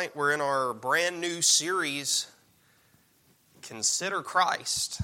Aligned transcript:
tonight 0.00 0.16
we're 0.16 0.32
in 0.32 0.40
our 0.40 0.72
brand 0.72 1.20
new 1.20 1.42
series, 1.42 2.26
Consider 3.60 4.22
Christ. 4.22 5.02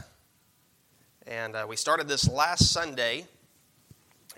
And 1.26 1.54
uh, 1.54 1.66
we 1.68 1.76
started 1.76 2.08
this 2.08 2.26
last 2.26 2.72
Sunday, 2.72 3.26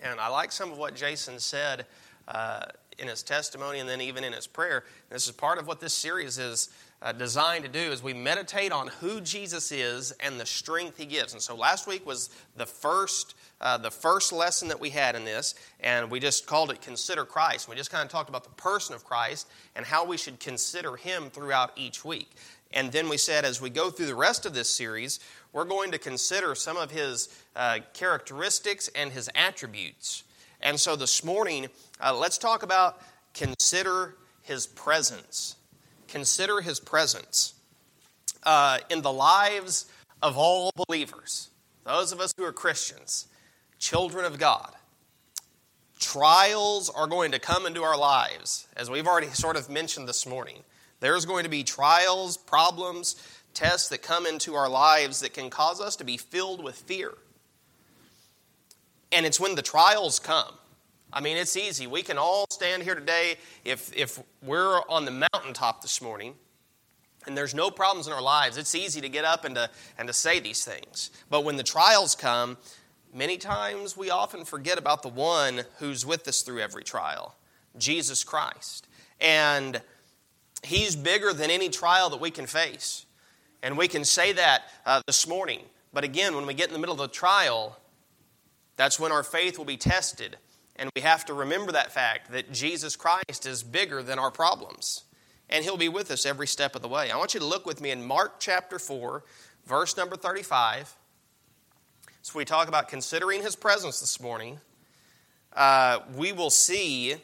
and 0.02 0.18
I 0.18 0.26
like 0.26 0.50
some 0.50 0.72
of 0.72 0.78
what 0.78 0.96
Jason 0.96 1.38
said 1.38 1.86
uh, 2.26 2.64
in 2.98 3.08
his 3.08 3.22
testimony 3.22 3.78
and 3.78 3.88
then 3.88 4.00
even 4.00 4.24
in 4.24 4.32
his 4.32 4.46
prayer. 4.46 4.84
This 5.10 5.26
is 5.26 5.32
part 5.32 5.58
of 5.58 5.66
what 5.66 5.80
this 5.80 5.94
series 5.94 6.38
is 6.38 6.70
uh, 7.00 7.12
designed 7.12 7.64
to 7.64 7.70
do 7.70 7.78
is 7.78 8.02
we 8.02 8.12
meditate 8.12 8.72
on 8.72 8.88
who 9.00 9.20
Jesus 9.20 9.70
is 9.70 10.10
and 10.20 10.38
the 10.38 10.46
strength 10.46 10.98
he 10.98 11.06
gives. 11.06 11.32
And 11.32 11.40
so 11.40 11.54
last 11.54 11.86
week 11.86 12.04
was 12.04 12.30
the 12.56 12.66
first 12.66 13.34
uh, 13.60 13.76
the 13.76 13.90
first 13.90 14.32
lesson 14.32 14.68
that 14.68 14.78
we 14.78 14.90
had 14.90 15.16
in 15.16 15.24
this, 15.24 15.56
and 15.80 16.08
we 16.10 16.20
just 16.20 16.46
called 16.46 16.70
it 16.70 16.80
Consider 16.80 17.24
Christ. 17.24 17.68
We 17.68 17.74
just 17.74 17.90
kind 17.90 18.04
of 18.04 18.10
talked 18.10 18.28
about 18.28 18.44
the 18.44 18.50
person 18.50 18.94
of 18.94 19.04
Christ 19.04 19.48
and 19.74 19.84
how 19.84 20.04
we 20.04 20.16
should 20.16 20.38
consider 20.38 20.94
him 20.94 21.28
throughout 21.30 21.72
each 21.76 22.04
week. 22.04 22.30
And 22.72 22.92
then 22.92 23.08
we 23.08 23.16
said, 23.16 23.44
as 23.44 23.60
we 23.60 23.70
go 23.70 23.90
through 23.90 24.06
the 24.06 24.14
rest 24.14 24.46
of 24.46 24.54
this 24.54 24.68
series, 24.68 25.20
we're 25.52 25.64
going 25.64 25.90
to 25.90 25.98
consider 25.98 26.54
some 26.54 26.76
of 26.76 26.90
his 26.90 27.28
uh, 27.56 27.78
characteristics 27.94 28.88
and 28.94 29.10
his 29.10 29.30
attributes. 29.34 30.22
And 30.60 30.78
so 30.78 30.96
this 30.96 31.24
morning, 31.24 31.68
uh, 32.00 32.16
let's 32.16 32.38
talk 32.38 32.62
about 32.62 33.00
consider 33.34 34.16
his 34.42 34.66
presence. 34.66 35.56
Consider 36.08 36.60
his 36.60 36.80
presence 36.80 37.54
uh, 38.42 38.78
in 38.90 39.02
the 39.02 39.12
lives 39.12 39.86
of 40.22 40.36
all 40.36 40.72
believers, 40.74 41.50
those 41.84 42.12
of 42.12 42.20
us 42.20 42.32
who 42.36 42.44
are 42.44 42.52
Christians 42.52 43.28
children 43.78 44.24
of 44.24 44.38
God. 44.38 44.72
Trials 46.00 46.90
are 46.90 47.06
going 47.06 47.32
to 47.32 47.38
come 47.38 47.66
into 47.66 47.82
our 47.82 47.96
lives, 47.96 48.66
as 48.76 48.90
we've 48.90 49.06
already 49.06 49.28
sort 49.28 49.56
of 49.56 49.68
mentioned 49.68 50.08
this 50.08 50.26
morning. 50.26 50.62
There's 51.00 51.26
going 51.26 51.44
to 51.44 51.50
be 51.50 51.62
trials, 51.62 52.36
problems, 52.36 53.16
tests 53.54 53.88
that 53.88 54.02
come 54.02 54.26
into 54.26 54.54
our 54.54 54.68
lives 54.68 55.20
that 55.20 55.32
can 55.32 55.50
cause 55.50 55.80
us 55.80 55.96
to 55.96 56.04
be 56.04 56.16
filled 56.16 56.62
with 56.62 56.76
fear. 56.76 57.14
And 59.12 59.24
it's 59.24 59.40
when 59.40 59.54
the 59.54 59.62
trials 59.62 60.18
come. 60.18 60.54
I 61.12 61.20
mean, 61.20 61.36
it's 61.36 61.56
easy. 61.56 61.86
We 61.86 62.02
can 62.02 62.18
all 62.18 62.44
stand 62.50 62.82
here 62.82 62.94
today 62.94 63.36
if, 63.64 63.94
if 63.96 64.22
we're 64.42 64.80
on 64.88 65.04
the 65.06 65.26
mountaintop 65.32 65.80
this 65.80 66.02
morning 66.02 66.34
and 67.26 67.36
there's 67.36 67.54
no 67.54 67.70
problems 67.70 68.06
in 68.06 68.12
our 68.12 68.22
lives. 68.22 68.58
It's 68.58 68.74
easy 68.74 69.00
to 69.00 69.08
get 69.08 69.24
up 69.24 69.44
and 69.44 69.54
to, 69.54 69.70
and 69.96 70.06
to 70.08 70.12
say 70.12 70.38
these 70.38 70.64
things. 70.64 71.10
But 71.30 71.44
when 71.44 71.56
the 71.56 71.62
trials 71.62 72.14
come, 72.14 72.58
Many 73.12 73.38
times 73.38 73.96
we 73.96 74.10
often 74.10 74.44
forget 74.44 74.76
about 74.76 75.02
the 75.02 75.08
one 75.08 75.62
who's 75.78 76.04
with 76.04 76.28
us 76.28 76.42
through 76.42 76.60
every 76.60 76.84
trial 76.84 77.34
Jesus 77.78 78.22
Christ. 78.22 78.86
And 79.20 79.80
He's 80.62 80.96
bigger 80.96 81.32
than 81.32 81.50
any 81.50 81.68
trial 81.68 82.10
that 82.10 82.20
we 82.20 82.30
can 82.30 82.46
face. 82.46 83.06
And 83.62 83.78
we 83.78 83.88
can 83.88 84.04
say 84.04 84.32
that 84.32 84.62
uh, 84.84 85.00
this 85.06 85.26
morning. 85.26 85.60
But 85.92 86.04
again, 86.04 86.34
when 86.34 86.46
we 86.46 86.54
get 86.54 86.68
in 86.68 86.74
the 86.74 86.78
middle 86.78 86.94
of 86.94 87.00
the 87.00 87.08
trial, 87.08 87.78
that's 88.78 88.98
when 89.00 89.10
our 89.10 89.24
faith 89.24 89.58
will 89.58 89.64
be 89.64 89.76
tested. 89.76 90.38
And 90.76 90.88
we 90.94 91.02
have 91.02 91.24
to 91.26 91.34
remember 91.34 91.72
that 91.72 91.90
fact 91.90 92.30
that 92.30 92.52
Jesus 92.52 92.94
Christ 92.94 93.44
is 93.44 93.64
bigger 93.64 94.04
than 94.04 94.20
our 94.20 94.30
problems. 94.30 95.02
And 95.50 95.64
He'll 95.64 95.76
be 95.76 95.88
with 95.88 96.12
us 96.12 96.24
every 96.24 96.46
step 96.46 96.76
of 96.76 96.82
the 96.82 96.88
way. 96.88 97.10
I 97.10 97.16
want 97.16 97.34
you 97.34 97.40
to 97.40 97.46
look 97.46 97.66
with 97.66 97.80
me 97.80 97.90
in 97.90 98.06
Mark 98.06 98.36
chapter 98.38 98.78
4, 98.78 99.24
verse 99.66 99.96
number 99.96 100.14
35. 100.14 100.94
So 102.22 102.38
we 102.38 102.44
talk 102.44 102.68
about 102.68 102.88
considering 102.88 103.42
his 103.42 103.56
presence 103.56 103.98
this 103.98 104.20
morning. 104.20 104.60
Uh, 105.54 105.98
we 106.14 106.30
will 106.30 106.50
see 106.50 107.16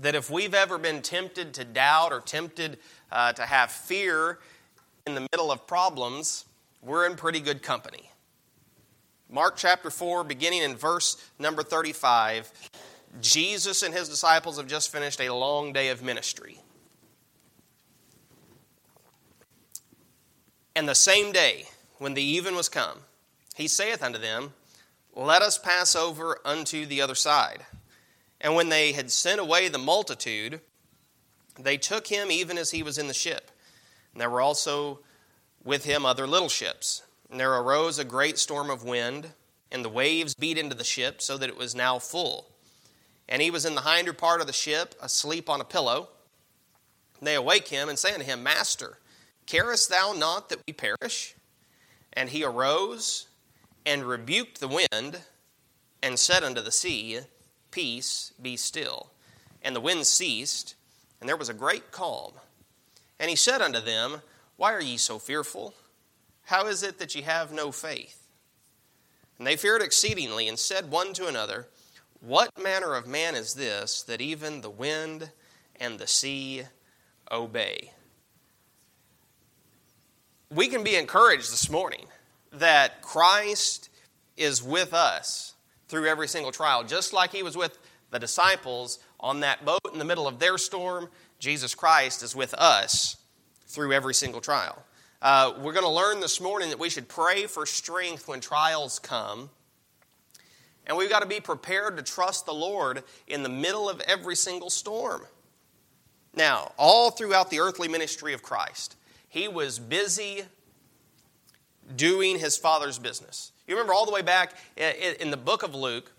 that 0.00 0.16
if 0.16 0.30
we've 0.30 0.54
ever 0.54 0.78
been 0.78 1.00
tempted 1.00 1.54
to 1.54 1.64
doubt 1.64 2.12
or 2.12 2.20
tempted 2.20 2.78
uh, 3.12 3.32
to 3.34 3.42
have 3.42 3.70
fear 3.70 4.40
in 5.06 5.14
the 5.14 5.20
middle 5.32 5.52
of 5.52 5.64
problems, 5.68 6.46
we're 6.82 7.06
in 7.06 7.14
pretty 7.14 7.40
good 7.40 7.62
company. 7.62 8.09
Mark 9.30 9.56
chapter 9.56 9.90
4, 9.90 10.24
beginning 10.24 10.62
in 10.62 10.74
verse 10.74 11.16
number 11.38 11.62
35, 11.62 12.50
Jesus 13.20 13.84
and 13.84 13.94
his 13.94 14.08
disciples 14.08 14.56
have 14.56 14.66
just 14.66 14.90
finished 14.90 15.20
a 15.20 15.32
long 15.32 15.72
day 15.72 15.88
of 15.88 16.02
ministry. 16.02 16.58
And 20.74 20.88
the 20.88 20.96
same 20.96 21.30
day, 21.30 21.66
when 21.98 22.14
the 22.14 22.22
even 22.22 22.56
was 22.56 22.68
come, 22.68 23.00
he 23.54 23.68
saith 23.68 24.02
unto 24.02 24.18
them, 24.18 24.52
Let 25.14 25.42
us 25.42 25.58
pass 25.58 25.94
over 25.94 26.38
unto 26.44 26.84
the 26.84 27.00
other 27.00 27.14
side. 27.14 27.66
And 28.40 28.56
when 28.56 28.68
they 28.68 28.92
had 28.92 29.12
sent 29.12 29.40
away 29.40 29.68
the 29.68 29.78
multitude, 29.78 30.60
they 31.58 31.76
took 31.76 32.08
him 32.08 32.32
even 32.32 32.58
as 32.58 32.70
he 32.70 32.82
was 32.82 32.98
in 32.98 33.06
the 33.06 33.14
ship. 33.14 33.50
And 34.12 34.20
there 34.20 34.30
were 34.30 34.40
also 34.40 35.00
with 35.62 35.84
him 35.84 36.04
other 36.04 36.26
little 36.26 36.48
ships. 36.48 37.02
And 37.30 37.38
there 37.38 37.54
arose 37.54 37.98
a 37.98 38.04
great 38.04 38.38
storm 38.38 38.70
of 38.70 38.84
wind, 38.84 39.28
and 39.70 39.84
the 39.84 39.88
waves 39.88 40.34
beat 40.34 40.58
into 40.58 40.74
the 40.74 40.84
ship, 40.84 41.22
so 41.22 41.38
that 41.38 41.48
it 41.48 41.56
was 41.56 41.74
now 41.74 41.98
full. 41.98 42.48
And 43.28 43.40
he 43.40 43.52
was 43.52 43.64
in 43.64 43.76
the 43.76 43.82
hinder 43.82 44.12
part 44.12 44.40
of 44.40 44.48
the 44.48 44.52
ship, 44.52 44.96
asleep 45.00 45.48
on 45.48 45.60
a 45.60 45.64
pillow. 45.64 46.08
And 47.18 47.26
they 47.26 47.36
awake 47.36 47.68
him 47.68 47.88
and 47.88 47.96
say 47.98 48.12
unto 48.12 48.24
him, 48.24 48.42
Master, 48.42 48.98
carest 49.46 49.88
thou 49.88 50.12
not 50.12 50.48
that 50.48 50.60
we 50.66 50.72
perish? 50.72 51.36
And 52.12 52.30
he 52.30 52.42
arose 52.42 53.28
and 53.86 54.04
rebuked 54.04 54.58
the 54.58 54.68
wind 54.68 55.20
and 56.02 56.18
said 56.18 56.42
unto 56.42 56.60
the 56.60 56.72
sea, 56.72 57.20
Peace, 57.70 58.32
be 58.42 58.56
still. 58.56 59.10
And 59.62 59.76
the 59.76 59.80
wind 59.80 60.06
ceased, 60.06 60.74
and 61.20 61.28
there 61.28 61.36
was 61.36 61.48
a 61.48 61.54
great 61.54 61.92
calm. 61.92 62.32
And 63.20 63.30
he 63.30 63.36
said 63.36 63.62
unto 63.62 63.80
them, 63.80 64.22
Why 64.56 64.72
are 64.72 64.82
ye 64.82 64.96
so 64.96 65.20
fearful? 65.20 65.74
How 66.44 66.66
is 66.66 66.82
it 66.82 66.98
that 66.98 67.14
ye 67.14 67.22
have 67.22 67.52
no 67.52 67.70
faith? 67.70 68.20
And 69.38 69.46
they 69.46 69.56
feared 69.56 69.82
exceedingly, 69.82 70.48
and 70.48 70.58
said 70.58 70.90
one 70.90 71.12
to 71.14 71.26
another, 71.26 71.68
What 72.20 72.62
manner 72.62 72.94
of 72.94 73.06
man 73.06 73.34
is 73.34 73.54
this, 73.54 74.02
that 74.02 74.20
even 74.20 74.60
the 74.60 74.70
wind 74.70 75.30
and 75.78 75.98
the 75.98 76.06
sea 76.06 76.64
obey? 77.32 77.92
We 80.50 80.68
can 80.68 80.82
be 80.82 80.96
encouraged 80.96 81.52
this 81.52 81.70
morning 81.70 82.06
that 82.52 83.02
Christ 83.02 83.88
is 84.36 84.62
with 84.62 84.92
us 84.92 85.54
through 85.88 86.06
every 86.06 86.28
single 86.28 86.52
trial. 86.52 86.84
Just 86.84 87.12
like 87.12 87.32
he 87.32 87.42
was 87.42 87.56
with 87.56 87.78
the 88.10 88.18
disciples 88.18 88.98
on 89.20 89.40
that 89.40 89.64
boat 89.64 89.80
in 89.92 89.98
the 89.98 90.04
middle 90.04 90.26
of 90.26 90.38
their 90.38 90.58
storm, 90.58 91.08
Jesus 91.38 91.74
Christ 91.74 92.22
is 92.22 92.34
with 92.34 92.52
us 92.54 93.16
through 93.66 93.92
every 93.92 94.14
single 94.14 94.40
trial. 94.40 94.82
Uh, 95.22 95.52
we're 95.60 95.74
going 95.74 95.84
to 95.84 95.90
learn 95.90 96.20
this 96.20 96.40
morning 96.40 96.70
that 96.70 96.78
we 96.78 96.88
should 96.88 97.06
pray 97.06 97.44
for 97.44 97.66
strength 97.66 98.26
when 98.26 98.40
trials 98.40 98.98
come. 98.98 99.50
And 100.86 100.96
we've 100.96 101.10
got 101.10 101.20
to 101.20 101.28
be 101.28 101.40
prepared 101.40 101.98
to 101.98 102.02
trust 102.02 102.46
the 102.46 102.54
Lord 102.54 103.02
in 103.26 103.42
the 103.42 103.50
middle 103.50 103.90
of 103.90 104.00
every 104.00 104.34
single 104.34 104.70
storm. 104.70 105.26
Now, 106.34 106.72
all 106.78 107.10
throughout 107.10 107.50
the 107.50 107.60
earthly 107.60 107.86
ministry 107.86 108.32
of 108.32 108.42
Christ, 108.42 108.96
he 109.28 109.46
was 109.46 109.78
busy 109.78 110.44
doing 111.96 112.38
his 112.38 112.56
father's 112.56 112.98
business. 112.98 113.52
You 113.66 113.74
remember 113.74 113.92
all 113.92 114.06
the 114.06 114.12
way 114.12 114.22
back 114.22 114.54
in 114.76 115.30
the 115.30 115.36
book 115.36 115.62
of 115.62 115.74
Luke, 115.74 116.10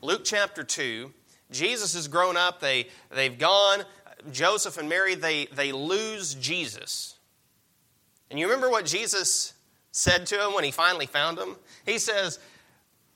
Luke 0.00 0.22
chapter 0.24 0.64
2, 0.64 1.12
Jesus 1.50 1.94
has 1.94 2.08
grown 2.08 2.38
up, 2.38 2.60
they, 2.60 2.88
they've 3.10 3.38
gone, 3.38 3.84
Joseph 4.32 4.78
and 4.78 4.88
Mary, 4.88 5.14
they, 5.14 5.46
they 5.46 5.72
lose 5.72 6.34
Jesus. 6.34 7.13
And 8.34 8.40
you 8.40 8.46
remember 8.46 8.68
what 8.68 8.84
Jesus 8.84 9.54
said 9.92 10.26
to 10.26 10.44
him 10.44 10.54
when 10.54 10.64
he 10.64 10.72
finally 10.72 11.06
found 11.06 11.38
him? 11.38 11.54
He 11.86 12.00
says, 12.00 12.40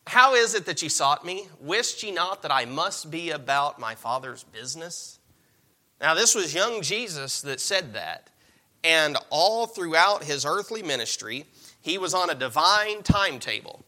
How 0.06 0.36
is 0.36 0.54
it 0.54 0.64
that 0.66 0.80
ye 0.80 0.88
sought 0.88 1.26
me? 1.26 1.48
Wist 1.58 2.04
ye 2.04 2.12
not 2.12 2.40
that 2.42 2.52
I 2.52 2.66
must 2.66 3.10
be 3.10 3.30
about 3.30 3.80
my 3.80 3.96
Father's 3.96 4.44
business? 4.44 5.18
Now, 6.00 6.14
this 6.14 6.36
was 6.36 6.54
young 6.54 6.82
Jesus 6.82 7.40
that 7.40 7.58
said 7.58 7.94
that. 7.94 8.30
And 8.84 9.16
all 9.28 9.66
throughout 9.66 10.22
his 10.22 10.46
earthly 10.46 10.84
ministry, 10.84 11.46
he 11.80 11.98
was 11.98 12.14
on 12.14 12.30
a 12.30 12.34
divine 12.36 13.02
timetable. 13.02 13.84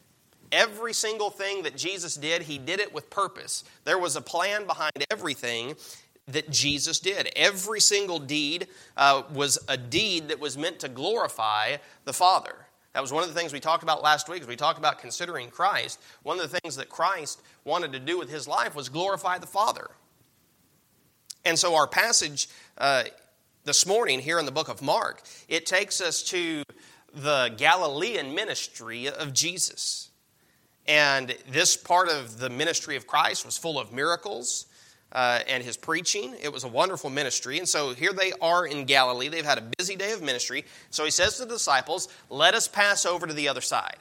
Every 0.51 0.93
single 0.93 1.31
thing 1.31 1.63
that 1.63 1.77
Jesus 1.77 2.17
did, 2.17 2.43
he 2.43 2.59
did 2.59 2.81
it 2.81 2.93
with 2.93 3.09
purpose. 3.09 3.63
There 3.85 4.01
was 4.01 4.17
a 4.17 4.21
plan 4.21 4.67
behind 4.67 5.05
everything 5.13 5.77
that 6.29 6.51
Jesus 6.51 7.01
did. 7.01 7.31
Every 7.35 7.81
single 7.81 8.19
deed 8.19 8.69
uh, 8.97 9.23
was 9.33 9.59
a 9.69 9.77
deed 9.77 10.29
that 10.29 10.41
was 10.41 10.57
meant 10.57 10.81
to 10.81 10.89
glorify 10.89 11.77
the 12.05 12.13
Father. 12.13 12.55
That 12.93 13.03
was 13.03 13.13
one 13.13 13.23
of 13.23 13.29
the 13.29 13.39
things 13.39 13.53
we 13.53 13.61
talked 13.61 13.83
about 13.83 14.03
last 14.03 14.29
week 14.29 14.43
as 14.43 14.49
we 14.49 14.57
talked 14.57 14.79
about 14.79 14.99
considering 14.99 15.51
Christ. 15.51 16.01
One 16.23 16.41
of 16.41 16.51
the 16.51 16.61
things 16.61 16.77
that 16.77 16.89
Christ 16.89 17.41
wanted 17.65 17.93
to 17.93 18.01
do 18.01 18.19
with 18.19 18.29
his 18.29 18.49
life 18.49 18.75
was 18.75 18.89
glorify 18.89 19.39
the 19.39 19.47
Father. 19.47 19.91
And 21.45 21.59
so 21.59 21.75
our 21.75 21.87
passage 21.87 22.49
uh, 22.79 23.05
this 23.65 23.87
morning 23.87 24.19
here 24.19 24.39
in 24.39 24.45
the 24.45 24.53
book 24.53 24.69
of 24.69 24.83
Mark, 24.83 25.23
it 25.49 25.67
takes 25.67 26.01
us 26.01 26.23
to 26.25 26.65
the 27.15 27.53
Galilean 27.57 28.35
ministry 28.35 29.09
of 29.09 29.33
Jesus. 29.33 30.11
And 30.87 31.37
this 31.49 31.77
part 31.77 32.09
of 32.09 32.39
the 32.39 32.51
ministry 32.51 32.97
of 32.97 33.07
Christ 33.07 33.45
was 33.45 33.57
full 33.57 33.79
of 33.79 33.93
miracles. 33.93 34.67
Uh, 35.13 35.41
and 35.49 35.63
his 35.63 35.77
preaching. 35.77 36.35
It 36.43 36.53
was 36.53 36.65
a 36.65 36.69
wonderful 36.69 37.11
ministry. 37.11 37.59
And 37.59 37.69
so 37.69 37.95
here 37.95 38.13
they 38.13 38.33
are 38.41 38.67
in 38.67 38.85
Galilee. 38.85 39.29
They've 39.29 39.45
had 39.45 39.59
a 39.59 39.71
busy 39.79 39.97
day 39.97 40.13
of 40.13 40.23
ministry. 40.23 40.65
So 40.91 41.05
he 41.05 41.11
says 41.11 41.37
to 41.37 41.45
the 41.45 41.55
disciples, 41.55 42.09
Let 42.29 42.55
us 42.55 42.69
pass 42.69 43.05
over 43.05 43.27
to 43.27 43.35
the 43.35 43.49
other 43.49 43.61
side. 43.61 43.97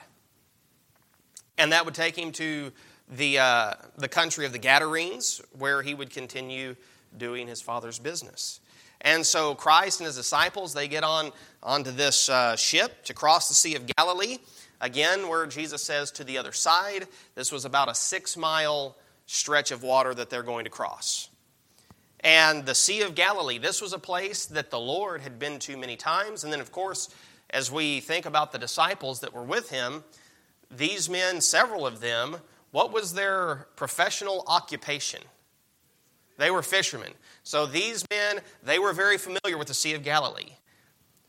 And 1.57 1.71
that 1.71 1.85
would 1.85 1.95
take 1.95 2.17
him 2.17 2.31
to 2.33 2.71
the, 3.09 3.39
uh, 3.39 3.73
the 3.97 4.07
country 4.07 4.45
of 4.45 4.53
the 4.53 4.59
Gadarenes, 4.59 5.41
where 5.57 5.81
he 5.81 5.93
would 5.93 6.09
continue 6.09 6.75
doing 7.17 7.47
his 7.47 7.61
father's 7.61 7.99
business. 7.99 8.61
And 9.01 9.25
so 9.25 9.55
Christ 9.55 9.99
and 9.99 10.07
his 10.07 10.15
disciples, 10.15 10.73
they 10.73 10.87
get 10.87 11.03
on 11.03 11.31
onto 11.63 11.91
this 11.91 12.29
uh, 12.29 12.55
ship 12.55 13.03
to 13.05 13.13
cross 13.13 13.47
the 13.47 13.55
Sea 13.55 13.75
of 13.75 13.85
Galilee. 13.97 14.37
Again, 14.81 15.27
where 15.27 15.45
Jesus 15.45 15.83
says 15.83 16.11
to 16.11 16.23
the 16.23 16.37
other 16.37 16.51
side, 16.51 17.07
this 17.35 17.51
was 17.51 17.65
about 17.65 17.89
a 17.89 17.95
six 17.95 18.37
mile 18.37 18.95
stretch 19.29 19.69
of 19.69 19.83
water 19.83 20.11
that 20.15 20.31
they're 20.31 20.41
going 20.41 20.63
to 20.63 20.71
cross. 20.71 21.29
And 22.21 22.65
the 22.65 22.73
Sea 22.73 23.03
of 23.03 23.13
Galilee, 23.13 23.59
this 23.59 23.79
was 23.79 23.93
a 23.93 23.99
place 23.99 24.47
that 24.47 24.71
the 24.71 24.79
Lord 24.79 25.21
had 25.21 25.37
been 25.37 25.59
to 25.59 25.77
many 25.77 25.95
times. 25.95 26.43
And 26.43 26.51
then, 26.51 26.59
of 26.59 26.71
course, 26.71 27.09
as 27.51 27.71
we 27.71 27.99
think 27.99 28.25
about 28.25 28.51
the 28.51 28.57
disciples 28.57 29.19
that 29.19 29.31
were 29.31 29.43
with 29.43 29.69
him, 29.69 30.03
these 30.71 31.11
men, 31.11 31.41
several 31.41 31.85
of 31.85 32.01
them, 32.01 32.37
what 32.71 32.91
was 32.91 33.13
their 33.13 33.67
professional 33.75 34.43
occupation? 34.47 35.21
They 36.37 36.49
were 36.49 36.63
fishermen. 36.63 37.11
So 37.43 37.67
these 37.67 38.03
men, 38.09 38.39
they 38.63 38.79
were 38.79 38.93
very 38.93 39.19
familiar 39.19 39.59
with 39.59 39.67
the 39.67 39.75
Sea 39.75 39.93
of 39.93 40.03
Galilee. 40.03 40.53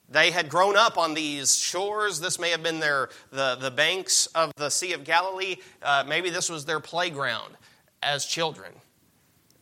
They 0.09 0.31
had 0.31 0.49
grown 0.49 0.77
up 0.77 0.97
on 0.97 1.13
these 1.13 1.57
shores. 1.57 2.19
This 2.19 2.39
may 2.39 2.51
have 2.51 2.63
been 2.63 2.81
their, 2.81 3.11
the, 3.31 3.57
the 3.61 3.71
banks 3.71 4.27
of 4.29 4.53
the 4.57 4.71
Sea 4.71 4.95
of 4.95 5.05
Galilee. 5.05 5.57
Uh, 5.83 6.05
maybe 6.09 6.31
this 6.31 6.49
was 6.49 6.65
their 6.65 6.81
playground 6.81 7.57
as 8.03 8.25
children. 8.25 8.73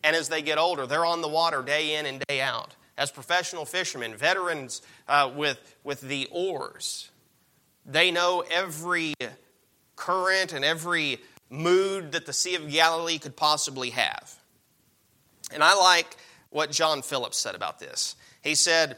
And 0.05 0.15
as 0.15 0.29
they 0.29 0.43
get 0.43 0.59
older, 0.59 0.87
they're 0.87 1.05
on 1.05 1.23
the 1.23 1.29
water 1.29 1.63
day 1.63 1.97
in 1.97 2.07
and 2.07 2.23
day 2.29 2.41
out. 2.41 2.75
As 2.97 3.11
professional 3.11 3.65
fishermen, 3.65 4.17
veterans 4.17 4.83
uh, 5.07 5.31
with, 5.35 5.77
with 5.85 6.01
the 6.01 6.29
oars, 6.31 7.11
they 7.87 8.11
know 8.11 8.45
every 8.51 9.15
current 9.97 10.53
and 10.53 10.65
every 10.65 11.19
mood 11.51 12.13
that 12.13 12.27
the 12.27 12.33
Sea 12.33 12.55
of 12.57 12.71
Galilee 12.71 13.19
could 13.19 13.37
possibly 13.37 13.91
have. 13.91 14.35
And 15.53 15.63
I 15.63 15.75
like 15.75 16.17
what 16.51 16.71
John 16.71 17.03
Phillips 17.03 17.39
said 17.39 17.55
about 17.55 17.79
this. 17.79 18.17
He 18.43 18.55
said, 18.55 18.97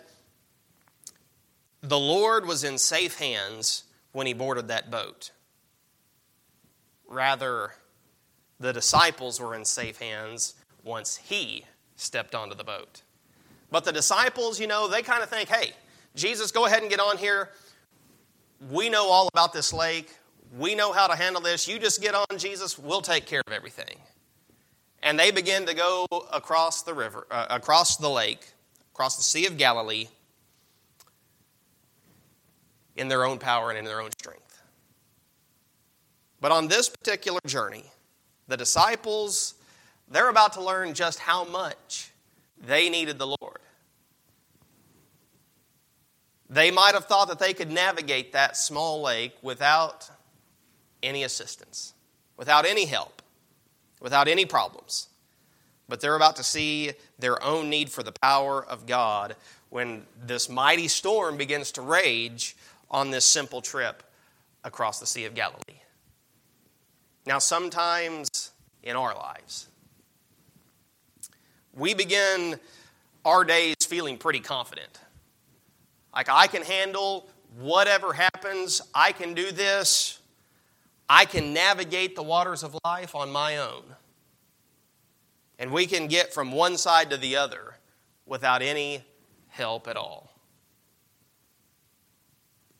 the 1.82 1.98
Lord 1.98 2.46
was 2.46 2.64
in 2.64 2.78
safe 2.78 3.18
hands 3.18 3.84
when 4.12 4.26
he 4.26 4.34
boarded 4.34 4.68
that 4.68 4.90
boat. 4.90 5.30
Rather, 7.08 7.72
the 8.60 8.72
disciples 8.72 9.40
were 9.40 9.54
in 9.54 9.64
safe 9.64 9.98
hands 9.98 10.54
once 10.84 11.16
he 11.16 11.64
stepped 11.96 12.34
onto 12.34 12.54
the 12.54 12.62
boat. 12.62 13.02
But 13.70 13.84
the 13.84 13.92
disciples, 13.92 14.60
you 14.60 14.66
know, 14.66 14.86
they 14.86 15.02
kind 15.02 15.22
of 15.22 15.30
think, 15.30 15.48
hey, 15.48 15.72
Jesus, 16.14 16.52
go 16.52 16.66
ahead 16.66 16.82
and 16.82 16.90
get 16.90 17.00
on 17.00 17.16
here. 17.16 17.50
We 18.70 18.90
know 18.90 19.06
all 19.06 19.28
about 19.28 19.52
this 19.52 19.72
lake. 19.72 20.14
We 20.58 20.74
know 20.74 20.92
how 20.92 21.06
to 21.06 21.16
handle 21.16 21.40
this. 21.40 21.66
You 21.66 21.78
just 21.78 22.02
get 22.02 22.14
on, 22.14 22.26
Jesus. 22.36 22.78
We'll 22.78 23.00
take 23.00 23.26
care 23.26 23.42
of 23.46 23.52
everything. 23.52 23.96
And 25.02 25.18
they 25.18 25.30
begin 25.30 25.64
to 25.66 25.74
go 25.74 26.06
across 26.32 26.82
the 26.82 26.92
river, 26.92 27.26
uh, 27.30 27.46
across 27.48 27.96
the 27.96 28.10
lake, 28.10 28.46
across 28.92 29.16
the 29.16 29.22
Sea 29.22 29.46
of 29.46 29.56
Galilee 29.56 30.08
in 32.96 33.08
their 33.08 33.24
own 33.24 33.38
power 33.38 33.70
and 33.70 33.78
in 33.78 33.84
their 33.84 34.00
own 34.00 34.10
strength. 34.18 34.62
But 36.40 36.52
on 36.52 36.68
this 36.68 36.88
particular 36.88 37.40
journey, 37.46 37.84
the 38.50 38.56
disciples, 38.56 39.54
they're 40.10 40.28
about 40.28 40.52
to 40.54 40.62
learn 40.62 40.92
just 40.92 41.20
how 41.20 41.44
much 41.44 42.10
they 42.66 42.90
needed 42.90 43.18
the 43.18 43.26
Lord. 43.26 43.60
They 46.50 46.72
might 46.72 46.94
have 46.94 47.04
thought 47.04 47.28
that 47.28 47.38
they 47.38 47.54
could 47.54 47.70
navigate 47.70 48.32
that 48.32 48.56
small 48.56 49.00
lake 49.00 49.36
without 49.40 50.10
any 51.02 51.22
assistance, 51.22 51.94
without 52.36 52.66
any 52.66 52.86
help, 52.86 53.22
without 54.00 54.26
any 54.26 54.44
problems. 54.44 55.08
But 55.88 56.00
they're 56.00 56.16
about 56.16 56.36
to 56.36 56.44
see 56.44 56.92
their 57.20 57.42
own 57.42 57.70
need 57.70 57.90
for 57.90 58.02
the 58.02 58.12
power 58.20 58.64
of 58.64 58.86
God 58.86 59.36
when 59.70 60.02
this 60.20 60.48
mighty 60.48 60.88
storm 60.88 61.36
begins 61.36 61.70
to 61.72 61.82
rage 61.82 62.56
on 62.90 63.12
this 63.12 63.24
simple 63.24 63.60
trip 63.60 64.02
across 64.64 64.98
the 64.98 65.06
Sea 65.06 65.24
of 65.26 65.34
Galilee. 65.34 65.79
Now, 67.26 67.38
sometimes 67.38 68.50
in 68.82 68.96
our 68.96 69.14
lives, 69.14 69.68
we 71.72 71.94
begin 71.94 72.58
our 73.24 73.44
days 73.44 73.76
feeling 73.82 74.18
pretty 74.18 74.40
confident. 74.40 74.98
Like, 76.14 76.28
I 76.28 76.46
can 76.46 76.62
handle 76.62 77.28
whatever 77.58 78.12
happens, 78.12 78.80
I 78.94 79.12
can 79.12 79.34
do 79.34 79.52
this, 79.52 80.20
I 81.08 81.24
can 81.24 81.52
navigate 81.52 82.16
the 82.16 82.22
waters 82.22 82.62
of 82.62 82.76
life 82.84 83.14
on 83.14 83.30
my 83.30 83.58
own. 83.58 83.82
And 85.58 85.72
we 85.72 85.86
can 85.86 86.06
get 86.06 86.32
from 86.32 86.52
one 86.52 86.78
side 86.78 87.10
to 87.10 87.16
the 87.16 87.36
other 87.36 87.76
without 88.24 88.62
any 88.62 89.04
help 89.48 89.86
at 89.86 89.96
all 89.96 90.30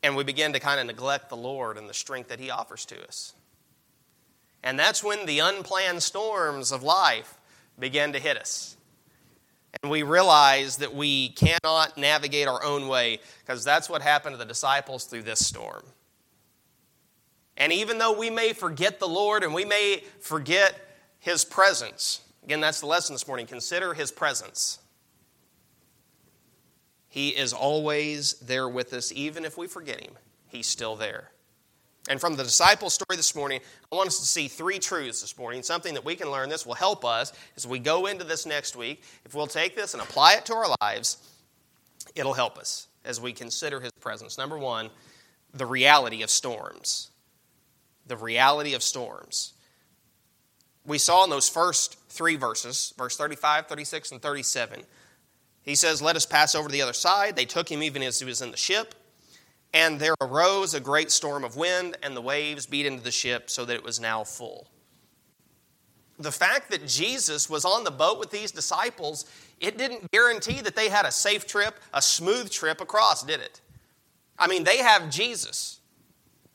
and 0.02 0.16
we 0.16 0.24
begin 0.24 0.52
to 0.52 0.60
kind 0.60 0.80
of 0.80 0.86
neglect 0.86 1.28
the 1.28 1.36
Lord 1.36 1.76
and 1.76 1.88
the 1.88 1.94
strength 1.94 2.28
that 2.28 2.40
He 2.40 2.50
offers 2.50 2.84
to 2.86 3.06
us. 3.06 3.34
And 4.62 4.78
that's 4.78 5.02
when 5.02 5.26
the 5.26 5.38
unplanned 5.38 6.02
storms 6.02 6.72
of 6.72 6.82
life 6.82 7.38
begin 7.78 8.12
to 8.12 8.18
hit 8.18 8.36
us. 8.36 8.76
And 9.82 9.90
we 9.90 10.02
realize 10.02 10.78
that 10.78 10.94
we 10.94 11.30
cannot 11.30 11.96
navigate 11.96 12.48
our 12.48 12.62
own 12.62 12.88
way 12.88 13.20
because 13.40 13.64
that's 13.64 13.88
what 13.88 14.02
happened 14.02 14.34
to 14.34 14.38
the 14.38 14.44
disciples 14.44 15.04
through 15.04 15.22
this 15.22 15.46
storm. 15.46 15.82
And 17.56 17.72
even 17.72 17.98
though 17.98 18.18
we 18.18 18.30
may 18.30 18.52
forget 18.52 18.98
the 18.98 19.08
Lord 19.08 19.44
and 19.44 19.54
we 19.54 19.64
may 19.64 20.02
forget 20.20 20.74
His 21.18 21.44
presence, 21.44 22.20
again, 22.42 22.60
that's 22.60 22.80
the 22.80 22.86
lesson 22.86 23.14
this 23.14 23.28
morning 23.28 23.46
consider 23.46 23.94
His 23.94 24.10
presence. 24.10 24.78
He 27.08 27.30
is 27.30 27.52
always 27.52 28.34
there 28.34 28.68
with 28.68 28.92
us, 28.92 29.12
even 29.12 29.44
if 29.44 29.58
we 29.58 29.66
forget 29.66 30.00
Him. 30.00 30.14
He's 30.48 30.66
still 30.66 30.96
there. 30.96 31.30
And 32.08 32.20
from 32.20 32.34
the 32.34 32.42
disciple 32.42 32.88
story 32.88 33.16
this 33.16 33.34
morning, 33.34 33.60
I 33.92 33.96
want 33.96 34.08
us 34.08 34.18
to 34.20 34.26
see 34.26 34.48
three 34.48 34.78
truths 34.78 35.20
this 35.20 35.36
morning, 35.36 35.62
something 35.62 35.94
that 35.94 36.04
we 36.04 36.16
can 36.16 36.30
learn. 36.30 36.48
This 36.48 36.64
will 36.64 36.74
help 36.74 37.04
us 37.04 37.32
as 37.56 37.66
we 37.66 37.78
go 37.78 38.06
into 38.06 38.24
this 38.24 38.46
next 38.46 38.74
week. 38.74 39.02
If 39.24 39.34
we'll 39.34 39.46
take 39.46 39.76
this 39.76 39.92
and 39.92 40.02
apply 40.02 40.34
it 40.34 40.46
to 40.46 40.54
our 40.54 40.74
lives, 40.80 41.18
it'll 42.14 42.32
help 42.32 42.58
us 42.58 42.88
as 43.04 43.20
we 43.20 43.32
consider 43.32 43.80
His 43.80 43.92
presence. 44.00 44.38
Number 44.38 44.58
one, 44.58 44.90
the 45.52 45.66
reality 45.66 46.22
of 46.22 46.30
storms. 46.30 47.10
The 48.06 48.16
reality 48.16 48.74
of 48.74 48.82
storms. 48.82 49.52
We 50.86 50.98
saw 50.98 51.24
in 51.24 51.30
those 51.30 51.48
first 51.48 51.98
three 52.08 52.36
verses, 52.36 52.94
verse 52.96 53.16
35, 53.16 53.66
36, 53.66 54.12
and 54.12 54.22
37, 54.22 54.82
he 55.62 55.74
says, 55.74 56.00
Let 56.00 56.16
us 56.16 56.26
pass 56.26 56.54
over 56.54 56.68
to 56.68 56.72
the 56.72 56.82
other 56.82 56.94
side. 56.94 57.36
They 57.36 57.44
took 57.44 57.70
him 57.70 57.82
even 57.82 58.02
as 58.02 58.18
he 58.18 58.24
was 58.24 58.40
in 58.40 58.50
the 58.50 58.56
ship. 58.56 58.94
And 59.72 60.00
there 60.00 60.14
arose 60.20 60.74
a 60.74 60.80
great 60.80 61.10
storm 61.10 61.44
of 61.44 61.56
wind, 61.56 61.96
and 62.02 62.16
the 62.16 62.20
waves 62.20 62.66
beat 62.66 62.86
into 62.86 63.02
the 63.02 63.10
ship 63.10 63.50
so 63.50 63.64
that 63.64 63.74
it 63.74 63.84
was 63.84 64.00
now 64.00 64.24
full. 64.24 64.66
The 66.18 66.32
fact 66.32 66.70
that 66.70 66.86
Jesus 66.86 67.48
was 67.48 67.64
on 67.64 67.84
the 67.84 67.90
boat 67.90 68.18
with 68.18 68.30
these 68.30 68.50
disciples, 68.50 69.24
it 69.60 69.78
didn't 69.78 70.10
guarantee 70.10 70.60
that 70.60 70.76
they 70.76 70.88
had 70.88 71.06
a 71.06 71.12
safe 71.12 71.46
trip, 71.46 71.78
a 71.94 72.02
smooth 72.02 72.50
trip 72.50 72.80
across, 72.80 73.22
did 73.22 73.40
it? 73.40 73.60
I 74.38 74.46
mean, 74.48 74.64
they 74.64 74.78
have 74.78 75.10
Jesus, 75.10 75.80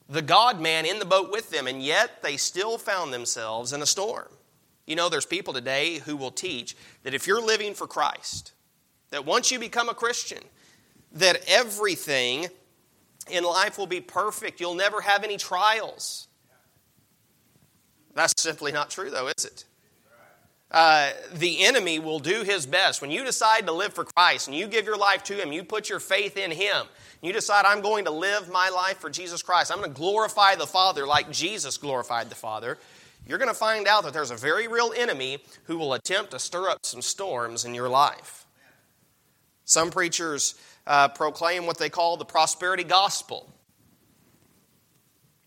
the 0.09 0.21
God 0.21 0.59
man, 0.59 0.85
in 0.85 0.99
the 0.99 1.05
boat 1.05 1.31
with 1.31 1.49
them, 1.51 1.67
and 1.67 1.81
yet 1.81 2.21
they 2.21 2.37
still 2.37 2.77
found 2.77 3.13
themselves 3.13 3.73
in 3.73 3.81
a 3.81 3.85
storm. 3.85 4.27
You 4.85 4.95
know, 4.95 5.09
there's 5.09 5.25
people 5.25 5.53
today 5.53 5.99
who 5.99 6.15
will 6.15 6.31
teach 6.31 6.75
that 7.03 7.13
if 7.13 7.25
you're 7.25 7.41
living 7.41 7.73
for 7.73 7.87
Christ, 7.87 8.51
that 9.09 9.25
once 9.25 9.51
you 9.51 9.57
become 9.57 9.89
a 9.89 9.95
Christian, 9.95 10.43
that 11.13 11.41
everything 11.47 12.47
in 13.29 13.43
life 13.43 13.77
will 13.77 13.87
be 13.87 14.01
perfect. 14.01 14.59
You'll 14.59 14.75
never 14.75 15.01
have 15.01 15.23
any 15.23 15.37
trials. 15.37 16.27
That's 18.13 18.41
simply 18.41 18.71
not 18.71 18.89
true, 18.89 19.09
though, 19.09 19.27
is 19.27 19.45
it? 19.45 19.65
Uh, 20.71 21.11
the 21.33 21.63
enemy 21.65 21.99
will 21.99 22.19
do 22.19 22.43
his 22.43 22.65
best. 22.65 23.01
When 23.01 23.11
you 23.11 23.23
decide 23.23 23.65
to 23.67 23.71
live 23.71 23.93
for 23.93 24.03
Christ 24.03 24.47
and 24.47 24.57
you 24.57 24.67
give 24.67 24.85
your 24.85 24.97
life 24.97 25.23
to 25.25 25.33
Him, 25.33 25.53
you 25.53 25.63
put 25.63 25.89
your 25.89 25.99
faith 25.99 26.37
in 26.37 26.51
Him, 26.51 26.87
you 27.21 27.31
decide, 27.31 27.65
I'm 27.65 27.81
going 27.81 28.05
to 28.05 28.11
live 28.11 28.49
my 28.49 28.69
life 28.69 28.97
for 28.97 29.09
Jesus 29.09 29.41
Christ, 29.41 29.71
I'm 29.71 29.77
going 29.77 29.91
to 29.91 29.95
glorify 29.95 30.55
the 30.55 30.67
Father 30.67 31.05
like 31.05 31.31
Jesus 31.31 31.77
glorified 31.77 32.29
the 32.29 32.35
Father, 32.35 32.77
you're 33.27 33.37
going 33.37 33.49
to 33.49 33.55
find 33.55 33.87
out 33.87 34.03
that 34.03 34.13
there's 34.13 34.31
a 34.31 34.35
very 34.35 34.67
real 34.67 34.91
enemy 34.95 35.39
who 35.65 35.77
will 35.77 35.93
attempt 35.93 36.31
to 36.31 36.39
stir 36.39 36.69
up 36.69 36.79
some 36.83 37.01
storms 37.01 37.65
in 37.65 37.73
your 37.73 37.89
life. 37.89 38.45
Some 39.65 39.89
preachers 39.89 40.55
uh, 40.87 41.07
proclaim 41.09 41.65
what 41.65 41.77
they 41.77 41.89
call 41.89 42.17
the 42.17 42.25
prosperity 42.25 42.83
gospel. 42.83 43.51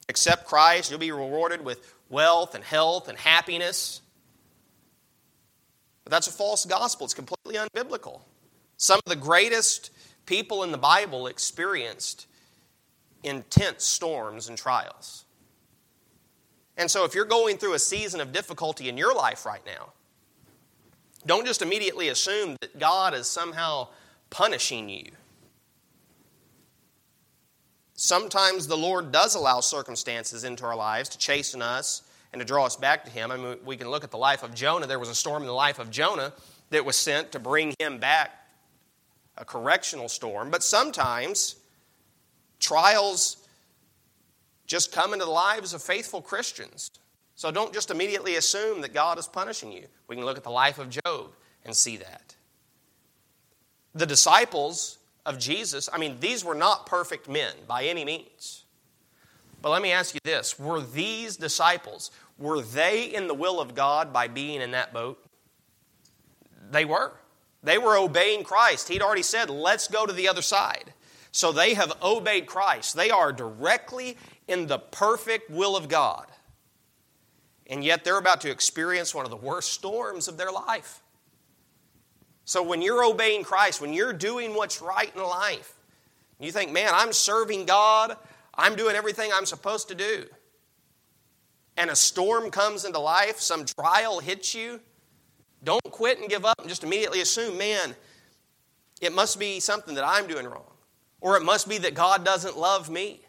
Accept 0.08 0.46
Christ, 0.46 0.90
you'll 0.90 1.00
be 1.00 1.12
rewarded 1.12 1.64
with 1.64 1.94
wealth 2.08 2.54
and 2.54 2.64
health 2.64 3.08
and 3.08 3.18
happiness. 3.18 4.00
But 6.04 6.12
that's 6.12 6.26
a 6.26 6.32
false 6.32 6.64
gospel, 6.64 7.04
it's 7.04 7.14
completely 7.14 7.56
unbiblical. 7.56 8.22
Some 8.78 9.00
of 9.04 9.10
the 9.10 9.16
greatest 9.16 9.90
people 10.24 10.62
in 10.62 10.72
the 10.72 10.78
Bible 10.78 11.26
experienced 11.26 12.26
intense 13.22 13.84
storms 13.84 14.48
and 14.48 14.56
trials. 14.56 15.24
And 16.76 16.88
so, 16.88 17.04
if 17.04 17.14
you're 17.14 17.24
going 17.24 17.58
through 17.58 17.74
a 17.74 17.78
season 17.78 18.20
of 18.20 18.32
difficulty 18.32 18.88
in 18.88 18.96
your 18.96 19.12
life 19.14 19.44
right 19.44 19.62
now, 19.66 19.92
don't 21.26 21.44
just 21.44 21.60
immediately 21.60 22.08
assume 22.08 22.56
that 22.60 22.78
God 22.78 23.14
is 23.14 23.26
somehow 23.26 23.88
punishing 24.30 24.88
you. 24.88 25.10
Sometimes 28.00 28.68
the 28.68 28.76
Lord 28.76 29.10
does 29.10 29.34
allow 29.34 29.58
circumstances 29.58 30.44
into 30.44 30.64
our 30.64 30.76
lives 30.76 31.08
to 31.08 31.18
chasten 31.18 31.60
us 31.60 32.02
and 32.32 32.38
to 32.38 32.46
draw 32.46 32.64
us 32.64 32.76
back 32.76 33.04
to 33.04 33.10
Him. 33.10 33.32
I 33.32 33.36
mean, 33.36 33.56
we 33.64 33.76
can 33.76 33.90
look 33.90 34.04
at 34.04 34.12
the 34.12 34.16
life 34.16 34.44
of 34.44 34.54
Jonah. 34.54 34.86
There 34.86 35.00
was 35.00 35.08
a 35.08 35.16
storm 35.16 35.42
in 35.42 35.48
the 35.48 35.52
life 35.52 35.80
of 35.80 35.90
Jonah 35.90 36.32
that 36.70 36.84
was 36.84 36.94
sent 36.94 37.32
to 37.32 37.40
bring 37.40 37.74
him 37.80 37.98
back, 37.98 38.30
a 39.36 39.44
correctional 39.44 40.08
storm. 40.08 40.48
But 40.48 40.62
sometimes 40.62 41.56
trials 42.60 43.48
just 44.68 44.92
come 44.92 45.12
into 45.12 45.24
the 45.24 45.32
lives 45.32 45.74
of 45.74 45.82
faithful 45.82 46.22
Christians. 46.22 46.92
So 47.34 47.50
don't 47.50 47.74
just 47.74 47.90
immediately 47.90 48.36
assume 48.36 48.80
that 48.82 48.94
God 48.94 49.18
is 49.18 49.26
punishing 49.26 49.72
you. 49.72 49.86
We 50.06 50.14
can 50.14 50.24
look 50.24 50.36
at 50.36 50.44
the 50.44 50.50
life 50.50 50.78
of 50.78 50.88
Job 50.88 51.32
and 51.64 51.74
see 51.74 51.96
that. 51.96 52.36
The 53.92 54.06
disciples 54.06 54.97
of 55.28 55.38
Jesus, 55.38 55.88
I 55.92 55.98
mean, 55.98 56.16
these 56.20 56.44
were 56.44 56.54
not 56.54 56.86
perfect 56.86 57.28
men 57.28 57.52
by 57.66 57.84
any 57.84 58.04
means. 58.04 58.64
But 59.60 59.70
let 59.70 59.82
me 59.82 59.92
ask 59.92 60.14
you 60.14 60.20
this 60.24 60.58
were 60.58 60.80
these 60.80 61.36
disciples, 61.36 62.10
were 62.38 62.62
they 62.62 63.04
in 63.04 63.28
the 63.28 63.34
will 63.34 63.60
of 63.60 63.74
God 63.74 64.12
by 64.12 64.28
being 64.28 64.60
in 64.60 64.70
that 64.70 64.92
boat? 64.92 65.22
They 66.70 66.84
were. 66.84 67.12
They 67.62 67.78
were 67.78 67.96
obeying 67.96 68.44
Christ. 68.44 68.88
He'd 68.88 69.02
already 69.02 69.22
said, 69.22 69.50
let's 69.50 69.88
go 69.88 70.06
to 70.06 70.12
the 70.12 70.28
other 70.28 70.42
side. 70.42 70.94
So 71.32 71.52
they 71.52 71.74
have 71.74 71.92
obeyed 72.02 72.46
Christ. 72.46 72.96
They 72.96 73.10
are 73.10 73.32
directly 73.32 74.16
in 74.46 74.66
the 74.66 74.78
perfect 74.78 75.50
will 75.50 75.76
of 75.76 75.88
God. 75.88 76.26
And 77.66 77.84
yet 77.84 78.04
they're 78.04 78.18
about 78.18 78.40
to 78.42 78.50
experience 78.50 79.14
one 79.14 79.26
of 79.26 79.30
the 79.30 79.36
worst 79.36 79.72
storms 79.72 80.28
of 80.28 80.36
their 80.36 80.52
life. 80.52 81.02
So 82.48 82.62
when 82.62 82.80
you're 82.80 83.04
obeying 83.04 83.44
Christ, 83.44 83.82
when 83.82 83.92
you're 83.92 84.14
doing 84.14 84.54
what's 84.54 84.80
right 84.80 85.14
in 85.14 85.22
life, 85.22 85.74
you 86.40 86.50
think, 86.50 86.72
man, 86.72 86.88
I'm 86.94 87.12
serving 87.12 87.66
God, 87.66 88.16
I'm 88.54 88.74
doing 88.74 88.96
everything 88.96 89.30
I'm 89.34 89.44
supposed 89.44 89.88
to 89.88 89.94
do. 89.94 90.24
And 91.76 91.90
a 91.90 91.94
storm 91.94 92.50
comes 92.50 92.86
into 92.86 93.00
life, 93.00 93.38
some 93.38 93.66
trial 93.66 94.20
hits 94.20 94.54
you, 94.54 94.80
don't 95.62 95.84
quit 95.90 96.20
and 96.20 96.30
give 96.30 96.46
up 96.46 96.58
and 96.60 96.70
just 96.70 96.84
immediately 96.84 97.20
assume, 97.20 97.58
man, 97.58 97.94
it 99.02 99.12
must 99.12 99.38
be 99.38 99.60
something 99.60 99.94
that 99.96 100.04
I'm 100.08 100.26
doing 100.26 100.46
wrong. 100.46 100.72
Or 101.20 101.36
it 101.36 101.42
must 101.42 101.68
be 101.68 101.76
that 101.76 101.92
God 101.92 102.24
doesn't 102.24 102.56
love 102.56 102.88
me. 102.88 103.20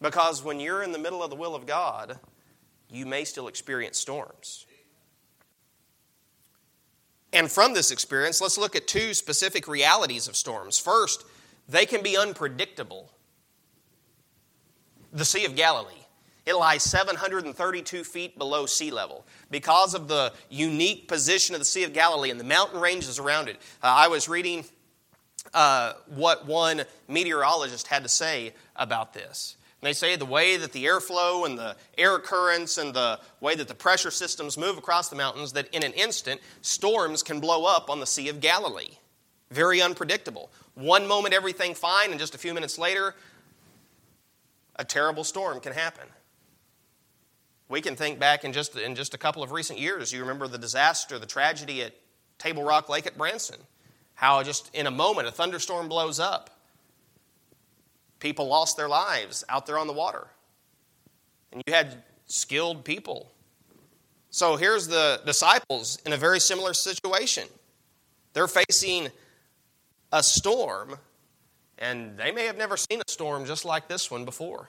Because 0.00 0.42
when 0.42 0.60
you're 0.60 0.82
in 0.82 0.92
the 0.92 0.98
middle 0.98 1.22
of 1.22 1.28
the 1.28 1.36
will 1.36 1.54
of 1.54 1.66
God, 1.66 2.18
you 2.88 3.04
may 3.04 3.24
still 3.24 3.48
experience 3.48 3.98
storms. 3.98 4.64
And 7.34 7.50
from 7.50 7.74
this 7.74 7.90
experience, 7.90 8.40
let's 8.40 8.56
look 8.56 8.76
at 8.76 8.86
two 8.86 9.12
specific 9.12 9.66
realities 9.66 10.28
of 10.28 10.36
storms. 10.36 10.78
First, 10.78 11.24
they 11.68 11.84
can 11.84 12.00
be 12.00 12.16
unpredictable. 12.16 13.10
The 15.12 15.24
Sea 15.24 15.44
of 15.44 15.56
Galilee. 15.56 15.90
It 16.46 16.54
lies 16.54 16.84
732 16.84 18.04
feet 18.04 18.38
below 18.38 18.66
sea 18.66 18.92
level. 18.92 19.26
Because 19.50 19.94
of 19.94 20.06
the 20.06 20.32
unique 20.48 21.08
position 21.08 21.54
of 21.56 21.60
the 21.60 21.64
Sea 21.64 21.82
of 21.82 21.92
Galilee 21.92 22.30
and 22.30 22.38
the 22.38 22.44
mountain 22.44 22.80
ranges 22.80 23.18
around 23.18 23.48
it, 23.48 23.56
uh, 23.82 23.86
I 23.86 24.08
was 24.08 24.28
reading 24.28 24.64
uh, 25.52 25.94
what 26.06 26.46
one 26.46 26.82
meteorologist 27.08 27.88
had 27.88 28.04
to 28.04 28.08
say 28.08 28.54
about 28.76 29.12
this. 29.12 29.56
And 29.84 29.90
they 29.90 29.92
say 29.92 30.16
the 30.16 30.24
way 30.24 30.56
that 30.56 30.72
the 30.72 30.86
airflow 30.86 31.44
and 31.44 31.58
the 31.58 31.76
air 31.98 32.18
currents 32.18 32.78
and 32.78 32.94
the 32.94 33.20
way 33.42 33.54
that 33.54 33.68
the 33.68 33.74
pressure 33.74 34.10
systems 34.10 34.56
move 34.56 34.78
across 34.78 35.10
the 35.10 35.16
mountains, 35.16 35.52
that 35.52 35.68
in 35.74 35.82
an 35.82 35.92
instant, 35.92 36.40
storms 36.62 37.22
can 37.22 37.38
blow 37.38 37.66
up 37.66 37.90
on 37.90 38.00
the 38.00 38.06
Sea 38.06 38.30
of 38.30 38.40
Galilee. 38.40 38.96
Very 39.50 39.82
unpredictable. 39.82 40.50
One 40.72 41.06
moment, 41.06 41.34
everything 41.34 41.74
fine, 41.74 42.12
and 42.12 42.18
just 42.18 42.34
a 42.34 42.38
few 42.38 42.54
minutes 42.54 42.78
later, 42.78 43.14
a 44.76 44.86
terrible 44.86 45.22
storm 45.22 45.60
can 45.60 45.74
happen. 45.74 46.08
We 47.68 47.82
can 47.82 47.94
think 47.94 48.18
back 48.18 48.42
in 48.42 48.54
just, 48.54 48.78
in 48.78 48.94
just 48.94 49.12
a 49.12 49.18
couple 49.18 49.42
of 49.42 49.52
recent 49.52 49.78
years. 49.78 50.14
You 50.14 50.20
remember 50.22 50.48
the 50.48 50.56
disaster, 50.56 51.18
the 51.18 51.26
tragedy 51.26 51.82
at 51.82 51.92
Table 52.38 52.62
Rock 52.62 52.88
Lake 52.88 53.06
at 53.06 53.18
Branson. 53.18 53.60
How 54.14 54.42
just 54.44 54.74
in 54.74 54.86
a 54.86 54.90
moment 54.90 55.28
a 55.28 55.30
thunderstorm 55.30 55.90
blows 55.90 56.18
up. 56.18 56.53
People 58.20 58.46
lost 58.46 58.76
their 58.76 58.88
lives 58.88 59.44
out 59.48 59.66
there 59.66 59.78
on 59.78 59.86
the 59.86 59.92
water. 59.92 60.28
And 61.52 61.62
you 61.66 61.72
had 61.72 62.02
skilled 62.26 62.84
people. 62.84 63.30
So 64.30 64.56
here's 64.56 64.88
the 64.88 65.20
disciples 65.24 65.98
in 66.04 66.12
a 66.12 66.16
very 66.16 66.40
similar 66.40 66.74
situation. 66.74 67.44
They're 68.32 68.48
facing 68.48 69.08
a 70.12 70.22
storm, 70.22 70.96
and 71.78 72.18
they 72.18 72.32
may 72.32 72.46
have 72.46 72.56
never 72.56 72.76
seen 72.76 73.00
a 73.00 73.10
storm 73.10 73.44
just 73.44 73.64
like 73.64 73.88
this 73.88 74.10
one 74.10 74.24
before. 74.24 74.68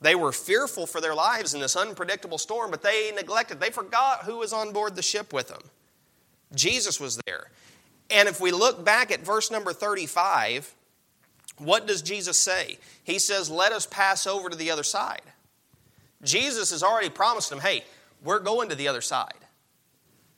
They 0.00 0.14
were 0.14 0.32
fearful 0.32 0.86
for 0.86 1.00
their 1.00 1.14
lives 1.14 1.54
in 1.54 1.60
this 1.60 1.76
unpredictable 1.76 2.38
storm, 2.38 2.70
but 2.70 2.82
they 2.82 3.12
neglected, 3.14 3.60
they 3.60 3.70
forgot 3.70 4.24
who 4.24 4.38
was 4.38 4.52
on 4.52 4.72
board 4.72 4.96
the 4.96 5.02
ship 5.02 5.32
with 5.32 5.48
them. 5.48 5.62
Jesus 6.54 7.00
was 7.00 7.20
there. 7.26 7.50
And 8.10 8.28
if 8.28 8.40
we 8.40 8.50
look 8.50 8.84
back 8.84 9.10
at 9.10 9.24
verse 9.24 9.50
number 9.50 9.72
35, 9.72 10.74
what 11.58 11.86
does 11.86 12.02
Jesus 12.02 12.38
say? 12.38 12.78
He 13.04 13.18
says, 13.18 13.50
Let 13.50 13.72
us 13.72 13.86
pass 13.86 14.26
over 14.26 14.48
to 14.48 14.56
the 14.56 14.70
other 14.70 14.82
side. 14.82 15.22
Jesus 16.22 16.70
has 16.70 16.82
already 16.82 17.10
promised 17.10 17.50
them, 17.50 17.60
Hey, 17.60 17.84
we're 18.22 18.40
going 18.40 18.68
to 18.70 18.74
the 18.74 18.88
other 18.88 19.00
side. 19.00 19.34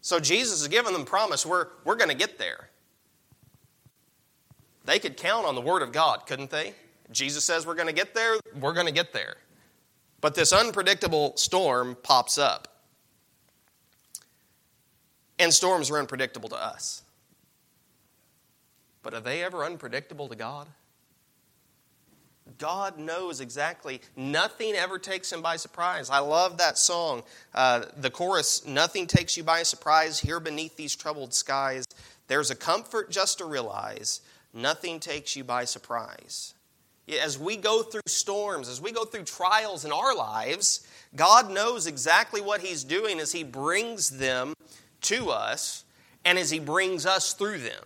So 0.00 0.20
Jesus 0.20 0.60
has 0.60 0.68
given 0.68 0.92
them 0.92 1.04
promise, 1.04 1.44
we're, 1.44 1.68
we're 1.84 1.96
going 1.96 2.10
to 2.10 2.16
get 2.16 2.38
there. 2.38 2.68
They 4.84 5.00
could 5.00 5.16
count 5.16 5.46
on 5.46 5.54
the 5.54 5.60
Word 5.60 5.82
of 5.82 5.92
God, 5.92 6.26
couldn't 6.26 6.50
they? 6.50 6.74
Jesus 7.10 7.44
says 7.44 7.66
we're 7.66 7.74
going 7.74 7.88
to 7.88 7.92
get 7.92 8.14
there, 8.14 8.36
we're 8.60 8.72
going 8.72 8.86
to 8.86 8.92
get 8.92 9.12
there. 9.12 9.36
But 10.20 10.34
this 10.34 10.52
unpredictable 10.52 11.36
storm 11.36 11.96
pops 12.02 12.38
up. 12.38 12.68
And 15.38 15.52
storms 15.52 15.90
are 15.90 15.98
unpredictable 15.98 16.48
to 16.48 16.56
us. 16.56 17.02
But 19.02 19.12
are 19.14 19.20
they 19.20 19.44
ever 19.44 19.64
unpredictable 19.64 20.28
to 20.28 20.36
God? 20.36 20.68
God 22.58 22.98
knows 22.98 23.40
exactly. 23.40 24.00
Nothing 24.16 24.74
ever 24.74 24.98
takes 24.98 25.32
him 25.32 25.42
by 25.42 25.56
surprise. 25.56 26.10
I 26.10 26.18
love 26.18 26.58
that 26.58 26.78
song. 26.78 27.22
Uh, 27.54 27.84
the 27.96 28.10
chorus 28.10 28.66
Nothing 28.66 29.06
takes 29.06 29.36
you 29.36 29.44
by 29.44 29.62
surprise 29.62 30.20
here 30.20 30.40
beneath 30.40 30.76
these 30.76 30.94
troubled 30.94 31.34
skies. 31.34 31.84
There's 32.28 32.50
a 32.50 32.56
comfort 32.56 33.10
just 33.10 33.38
to 33.38 33.44
realize 33.44 34.20
nothing 34.52 35.00
takes 35.00 35.36
you 35.36 35.44
by 35.44 35.64
surprise. 35.64 36.54
As 37.22 37.38
we 37.38 37.56
go 37.56 37.82
through 37.82 38.00
storms, 38.06 38.68
as 38.68 38.80
we 38.80 38.90
go 38.90 39.04
through 39.04 39.24
trials 39.24 39.84
in 39.84 39.92
our 39.92 40.14
lives, 40.14 40.86
God 41.14 41.50
knows 41.50 41.86
exactly 41.86 42.40
what 42.40 42.60
He's 42.60 42.82
doing 42.82 43.20
as 43.20 43.32
He 43.32 43.44
brings 43.44 44.10
them 44.10 44.54
to 45.02 45.30
us 45.30 45.84
and 46.24 46.36
as 46.36 46.50
He 46.50 46.58
brings 46.58 47.06
us 47.06 47.32
through 47.32 47.58
them. 47.58 47.84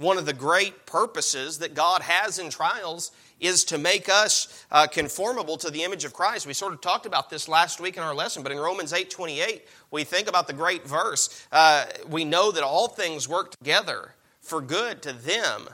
One 0.00 0.16
of 0.16 0.24
the 0.24 0.32
great 0.32 0.86
purposes 0.86 1.58
that 1.58 1.74
God 1.74 2.00
has 2.00 2.38
in 2.38 2.48
trials 2.48 3.12
is 3.38 3.64
to 3.64 3.76
make 3.76 4.08
us 4.08 4.64
uh, 4.70 4.86
conformable 4.86 5.58
to 5.58 5.68
the 5.68 5.82
image 5.82 6.06
of 6.06 6.14
Christ. 6.14 6.46
We 6.46 6.54
sort 6.54 6.72
of 6.72 6.80
talked 6.80 7.04
about 7.04 7.28
this 7.28 7.48
last 7.48 7.80
week 7.80 7.98
in 7.98 8.02
our 8.02 8.14
lesson, 8.14 8.42
but 8.42 8.50
in 8.50 8.56
Romans 8.56 8.94
8 8.94 9.10
28, 9.10 9.68
we 9.90 10.04
think 10.04 10.26
about 10.26 10.46
the 10.46 10.54
great 10.54 10.88
verse. 10.88 11.46
Uh, 11.52 11.84
we 12.08 12.24
know 12.24 12.50
that 12.50 12.62
all 12.62 12.88
things 12.88 13.28
work 13.28 13.50
together 13.58 14.14
for 14.40 14.62
good 14.62 15.02
to 15.02 15.12
them 15.12 15.68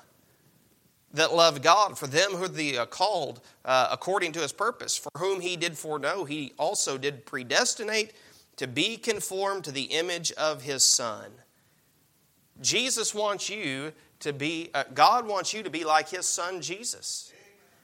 that 1.13 1.33
love 1.33 1.63
God, 1.63 1.97
for 1.97 2.09
them 2.09 2.33
who 2.33 2.45
are 2.47 2.49
the 2.49 2.79
uh, 2.79 2.87
called 2.87 3.41
uh, 3.65 3.87
according 3.93 4.33
to 4.33 4.41
his 4.41 4.53
purpose, 4.53 4.97
for 4.97 5.11
whom 5.19 5.41
he 5.41 5.57
did 5.57 5.79
foreknow, 5.79 6.25
he 6.25 6.53
also 6.59 6.99
did 6.99 7.27
predestinate 7.27 8.13
to 8.57 8.67
be 8.67 8.97
conformed 8.97 9.63
to 9.63 9.71
the 9.71 9.85
image 9.85 10.33
of 10.33 10.63
his 10.63 10.85
Son. 10.85 11.31
Jesus 12.61 13.15
wants 13.15 13.51
you 13.51 13.93
to 14.21 14.33
be, 14.33 14.71
uh, 14.75 14.85
God 14.95 15.27
wants 15.27 15.53
you 15.53 15.63
to 15.63 15.71
be 15.71 15.85
like 15.85 16.09
his 16.09 16.27
Son 16.27 16.61
Jesus. 16.61 17.33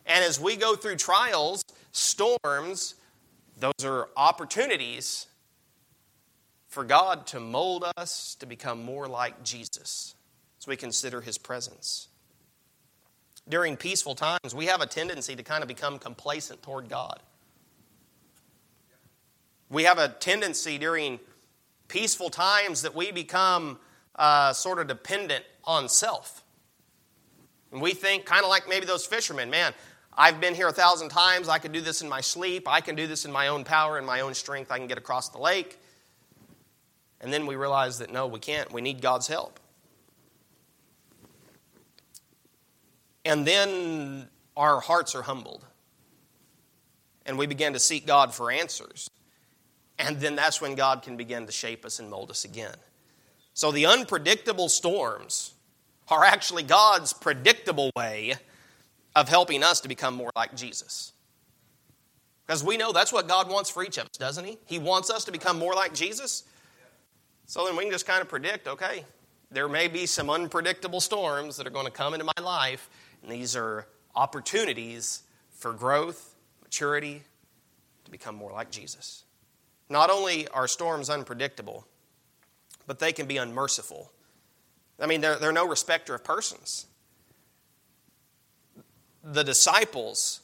And 0.07 0.25
as 0.25 0.41
we 0.41 0.57
go 0.57 0.75
through 0.75 0.97
trials, 0.97 1.65
storms, 1.93 2.95
those 3.59 3.85
are 3.85 4.09
opportunities 4.17 5.27
for 6.69 6.85
God 6.85 7.27
to 7.29 7.41
mold 7.41 7.85
us 7.97 8.35
to 8.41 8.47
become 8.47 8.83
more 8.83 9.07
like 9.07 9.43
Jesus 9.45 10.15
as 10.59 10.67
we 10.67 10.77
consider 10.77 11.21
his 11.21 11.39
presence 11.39 12.09
during 13.49 13.77
peaceful 13.77 14.15
times, 14.15 14.55
we 14.55 14.67
have 14.67 14.81
a 14.81 14.87
tendency 14.87 15.35
to 15.35 15.43
kind 15.43 15.63
of 15.63 15.69
become 15.69 15.99
complacent 15.99 16.63
toward 16.63 16.89
God. 16.89 17.21
We 19.69 19.85
have 19.85 19.99
a 19.99 20.09
tendency 20.09 20.79
during 20.79 21.19
peaceful 21.89 22.31
times 22.31 22.83
that 22.83 22.95
we 22.95 23.11
become 23.11 23.79
uh, 24.17 24.53
sort 24.53 24.79
of 24.79 24.87
dependent 24.87 25.45
on 25.65 25.89
self. 25.89 26.45
And 27.71 27.81
we 27.81 27.93
think, 27.93 28.27
kind 28.27 28.43
of 28.43 28.51
like 28.51 28.69
maybe 28.69 28.87
those 28.87 29.07
fishermen, 29.07 29.51
man, 29.51 29.73
I've 30.15 30.41
been 30.41 30.55
here 30.55 30.69
a 30.69 30.73
thousand 30.73 31.09
times. 31.09 31.49
I 31.49 31.59
can 31.59 31.73
do 31.73 31.81
this 31.81 32.03
in 32.03 32.09
my 32.09 32.21
sleep. 32.21 32.69
I 32.69 32.81
can 32.81 32.95
do 32.95 33.07
this 33.07 33.25
in 33.25 33.33
my 33.33 33.49
own 33.49 33.65
power 33.65 33.97
and 33.97 34.07
my 34.07 34.21
own 34.21 34.35
strength. 34.35 34.71
I 34.71 34.79
can 34.79 34.87
get 34.87 34.99
across 34.99 35.31
the 35.31 35.39
lake. 35.39 35.79
And 37.21 37.33
then 37.33 37.47
we 37.47 37.57
realize 37.57 37.99
that 37.99 38.13
no, 38.13 38.27
we 38.27 38.39
can't. 38.39 38.71
We 38.73 38.83
need 38.83 39.01
God's 39.01 39.27
help. 39.27 39.59
And 43.25 43.47
then 43.47 44.29
our 44.57 44.81
hearts 44.81 45.15
are 45.15 45.23
humbled. 45.23 45.65
And 47.25 47.39
we 47.39 47.47
begin 47.47 47.73
to 47.73 47.79
seek 47.79 48.07
God 48.07 48.35
for 48.35 48.51
answers. 48.51 49.09
And 49.99 50.19
then 50.19 50.35
that's 50.35 50.61
when 50.61 50.75
God 50.75 51.03
can 51.03 51.17
begin 51.17 51.47
to 51.47 51.53
shape 51.53 51.85
us 51.85 52.01
and 52.01 52.11
mold 52.11 52.31
us 52.31 52.45
again. 52.45 52.75
So 53.55 53.71
the 53.71 53.87
unpredictable 53.87 54.69
storms 54.69 55.52
are 56.13 56.25
actually 56.25 56.63
God's 56.63 57.15
predictable 57.15 57.91
way 57.97 58.35
of 59.17 59.31
helping 59.31 59.63
us 59.63 59.81
to 59.81 59.89
become 59.89 60.15
more 60.15 60.31
like 60.37 60.55
Jesus. 60.55 61.13
Because 62.47 62.63
we 62.63 62.77
know 62.77 62.93
that's 62.93 63.15
what 63.15 63.27
God 63.27 63.49
wants 63.49 63.71
for 63.71 63.83
each 63.83 63.97
of 63.97 64.05
us, 64.05 64.19
doesn't 64.19 64.45
He? 64.45 64.59
He 64.67 64.79
wants 64.79 65.09
us 65.09 65.25
to 65.25 65.33
become 65.33 65.59
more 65.59 65.75
like 65.75 65.95
Jesus. 65.95 66.45
So 67.47 67.65
then 67.65 67.77
we 67.77 67.85
can 67.85 67.93
just 67.93 68.07
kind 68.07 68.21
of 68.21 68.29
predict 68.29 68.69
okay, 68.69 69.07
there 69.51 69.69
may 69.69 69.89
be 69.89 70.05
some 70.05 70.29
unpredictable 70.29 71.01
storms 71.01 71.57
that 71.57 71.67
are 71.67 71.71
going 71.71 71.87
to 71.87 71.91
come 71.91 72.13
into 72.13 72.27
my 72.27 72.43
life, 72.43 72.91
and 73.23 73.33
these 73.33 73.57
are 73.57 73.87
opportunities 74.15 75.23
for 75.51 75.73
growth, 75.73 76.35
maturity, 76.63 77.23
to 78.05 78.11
become 78.11 78.35
more 78.35 78.53
like 78.53 78.71
Jesus. 78.71 79.25
Not 79.89 80.11
only 80.11 80.47
are 80.49 80.69
storms 80.69 81.09
unpredictable, 81.09 81.87
but 82.87 82.99
they 82.99 83.13
can 83.13 83.27
be 83.27 83.39
unmerciful. 83.39 84.13
I 85.03 85.07
mean, 85.07 85.21
they're, 85.21 85.37
they're 85.37 85.53
no 85.53 85.67
respecter 85.67 86.15
of 86.15 86.23
persons. 86.23 86.87
The 89.25 89.43
disciples, 89.43 90.41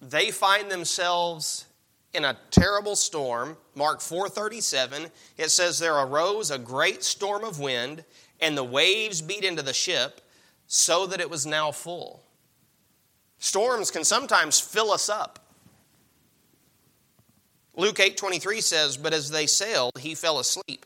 they 0.00 0.30
find 0.30 0.70
themselves 0.70 1.64
in 2.12 2.24
a 2.26 2.36
terrible 2.50 2.94
storm. 2.94 3.56
Mark 3.74 4.00
4:37, 4.00 5.10
it 5.38 5.50
says 5.50 5.78
there 5.78 5.96
arose 5.96 6.50
a 6.50 6.58
great 6.58 7.02
storm 7.02 7.42
of 7.42 7.58
wind, 7.58 8.04
and 8.38 8.56
the 8.56 8.64
waves 8.64 9.22
beat 9.22 9.44
into 9.44 9.62
the 9.62 9.72
ship, 9.72 10.20
so 10.66 11.06
that 11.06 11.20
it 11.20 11.30
was 11.30 11.46
now 11.46 11.72
full. 11.72 12.22
Storms 13.38 13.90
can 13.90 14.04
sometimes 14.04 14.60
fill 14.60 14.90
us 14.90 15.08
up. 15.08 15.38
Luke 17.74 17.98
8:23 17.98 18.60
says, 18.60 18.98
"But 18.98 19.14
as 19.14 19.30
they 19.30 19.46
sailed, 19.46 19.98
he 19.98 20.14
fell 20.14 20.38
asleep, 20.38 20.84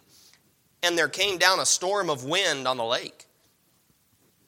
and 0.83 0.97
there 0.97 1.09
came 1.09 1.39
down 1.39 1.61
a 1.61 1.67
storm 1.67 2.11
of 2.11 2.25
wind 2.25 2.67
on 2.69 2.77
the 2.77 2.85
lake. 2.85 3.25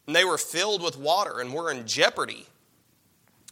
And 0.06 0.16
they 0.16 0.24
were 0.24 0.38
filled 0.38 0.82
with 0.82 0.98
water 0.98 1.40
and 1.40 1.52
were 1.52 1.70
in 1.70 1.86
jeopardy." 1.86 2.46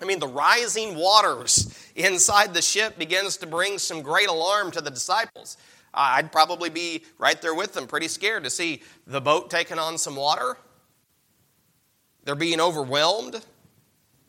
I 0.01 0.05
mean, 0.05 0.19
the 0.19 0.29
rising 0.29 0.95
waters 0.95 1.75
inside 1.97 2.53
the 2.53 2.63
ship 2.63 2.99
begins 2.99 3.39
to 3.39 3.47
bring 3.47 3.79
some 3.79 4.03
great 4.03 4.29
alarm 4.29 4.71
to 4.73 4.81
the 4.81 4.91
disciples. 4.91 5.57
I'd 5.95 6.31
probably 6.31 6.69
be 6.69 7.05
right 7.19 7.41
there 7.41 7.55
with 7.55 7.73
them, 7.73 7.87
pretty 7.87 8.09
scared 8.09 8.45
to 8.45 8.51
see 8.51 8.83
the 9.07 9.21
boat 9.21 9.51
taking 9.51 9.79
on 9.79 9.97
some 9.97 10.15
water. 10.15 10.59
They're 12.25 12.35
being 12.35 12.61
overwhelmed. 12.61 13.43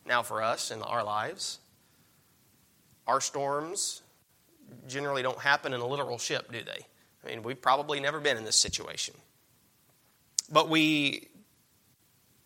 Now, 0.06 0.24
for 0.24 0.42
us 0.42 0.72
in 0.72 0.82
our 0.82 1.04
lives, 1.04 1.60
our 3.06 3.20
storms 3.20 4.02
generally 4.88 5.22
don't 5.22 5.40
happen 5.40 5.74
in 5.74 5.82
a 5.82 5.86
literal 5.86 6.18
ship, 6.18 6.52
do 6.52 6.64
they? 6.64 6.86
I 7.24 7.30
mean, 7.30 7.44
we've 7.44 7.62
probably 7.62 8.00
never 8.00 8.20
been 8.20 8.38
in 8.38 8.46
this 8.46 8.56
situation. 8.56 9.16
But 10.52 10.70
we, 10.70 11.28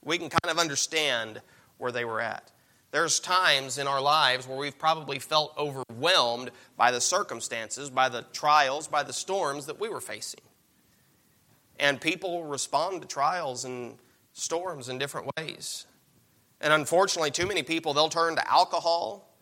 we 0.04 0.18
can 0.18 0.30
kind 0.30 0.52
of 0.52 0.60
understand 0.60 1.42
where 1.78 1.92
they 1.92 2.06
were 2.06 2.22
at. 2.22 2.52
There's 2.92 3.20
times 3.20 3.78
in 3.78 3.88
our 3.88 4.02
lives 4.02 4.48
where 4.48 4.58
we've 4.58 4.78
probably 4.78 5.20
felt 5.20 5.54
overwhelmed 5.58 6.52
by 6.76 6.92
the 6.92 7.00
circumstances, 7.00 7.90
by 7.90 8.10
the 8.10 8.24
trials, 8.34 8.88
by 8.88 9.04
the 9.04 9.14
storms 9.14 9.66
that 9.68 9.80
we 9.80 9.88
were 9.88 10.02
facing. 10.02 10.42
And 11.80 12.02
people 12.02 12.44
respond 12.44 13.02
to 13.02 13.08
trials 13.08 13.64
and 13.64 13.98
storms 14.34 14.90
in 14.90 14.98
different 14.98 15.32
ways. 15.38 15.86
And 16.60 16.74
unfortunately, 16.74 17.32
too 17.32 17.48
many 17.48 17.64
people, 17.64 17.94
they'll 17.94 18.10
turn 18.10 18.36
to 18.36 18.52
alcohol, 18.52 19.34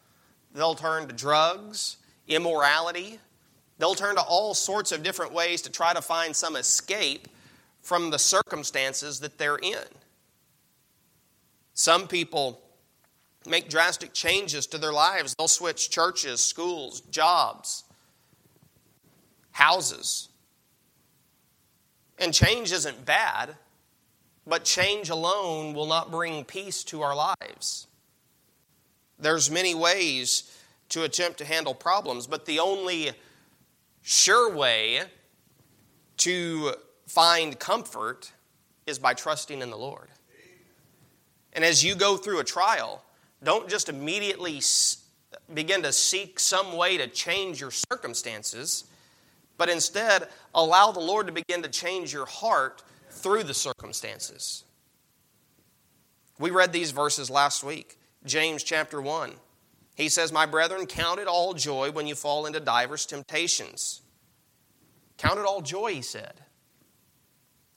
they'll 0.53 0.75
turn 0.75 1.07
to 1.07 1.13
drugs, 1.13 1.97
immorality. 2.27 3.19
They'll 3.79 3.95
turn 3.95 4.15
to 4.15 4.21
all 4.21 4.53
sorts 4.53 4.91
of 4.91 5.03
different 5.03 5.33
ways 5.33 5.61
to 5.63 5.71
try 5.71 5.93
to 5.93 6.01
find 6.01 6.35
some 6.35 6.55
escape 6.55 7.27
from 7.81 8.11
the 8.11 8.19
circumstances 8.19 9.21
that 9.21 9.37
they're 9.37 9.57
in. 9.57 9.87
Some 11.73 12.07
people 12.07 12.61
make 13.47 13.69
drastic 13.69 14.13
changes 14.13 14.67
to 14.67 14.77
their 14.77 14.91
lives. 14.91 15.33
They'll 15.37 15.47
switch 15.47 15.89
churches, 15.89 16.41
schools, 16.41 16.99
jobs, 17.09 17.85
houses. 19.51 20.27
And 22.19 22.33
change 22.33 22.73
isn't 22.73 23.05
bad, 23.05 23.55
but 24.45 24.65
change 24.65 25.09
alone 25.09 25.73
will 25.73 25.85
not 25.85 26.11
bring 26.11 26.43
peace 26.43 26.83
to 26.85 27.01
our 27.01 27.15
lives. 27.15 27.87
There's 29.17 29.49
many 29.49 29.73
ways 29.73 30.53
to 30.89 31.03
attempt 31.03 31.37
to 31.37 31.45
handle 31.45 31.73
problems, 31.73 32.27
but 32.27 32.45
the 32.45 32.59
only 32.59 33.11
sure 34.09 34.51
way 34.51 35.01
to 36.17 36.73
find 37.05 37.59
comfort 37.59 38.31
is 38.87 38.97
by 38.97 39.13
trusting 39.13 39.61
in 39.61 39.69
the 39.69 39.77
Lord. 39.77 40.07
And 41.53 41.63
as 41.63 41.83
you 41.83 41.93
go 41.93 42.17
through 42.17 42.39
a 42.39 42.43
trial, 42.43 43.03
don't 43.43 43.69
just 43.69 43.87
immediately 43.87 44.61
begin 45.53 45.83
to 45.83 45.93
seek 45.93 46.39
some 46.39 46.75
way 46.75 46.97
to 46.97 47.07
change 47.07 47.61
your 47.61 47.69
circumstances, 47.69 48.85
but 49.59 49.69
instead 49.69 50.27
allow 50.55 50.91
the 50.91 50.99
Lord 50.99 51.27
to 51.27 51.33
begin 51.33 51.61
to 51.61 51.69
change 51.69 52.11
your 52.11 52.25
heart 52.25 52.81
through 53.11 53.43
the 53.43 53.53
circumstances. 53.53 54.63
We 56.39 56.49
read 56.49 56.73
these 56.73 56.89
verses 56.89 57.29
last 57.29 57.63
week, 57.63 57.99
James 58.25 58.63
chapter 58.63 58.99
1. 59.01 59.33
He 59.99 60.07
says, 60.07 60.31
My 60.31 60.45
brethren, 60.45 60.85
count 60.85 61.19
it 61.19 61.27
all 61.27 61.53
joy 61.53 61.91
when 61.91 62.07
you 62.07 62.15
fall 62.15 62.45
into 62.45 62.61
divers 62.61 63.05
temptations. 63.05 63.99
Count 65.17 65.37
it 65.37 65.45
all 65.45 65.61
joy, 65.61 65.93
he 65.93 66.01
said. 66.01 66.35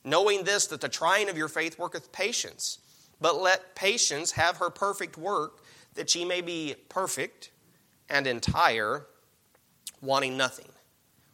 Knowing 0.05 0.45
this, 0.45 0.69
that 0.69 0.81
the 0.81 0.89
trying 0.89 1.29
of 1.29 1.37
your 1.37 1.49
faith 1.49 1.81
worketh 1.81 2.13
patience. 2.13 2.79
But 3.21 3.41
let 3.41 3.75
patience 3.75 4.31
have 4.33 4.59
her 4.59 4.71
perfect 4.71 5.19
work, 5.19 5.65
that 5.95 6.09
she 6.09 6.25
may 6.25 6.43
be 6.43 6.77
perfect 6.89 7.51
and 8.09 8.29
entire, 8.29 9.07
wanting 10.01 10.37
nothing. 10.37 10.69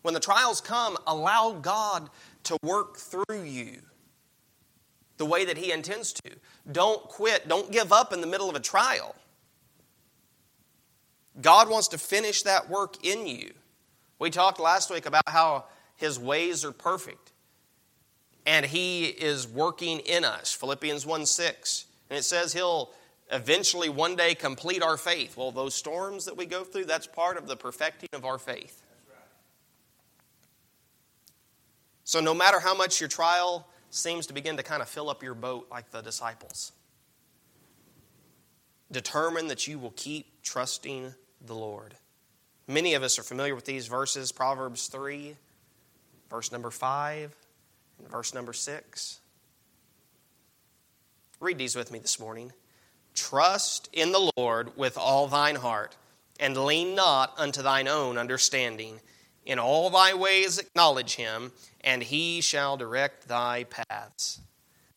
When 0.00 0.14
the 0.14 0.20
trials 0.20 0.62
come, 0.62 0.96
allow 1.06 1.52
God 1.52 2.08
to 2.44 2.56
work 2.62 2.96
through 2.96 3.42
you 3.42 3.82
the 5.18 5.26
way 5.26 5.44
that 5.44 5.58
He 5.58 5.70
intends 5.70 6.14
to. 6.14 6.30
Don't 6.72 7.02
quit. 7.02 7.46
Don't 7.46 7.70
give 7.70 7.92
up 7.92 8.14
in 8.14 8.22
the 8.22 8.26
middle 8.26 8.48
of 8.48 8.56
a 8.56 8.60
trial. 8.60 9.14
God 11.40 11.68
wants 11.68 11.88
to 11.88 11.98
finish 11.98 12.42
that 12.42 12.68
work 12.68 13.04
in 13.04 13.26
you. 13.26 13.52
We 14.18 14.30
talked 14.30 14.58
last 14.58 14.90
week 14.90 15.06
about 15.06 15.28
how 15.28 15.66
his 15.96 16.18
ways 16.18 16.64
are 16.64 16.72
perfect 16.72 17.32
and 18.48 18.64
he 18.64 19.04
is 19.04 19.46
working 19.46 19.98
in 20.00 20.24
us. 20.24 20.54
Philippians 20.54 21.04
1 21.04 21.26
6. 21.26 21.84
And 22.08 22.18
it 22.18 22.22
says 22.22 22.54
he'll 22.54 22.90
eventually 23.30 23.90
one 23.90 24.16
day 24.16 24.34
complete 24.34 24.82
our 24.82 24.96
faith. 24.96 25.36
Well, 25.36 25.50
those 25.50 25.74
storms 25.74 26.24
that 26.24 26.36
we 26.36 26.46
go 26.46 26.64
through, 26.64 26.86
that's 26.86 27.06
part 27.06 27.36
of 27.36 27.46
the 27.46 27.56
perfecting 27.56 28.08
of 28.14 28.24
our 28.24 28.38
faith. 28.38 28.82
So, 32.04 32.20
no 32.20 32.32
matter 32.32 32.58
how 32.58 32.74
much 32.74 33.00
your 33.00 33.08
trial 33.10 33.68
seems 33.90 34.26
to 34.28 34.32
begin 34.32 34.56
to 34.56 34.62
kind 34.62 34.80
of 34.80 34.88
fill 34.88 35.10
up 35.10 35.22
your 35.22 35.34
boat 35.34 35.68
like 35.70 35.90
the 35.90 36.00
disciples, 36.00 36.72
determine 38.90 39.48
that 39.48 39.66
you 39.66 39.78
will 39.78 39.92
keep 39.94 40.42
trusting 40.42 41.14
the 41.44 41.54
Lord. 41.54 41.94
Many 42.66 42.94
of 42.94 43.02
us 43.02 43.18
are 43.18 43.22
familiar 43.22 43.54
with 43.54 43.64
these 43.64 43.86
verses 43.86 44.32
Proverbs 44.32 44.88
3, 44.88 45.36
verse 46.30 46.52
number 46.52 46.70
5, 46.70 47.34
and 47.98 48.08
verse 48.08 48.34
number 48.34 48.52
6. 48.52 49.20
Read 51.40 51.58
these 51.58 51.76
with 51.76 51.92
me 51.92 51.98
this 51.98 52.20
morning. 52.20 52.52
Trust 53.14 53.88
in 53.92 54.12
the 54.12 54.30
Lord 54.36 54.76
with 54.76 54.98
all 54.98 55.28
thine 55.28 55.56
heart, 55.56 55.96
and 56.38 56.56
lean 56.56 56.94
not 56.94 57.32
unto 57.38 57.62
thine 57.62 57.88
own 57.88 58.18
understanding. 58.18 59.00
In 59.46 59.58
all 59.58 59.88
thy 59.88 60.14
ways 60.14 60.58
acknowledge 60.58 61.14
him, 61.14 61.52
and 61.80 62.02
he 62.02 62.40
shall 62.40 62.76
direct 62.76 63.28
thy 63.28 63.64
paths. 63.64 64.40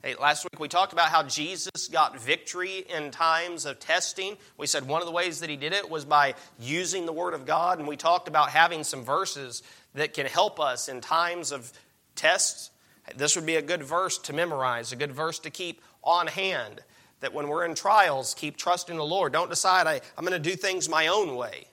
Hey, 0.03 0.15
last 0.15 0.43
week 0.45 0.59
we 0.59 0.67
talked 0.67 0.93
about 0.93 1.09
how 1.09 1.21
Jesus 1.21 1.87
got 1.87 2.19
victory 2.19 2.85
in 2.89 3.11
times 3.11 3.67
of 3.67 3.79
testing. 3.79 4.35
We 4.57 4.65
said 4.65 4.87
one 4.87 4.99
of 4.99 5.05
the 5.05 5.13
ways 5.13 5.41
that 5.41 5.49
he 5.51 5.57
did 5.57 5.73
it 5.73 5.87
was 5.87 6.05
by 6.05 6.33
using 6.59 7.05
the 7.05 7.13
Word 7.13 7.35
of 7.35 7.45
God, 7.45 7.77
and 7.77 7.87
we 7.87 7.97
talked 7.97 8.27
about 8.27 8.49
having 8.49 8.83
some 8.83 9.03
verses 9.03 9.61
that 9.93 10.15
can 10.15 10.25
help 10.25 10.59
us 10.59 10.89
in 10.89 11.01
times 11.01 11.51
of 11.51 11.71
tests. 12.15 12.71
This 13.15 13.35
would 13.35 13.45
be 13.45 13.57
a 13.57 13.61
good 13.61 13.83
verse 13.83 14.17
to 14.19 14.33
memorize, 14.33 14.91
a 14.91 14.95
good 14.95 15.11
verse 15.11 15.37
to 15.37 15.51
keep 15.51 15.83
on 16.03 16.25
hand. 16.25 16.81
That 17.19 17.35
when 17.35 17.47
we're 17.47 17.65
in 17.65 17.75
trials, 17.75 18.33
keep 18.33 18.57
trusting 18.57 18.97
the 18.97 19.05
Lord. 19.05 19.33
Don't 19.33 19.51
decide, 19.51 19.85
I, 19.85 20.01
I'm 20.17 20.25
going 20.25 20.41
to 20.41 20.49
do 20.49 20.55
things 20.55 20.89
my 20.89 21.07
own 21.09 21.35
way. 21.35 21.67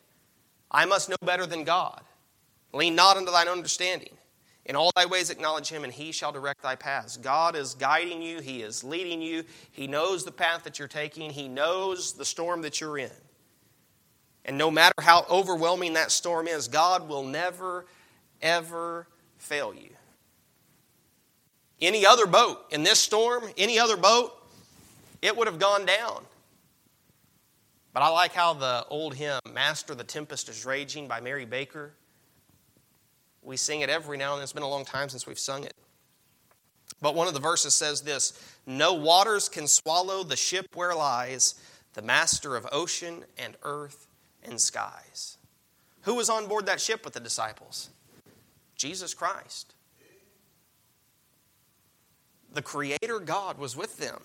I 0.71 0.85
must 0.85 1.09
know 1.09 1.17
better 1.25 1.47
than 1.47 1.65
God. 1.65 2.03
Lean 2.75 2.95
not 2.95 3.17
unto 3.17 3.33
thine 3.33 3.49
understanding. 3.49 4.18
In 4.69 4.77
all 4.77 4.93
thy 4.95 5.07
ways 5.07 5.31
acknowledge 5.31 5.71
him, 5.71 5.83
and 5.83 5.93
he 5.93 6.13
shall 6.13 6.31
direct 6.31 6.63
thy 6.63 6.77
paths. 6.77 7.17
God 7.17 7.57
is 7.57 7.75
guiding 7.75 8.21
you, 8.21 8.41
he 8.41 8.61
is 8.61 8.85
leading 8.85 9.23
you. 9.23 9.45
He 9.73 9.87
knows 9.87 10.25
the 10.25 10.31
path 10.31 10.65
that 10.65 10.79
you're 10.79 10.87
taking, 10.87 11.31
he 11.31 11.49
knows 11.49 12.13
the 12.13 12.25
storm 12.25 12.61
that 12.63 12.81
you're 12.81 12.99
in. 12.99 13.11
And 14.45 14.59
no 14.59 14.71
matter 14.71 14.95
how 15.01 15.27
overwhelming 15.31 15.95
that 15.95 16.11
storm 16.11 16.47
is, 16.47 16.69
God 16.69 17.09
will 17.09 17.25
never, 17.25 17.87
ever 18.43 19.07
fail 19.39 19.75
you. 19.75 19.91
Any 21.81 22.05
other 22.05 22.27
boat 22.27 22.67
in 22.71 22.83
this 22.83 23.01
storm, 23.01 23.45
any 23.57 23.79
other 23.79 23.97
boat, 23.97 24.33
it 25.23 25.37
would 25.37 25.47
have 25.47 25.59
gone 25.59 25.87
down. 25.87 26.25
But 27.95 28.03
I 28.03 28.09
like 28.09 28.33
how 28.33 28.53
the 28.53 28.85
old 28.91 29.15
hymn, 29.15 29.41
Master, 29.53 29.95
the 29.95 30.05
Tempest 30.05 30.49
is 30.49 30.67
Raging 30.67 31.09
by 31.09 31.21
Mary 31.21 31.45
Baker, 31.45 31.93
we 33.43 33.57
sing 33.57 33.81
it 33.81 33.91
every 33.91 34.17
now 34.19 34.33
and 34.33 34.39
then. 34.39 34.45
It's 34.45 34.53
been 34.53 34.63
a 34.63 34.69
long 34.69 34.85
time 34.85 35.09
since 35.09 35.27
we've 35.27 35.39
sung 35.39 35.65
it. 35.65 35.75
But 37.01 37.15
one 37.15 37.29
of 37.29 37.35
the 37.35 37.41
verses 37.41 37.75
says 37.75 38.03
this 38.03 38.39
No 38.67 38.95
waters 38.95 39.49
can 39.49 39.67
swallow 39.67 40.23
the 40.23 40.37
ship 40.37 40.67
where 40.75 40.95
lies 40.95 41.55
the 41.95 42.03
master 42.03 42.57
of 42.57 42.67
ocean 42.71 43.25
and 43.37 43.57
earth 43.63 44.07
and 44.43 44.61
skies. 44.61 45.39
Who 46.03 46.15
was 46.15 46.31
on 46.31 46.47
board 46.47 46.67
that 46.67 46.81
ship 46.81 47.05
with 47.05 47.15
the 47.15 47.21
disciples? 47.21 47.91
Jesus 48.77 49.15
Christ. 49.15 49.75
The 52.55 52.63
Creator 52.63 53.21
God 53.25 53.59
was 53.59 53.77
with 53.77 53.99
them. 53.99 54.21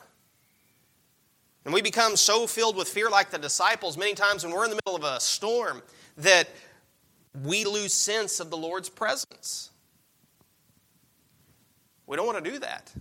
And 1.65 1.73
we 1.73 1.81
become 1.81 2.15
so 2.15 2.45
filled 2.45 2.75
with 2.75 2.87
fear, 2.87 3.09
like 3.09 3.31
the 3.31 3.37
disciples, 3.37 3.97
many 3.97 4.13
times 4.13 4.43
when 4.43 4.53
we're 4.53 4.65
in 4.65 4.69
the 4.69 4.79
middle 4.85 4.95
of 4.95 5.03
a 5.03 5.19
storm, 5.19 5.81
that 6.17 6.47
we 7.41 7.65
lose 7.65 7.93
sense 7.93 8.39
of 8.39 8.49
the 8.49 8.57
Lord's 8.57 8.89
presence. 8.89 9.71
We 12.05 12.15
don't 12.17 12.25
want 12.25 12.43
to 12.43 12.51
do 12.51 12.59
that. 12.59 12.91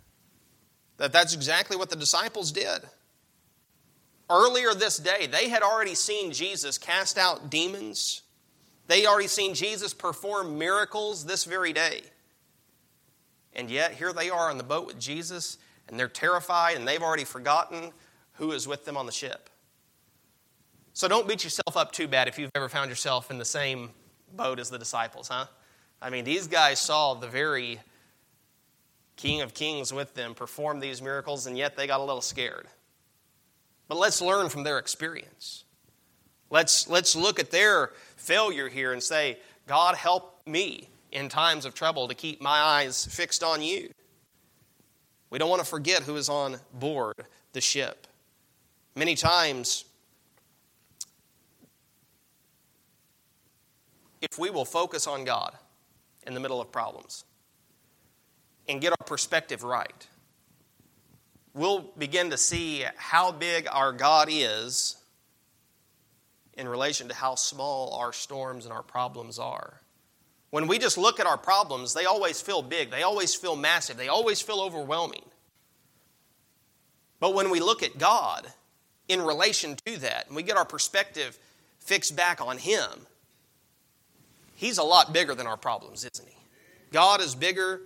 That 0.97 1.13
that's 1.13 1.35
exactly 1.35 1.77
what 1.77 1.91
the 1.91 1.97
disciples 1.97 2.53
did. 2.53 2.83
Earlier 4.31 4.73
this 4.73 4.97
day, 4.97 5.27
they 5.27 5.49
had 5.49 5.63
already 5.63 5.95
seen 5.95 6.33
Jesus 6.33 6.79
cast 6.79 7.19
out 7.19 7.51
demons. 7.51 8.23
They 8.87 9.05
already 9.07 9.29
seen 9.29 9.55
Jesus 9.55 9.93
perform 9.93 10.59
miracles 10.59 11.27
this 11.27 11.45
very 11.45 11.73
day. 11.73 12.03
And 13.55 13.71
yet, 13.71 13.93
here 13.93 14.13
they 14.13 14.31
are 14.31 14.49
on 14.49 14.57
the 14.57 14.65
boat 14.65 14.87
with 14.87 14.99
Jesus, 14.99 15.59
and 15.89 15.99
they're 15.99 16.09
terrified, 16.09 16.77
and 16.77 16.89
they've 16.89 17.03
already 17.03 17.25
forgotten 17.25 17.93
who 18.35 18.53
is 18.53 18.67
with 18.67 18.87
them 18.87 18.97
on 18.97 19.05
the 19.05 19.13
ship. 19.13 19.51
So 20.95 21.09
don't 21.09 21.29
beat 21.29 21.45
yourself 21.45 21.77
up 21.77 21.93
too 21.93 22.09
bad 22.09 22.29
if 22.29 22.39
you've 22.39 22.51
ever 22.55 22.69
found 22.69 22.89
yourself 22.89 23.31
in 23.31 23.39
the 23.39 23.45
same 23.45 23.91
boat 24.37 24.59
as 24.59 24.71
the 24.71 24.79
disciples, 24.79 25.29
huh? 25.29 25.47
I 26.01 26.11
mean, 26.11 26.25
these 26.25 26.49
guys 26.49 26.81
saw 26.81 27.15
the 27.15 27.29
very 27.29 27.81
King 29.17 29.41
of 29.43 29.55
Kings 29.55 29.93
with 29.93 30.15
them 30.15 30.35
perform 30.35 30.81
these 30.81 31.01
miracles, 31.01 31.47
and 31.47 31.57
yet 31.57 31.77
they 31.77 31.87
got 31.87 32.01
a 32.01 32.03
little 32.03 32.23
scared. 32.23 32.67
But 33.89 33.99
let's 33.99 34.21
learn 34.21 34.49
from 34.49 34.65
their 34.65 34.79
experience. 34.79 35.65
Let's, 36.51 36.89
let's 36.89 37.15
look 37.15 37.39
at 37.39 37.51
their 37.51 37.93
failure 38.17 38.69
here 38.69 38.93
and 38.93 39.03
say, 39.03 39.39
God, 39.67 39.95
help 39.95 40.41
me 40.47 40.89
in 41.13 41.29
times 41.29 41.65
of 41.65 41.75
trouble 41.75 42.09
to 42.09 42.15
keep 42.15 42.41
my 42.41 42.59
eyes 42.59 43.07
fixed 43.07 43.43
on 43.43 43.63
you. 43.63 43.91
We 45.31 45.39
don't 45.39 45.49
want 45.49 45.63
to 45.63 45.69
forget 45.69 46.03
who 46.03 46.17
is 46.17 46.29
on 46.29 46.57
board 46.75 47.25
the 47.53 47.61
ship. 47.61 48.07
Many 48.95 49.15
times, 49.15 49.85
if 54.23 54.39
we 54.39 54.49
will 54.49 54.65
focus 54.65 55.07
on 55.07 55.25
God 55.25 55.55
in 56.27 56.33
the 56.33 56.41
middle 56.41 56.61
of 56.61 56.73
problems 56.73 57.25
and 58.69 58.81
get 58.81 58.93
our 58.93 59.07
perspective 59.07 59.65
right, 59.65 60.07
we'll 61.53 61.81
begin 61.99 62.31
to 62.31 62.39
see 62.39 62.85
how 62.97 63.33
big 63.33 63.67
our 63.71 63.93
God 63.93 64.29
is 64.31 64.97
in 66.57 66.69
relation 66.69 67.09
to 67.09 67.15
how 67.15 67.35
small 67.35 67.95
our 67.95 68.13
storms 68.13 68.65
and 68.65 68.73
our 68.73 68.83
problems 68.83 69.39
are. 69.39 69.81
When 70.51 70.69
we 70.69 70.79
just 70.79 70.99
look 70.99 71.19
at 71.19 71.27
our 71.27 71.39
problems, 71.39 71.95
they 71.95 72.05
always 72.05 72.41
feel 72.41 72.63
big, 72.63 72.91
they 72.91 73.03
always 73.03 73.35
feel 73.35 73.57
massive, 73.57 73.97
they 73.97 74.09
always 74.09 74.41
feel 74.41 74.61
overwhelming. 74.61 75.25
But 77.21 77.35
when 77.35 77.51
we 77.51 77.59
look 77.59 77.83
at 77.83 77.99
God 77.99 78.47
in 79.09 79.23
relation 79.23 79.77
to 79.87 79.97
that 79.99 80.27
and 80.27 80.37
we 80.37 80.43
get 80.43 80.57
our 80.57 80.65
perspective 80.65 81.39
fixed 81.79 82.15
back 82.15 82.41
on 82.41 82.59
Him, 82.59 83.07
He's 84.63 84.79
a 84.79 84.85
lot 84.85 85.13
bigger 85.13 85.35
than 85.35 85.49
our 85.49 85.57
problems, 85.57 86.07
isn't 86.15 86.29
He? 86.29 86.37
God 86.93 87.21
is 87.21 87.35
bigger 87.35 87.81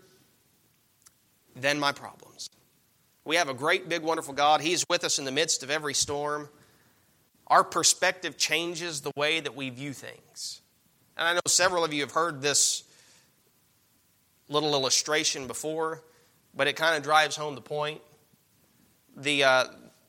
than 1.54 1.80
my 1.80 1.90
problems. 1.90 2.50
We 3.24 3.36
have 3.36 3.48
a 3.48 3.54
great, 3.54 3.88
big, 3.88 4.02
wonderful 4.02 4.34
God. 4.34 4.60
He's 4.60 4.84
with 4.90 5.02
us 5.02 5.18
in 5.18 5.24
the 5.24 5.32
midst 5.32 5.62
of 5.62 5.70
every 5.70 5.94
storm. 5.94 6.50
Our 7.46 7.64
perspective 7.64 8.36
changes 8.36 9.00
the 9.00 9.10
way 9.16 9.40
that 9.40 9.56
we 9.56 9.70
view 9.70 9.94
things. 9.94 10.60
And 11.16 11.26
I 11.26 11.32
know 11.32 11.40
several 11.46 11.82
of 11.82 11.94
you 11.94 12.02
have 12.02 12.12
heard 12.12 12.42
this 12.42 12.82
little 14.50 14.74
illustration 14.74 15.46
before, 15.46 16.02
but 16.54 16.66
it 16.66 16.76
kind 16.76 16.94
of 16.94 17.02
drives 17.02 17.36
home 17.36 17.54
the 17.54 17.62
point. 17.62 18.02
The, 19.16 19.44
uh, 19.44 19.64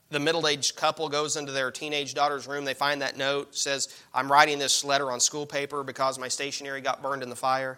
the 0.09 0.19
middle-aged 0.19 0.75
couple 0.75 1.09
goes 1.09 1.35
into 1.35 1.51
their 1.51 1.71
teenage 1.71 2.13
daughter's 2.13 2.47
room. 2.47 2.65
They 2.65 2.73
find 2.73 3.01
that 3.01 3.17
note 3.17 3.55
says 3.55 3.89
i'm 4.13 4.31
writing 4.31 4.59
this 4.59 4.83
letter 4.83 5.11
on 5.11 5.19
school 5.19 5.45
paper 5.45 5.83
because 5.83 6.17
my 6.17 6.27
stationery 6.27 6.81
got 6.81 7.01
burned 7.01 7.23
in 7.23 7.29
the 7.29 7.35
fire. 7.35 7.77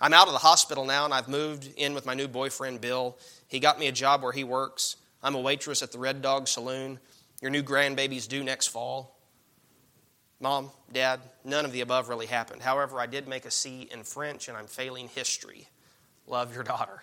I'm 0.00 0.14
out 0.14 0.26
of 0.26 0.32
the 0.32 0.38
hospital 0.38 0.84
now 0.84 1.04
and 1.04 1.14
i've 1.14 1.28
moved 1.28 1.72
in 1.76 1.94
with 1.94 2.06
my 2.06 2.14
new 2.14 2.28
boyfriend 2.28 2.80
bill. 2.80 3.18
He 3.46 3.60
got 3.60 3.78
me 3.78 3.86
a 3.86 3.92
job 3.92 4.22
where 4.22 4.32
he 4.32 4.44
works. 4.44 4.96
I'm 5.22 5.34
a 5.34 5.40
waitress 5.40 5.82
at 5.82 5.92
the 5.92 5.98
red 5.98 6.22
dog 6.22 6.48
saloon. 6.48 6.98
Your 7.40 7.50
new 7.50 7.62
grandbaby's 7.62 8.26
due 8.26 8.42
next 8.42 8.68
fall. 8.68 9.16
Mom 10.40 10.70
dad 10.92 11.20
none 11.44 11.64
of 11.64 11.72
the 11.72 11.82
above 11.82 12.08
really 12.08 12.26
happened. 12.26 12.62
However 12.62 12.98
i 12.98 13.06
did 13.06 13.28
make 13.28 13.44
a 13.44 13.50
c 13.50 13.88
in 13.92 14.02
french 14.02 14.48
and 14.48 14.56
i'm 14.56 14.66
failing 14.66 15.08
history. 15.08 15.68
Love 16.26 16.52
your 16.54 16.64
daughter 16.64 17.02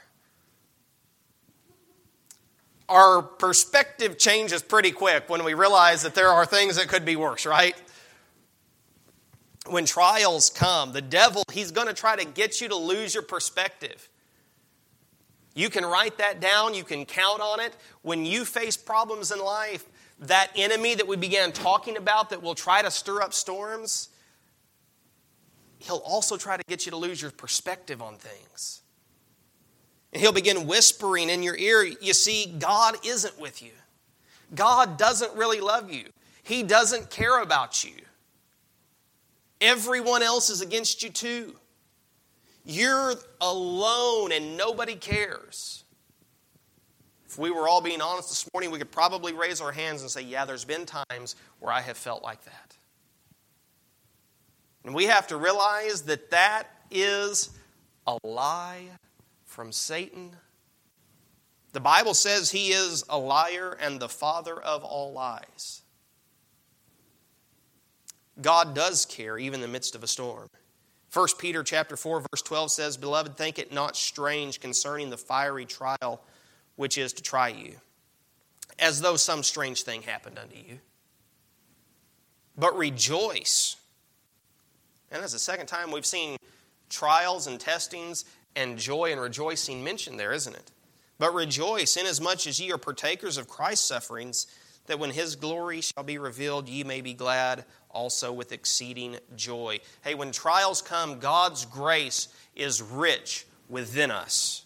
our 2.90 3.22
perspective 3.22 4.18
changes 4.18 4.62
pretty 4.62 4.92
quick 4.92 5.30
when 5.30 5.44
we 5.44 5.54
realize 5.54 6.04
that 6.04 6.16
there 6.16 6.30
are 6.30 6.46
things 6.46 6.78
that 6.78 6.88
could 6.88 7.06
be 7.06 7.16
worse, 7.16 7.46
right? 7.46 7.76
When 9.68 9.86
trials 9.86 10.50
come, 10.50 10.94
the 10.94 11.02
devil, 11.02 11.44
he's 11.52 11.72
going 11.72 11.88
to 11.88 11.94
try 11.94 12.16
to 12.16 12.26
get 12.26 12.62
you 12.62 12.70
to 12.70 12.76
lose 12.76 13.14
your 13.14 13.24
perspective. 13.24 14.10
You 15.54 15.70
can 15.70 15.86
write 15.86 16.20
that 16.20 16.40
down, 16.40 16.74
you 16.74 16.84
can 16.84 17.04
count 17.06 17.42
on 17.42 17.60
it. 17.60 17.76
When 18.04 18.26
you 18.26 18.46
face 18.46 18.78
problems 18.78 19.32
in 19.32 19.40
life, 19.40 19.86
that 20.20 20.52
enemy 20.56 20.96
that 20.96 21.08
we 21.08 21.18
began 21.18 21.52
talking 21.52 21.98
about 21.98 22.30
that 22.30 22.42
will 22.42 22.56
try 22.56 22.82
to 22.82 22.92
stir 22.92 23.22
up 23.22 23.34
storms, 23.34 24.10
he'll 25.80 25.98
also 25.98 26.38
try 26.38 26.58
to 26.58 26.64
get 26.68 26.86
you 26.86 26.92
to 26.92 26.98
lose 26.98 27.22
your 27.22 27.32
perspective 27.32 28.02
on 28.02 28.16
things. 28.16 28.82
And 30.18 30.24
he'll 30.24 30.34
begin 30.34 30.66
whispering 30.66 31.30
in 31.30 31.44
your 31.44 31.56
ear, 31.56 31.84
You 31.84 32.16
see, 32.16 32.52
God 32.58 32.96
isn't 33.06 33.40
with 33.40 33.62
you. 33.62 33.70
God 34.56 34.98
doesn't 34.98 35.32
really 35.36 35.62
love 35.62 35.92
you, 35.92 36.06
He 36.42 36.64
doesn't 36.64 37.12
care 37.12 37.40
about 37.40 37.84
you. 37.84 37.94
Everyone 39.62 40.24
else 40.24 40.50
is 40.50 40.62
against 40.62 41.04
you 41.04 41.12
too. 41.12 41.56
You're 42.66 43.14
alone 43.42 44.32
and 44.32 44.58
nobody 44.58 44.96
cares. 44.96 45.84
If 47.28 47.38
we 47.38 47.52
were 47.52 47.70
all 47.70 47.82
being 47.82 48.02
honest 48.02 48.30
this 48.30 48.50
morning, 48.56 48.72
we 48.72 48.80
could 48.80 48.92
probably 48.92 49.34
raise 49.34 49.62
our 49.62 49.72
hands 49.72 50.02
and 50.02 50.10
say, 50.10 50.24
Yeah, 50.24 50.46
there's 50.46 50.66
been 50.66 50.88
times 50.88 51.36
where 51.60 51.72
I 51.72 51.82
have 51.82 51.96
felt 51.96 52.24
like 52.24 52.44
that. 52.46 52.76
And 54.84 54.96
we 54.96 55.04
have 55.04 55.28
to 55.28 55.38
realize 55.38 56.02
that 56.06 56.32
that 56.32 56.70
is 56.90 57.52
a 58.08 58.18
lie 58.24 58.90
from 59.58 59.72
Satan. 59.72 60.36
The 61.74 61.80
Bible 61.80 62.14
says 62.14 62.52
he 62.52 62.74
is 62.74 63.04
a 63.10 63.18
liar 63.18 63.76
and 63.82 64.00
the 64.00 64.08
father 64.08 64.62
of 64.62 64.84
all 64.84 65.14
lies. 65.14 65.82
God 68.40 68.76
does 68.76 69.04
care 69.08 69.40
even 69.40 69.56
in 69.56 69.62
the 69.62 69.68
midst 69.68 69.96
of 69.96 70.04
a 70.04 70.08
storm. 70.08 70.52
1 71.12 71.28
Peter 71.40 71.64
chapter 71.64 71.98
4 71.98 72.24
verse 72.32 72.44
12 72.44 72.70
says, 72.70 72.98
"Beloved, 72.98 73.36
think 73.36 73.58
it 73.58 73.72
not 73.72 73.98
strange 73.98 74.60
concerning 74.60 75.10
the 75.10 75.18
fiery 75.18 75.66
trial 75.66 76.22
which 76.76 76.96
is 76.96 77.12
to 77.14 77.24
try 77.24 77.48
you, 77.48 77.82
as 78.78 79.02
though 79.02 79.18
some 79.18 79.42
strange 79.42 79.82
thing 79.82 80.04
happened 80.04 80.38
unto 80.38 80.56
you. 80.56 80.80
But 82.56 82.78
rejoice." 82.78 83.78
And 85.10 85.24
that's 85.24 85.34
the 85.34 85.40
second 85.40 85.66
time 85.66 85.90
we've 85.90 86.06
seen 86.06 86.38
trials 86.90 87.48
and 87.48 87.60
testings 87.60 88.24
and 88.58 88.78
joy 88.78 89.12
and 89.12 89.22
rejoicing 89.22 89.84
mentioned 89.84 90.20
there, 90.20 90.34
isn't 90.34 90.56
it? 90.56 90.72
But 91.20 91.34
rejoice 91.34 91.96
inasmuch 91.96 92.48
as 92.48 92.60
ye 92.60 92.72
are 92.72 92.78
partakers 92.78 93.38
of 93.38 93.48
Christ's 93.48 93.88
sufferings, 93.88 94.48
that 94.88 95.00
when 95.00 95.12
his 95.12 95.36
glory 95.36 95.82
shall 95.82 96.04
be 96.04 96.18
revealed, 96.18 96.68
ye 96.68 96.84
may 96.84 97.02
be 97.02 97.14
glad 97.14 97.66
also 97.90 98.34
with 98.34 98.52
exceeding 98.52 99.18
joy. 99.36 99.80
Hey, 100.04 100.16
when 100.16 100.32
trials 100.32 100.82
come, 100.82 101.20
God's 101.20 101.66
grace 101.66 102.30
is 102.56 102.82
rich 102.82 103.46
within 103.70 104.12
us. 104.12 104.66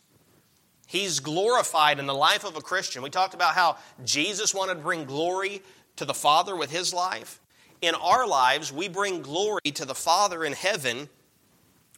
He's 0.87 1.19
glorified 1.19 1.99
in 1.99 2.05
the 2.05 2.13
life 2.13 2.43
of 2.43 2.55
a 2.55 2.61
Christian. 2.61 3.01
We 3.01 3.09
talked 3.09 3.33
about 3.33 3.55
how 3.55 3.77
Jesus 4.03 4.53
wanted 4.53 4.75
to 4.75 4.81
bring 4.81 5.05
glory 5.05 5.61
to 5.95 6.05
the 6.05 6.13
Father 6.13 6.55
with 6.55 6.71
his 6.71 6.93
life. 6.93 7.39
In 7.81 7.95
our 7.95 8.27
lives, 8.27 8.71
we 8.71 8.87
bring 8.87 9.21
glory 9.21 9.71
to 9.73 9.85
the 9.85 9.95
Father 9.95 10.43
in 10.43 10.53
heaven 10.53 11.09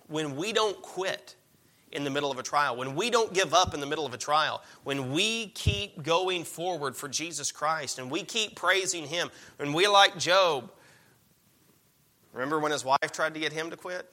when 0.08 0.36
we 0.36 0.53
don't 0.53 0.82
quit 0.82 1.36
in 1.93 2.03
the 2.03 2.10
middle 2.10 2.32
of 2.32 2.38
a 2.38 2.43
trial, 2.43 2.75
when 2.75 2.95
we 2.95 3.10
don't 3.10 3.34
give 3.34 3.53
up 3.53 3.73
in 3.73 3.79
the 3.79 3.86
middle 3.86 4.06
of 4.06 4.13
a 4.13 4.17
trial, 4.17 4.62
when 4.84 5.12
we 5.12 5.47
keep 5.49 6.03
going 6.03 6.43
forward 6.43 6.95
for 6.95 7.08
Jesus 7.08 7.51
Christ 7.51 7.99
and 7.99 8.12
we 8.12 8.23
keep 8.23 8.56
praising 8.56 9.08
Him, 9.08 9.29
when 9.58 9.73
we, 9.73 9.88
like 9.88 10.17
Job, 10.17 10.71
remember 12.34 12.60
when 12.60 12.71
his 12.71 12.84
wife 12.84 13.12
tried 13.12 13.34
to 13.36 13.39
get 13.39 13.53
him 13.53 13.69
to 13.69 13.77
quit? 13.77 14.12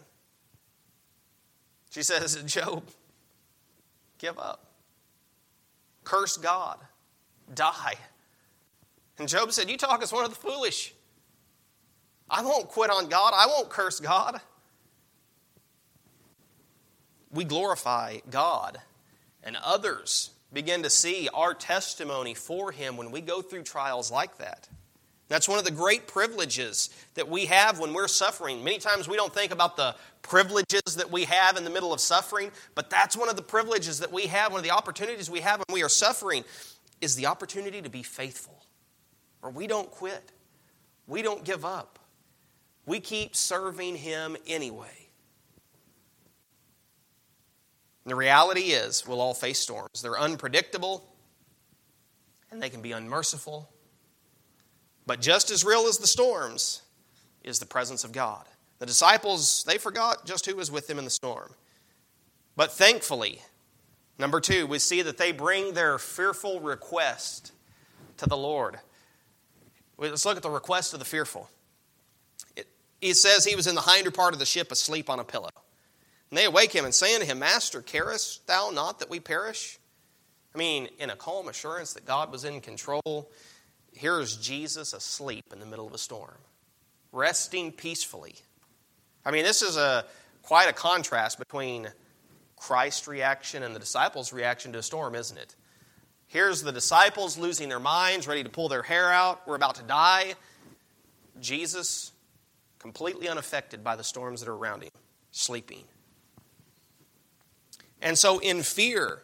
She 1.91 2.03
says, 2.03 2.43
Job, 2.47 2.85
give 4.19 4.39
up 4.39 4.71
curse 6.11 6.37
God, 6.37 6.79
die. 7.55 7.95
And 9.19 9.29
Job 9.29 9.53
said, 9.53 9.71
You 9.71 9.77
talk 9.77 10.03
as 10.03 10.13
one 10.13 10.25
of 10.25 10.31
the 10.31 10.37
foolish. 10.37 10.93
I 12.29 12.43
won't 12.43 12.69
quit 12.69 12.91
on 12.91 13.09
God, 13.09 13.33
I 13.35 13.47
won't 13.47 13.71
curse 13.71 14.01
God. 14.01 14.41
We 17.33 17.45
glorify 17.45 18.19
God, 18.29 18.79
and 19.43 19.57
others 19.63 20.31
begin 20.53 20.83
to 20.83 20.91
see 20.91 21.29
our 21.33 21.55
testimony 21.55 22.35
for 22.35 22.73
Him 22.73 22.97
when 22.97 23.11
we 23.11 23.21
go 23.21 23.41
through 23.43 23.63
trials 23.63 24.11
like 24.11 24.39
that. 24.39 24.69
That's 25.29 25.49
one 25.49 25.61
of 25.61 25.65
the 25.65 25.71
great 25.71 26.09
privileges 26.09 26.91
that 27.15 27.29
we 27.29 27.47
have 27.47 27.79
when 27.79 27.95
we're 27.95 28.09
suffering. 28.09 28.65
Many 28.65 28.79
times 28.79 29.09
we 29.09 29.15
don't 29.15 29.33
think 29.33 29.53
about 29.53 29.77
the 29.77 29.95
privileges 30.23 30.97
that 30.97 31.13
we 31.13 31.23
have 31.23 31.57
in 31.57 31.63
the 31.63 31.71
middle 31.71 31.93
of 31.93 32.01
suffering, 32.01 32.51
but 32.75 32.91
that's 32.91 33.17
one 33.17 33.29
of 33.29 33.37
the 33.37 33.43
privileges 33.43 34.01
that 34.01 34.13
we 34.13 34.27
have, 34.27 34.51
one 34.51 34.59
of 34.59 34.65
the 34.65 34.73
opportunities 34.73 35.31
we 35.31 35.39
have 35.39 35.63
when 35.69 35.75
we 35.75 35.85
are 35.85 35.89
suffering 35.89 36.43
is 37.01 37.15
the 37.15 37.27
opportunity 37.27 37.81
to 37.81 37.89
be 37.89 38.03
faithful. 38.03 38.65
Or 39.41 39.51
we 39.51 39.69
don't 39.69 39.89
quit. 39.89 40.33
We 41.07 41.23
don't 41.23 41.45
give 41.45 41.65
up. 41.65 42.01
We 42.85 42.99
keep 42.99 43.37
serving 43.37 43.97
him 43.97 44.37
anyway. 44.49 45.00
And 48.05 48.11
the 48.11 48.17
reality 48.17 48.71
is, 48.71 49.07
we'll 49.07 49.21
all 49.21 49.35
face 49.35 49.59
storms. 49.59 50.03
They're 50.03 50.19
unpredictable 50.19 51.07
and 52.51 52.63
they 52.63 52.71
can 52.71 52.83
be 52.83 52.93
unmerciful 52.93 53.71
but 55.11 55.21
just 55.21 55.51
as 55.51 55.65
real 55.65 55.87
as 55.89 55.99
the 55.99 56.07
storms 56.07 56.83
is 57.43 57.59
the 57.59 57.67
presence 57.67 58.05
of 58.05 58.13
God. 58.13 58.45
The 58.79 58.87
disciples, 58.87 59.65
they 59.65 59.77
forgot 59.77 60.25
just 60.25 60.47
who 60.47 60.55
was 60.55 60.71
with 60.71 60.87
them 60.87 61.01
in 61.01 61.05
the 61.05 61.11
storm. 61.11 61.53
But 62.55 62.71
thankfully, 62.71 63.43
number 64.21 64.41
two, 64.41 64.69
we 64.69 64.79
see 64.79 65.03
that 65.03 65.19
they 65.19 65.33
bring 65.33 65.75
their 65.75 65.99
fearful 65.99 66.61
request 66.61 67.51
to 68.19 68.27
the 68.27 68.37
Lord. 68.37 68.79
Let's 69.99 70.25
look 70.25 70.37
at 70.37 70.45
the 70.45 70.49
request 70.51 70.93
of 70.93 71.01
the 71.01 71.05
fearful. 71.05 71.51
It, 72.55 72.69
he 73.01 73.13
says 73.13 73.45
he 73.45 73.57
was 73.57 73.67
in 73.67 73.75
the 73.75 73.83
hinder 73.83 74.13
part 74.13 74.33
of 74.33 74.39
the 74.39 74.47
ship 74.47 74.71
asleep 74.71 75.11
on 75.11 75.19
a 75.19 75.25
pillow. 75.25 75.51
And 76.31 76.39
they 76.39 76.45
awake 76.45 76.73
him 76.73 76.85
and 76.85 76.95
say 76.95 77.15
unto 77.15 77.27
him, 77.27 77.41
Master, 77.41 77.83
carest 77.83 78.47
thou 78.47 78.71
not 78.71 79.01
that 79.01 79.11
we 79.11 79.19
perish? 79.21 79.79
I 80.55 80.59
mean, 80.59 80.89
in 80.99 81.11
a 81.11 81.17
calm 81.17 81.49
assurance 81.49 81.93
that 81.95 82.05
God 82.05 82.31
was 82.31 82.45
in 82.45 82.61
control, 82.61 83.31
here's 83.93 84.37
Jesus 84.37 84.93
asleep 84.93 85.47
in 85.53 85.61
the 85.61 85.67
middle 85.67 85.87
of 85.87 85.95
a 85.95 85.99
storm, 85.99 86.39
resting 87.13 87.73
peacefully. 87.73 88.35
I 89.25 89.31
mean, 89.31 89.45
this 89.45 89.63
is 89.63 89.77
a 89.77 90.05
quite 90.43 90.69
a 90.69 90.73
contrast 90.73 91.39
between 91.39 91.89
Christ's 92.57 93.09
reaction 93.09 93.63
and 93.63 93.75
the 93.75 93.81
disciples' 93.81 94.33
reaction 94.33 94.73
to 94.73 94.79
a 94.79 94.83
storm, 94.83 95.15
isn't 95.15 95.37
it? 95.37 95.57
Here's 96.27 96.63
the 96.63 96.73
disciples 96.73 97.37
losing 97.37 97.69
their 97.69 97.81
minds, 97.81 98.29
ready 98.29 98.45
to 98.45 98.51
pull 98.51 98.69
their 98.69 98.83
hair 98.83 99.11
out. 99.11 99.47
We're 99.49 99.57
about 99.57 99.77
to 99.77 99.83
die. 99.83 100.35
Jesus, 101.41 102.13
completely 102.79 103.29
unaffected 103.29 103.83
by 103.83 103.97
the 103.97 104.05
storms 104.05 104.41
that 104.41 104.49
are 104.49 104.55
around 104.55 104.83
him, 104.85 104.91
sleeping. 105.33 105.85
And 108.03 108.19
so, 108.19 108.39
in 108.39 108.63
fear, 108.63 109.23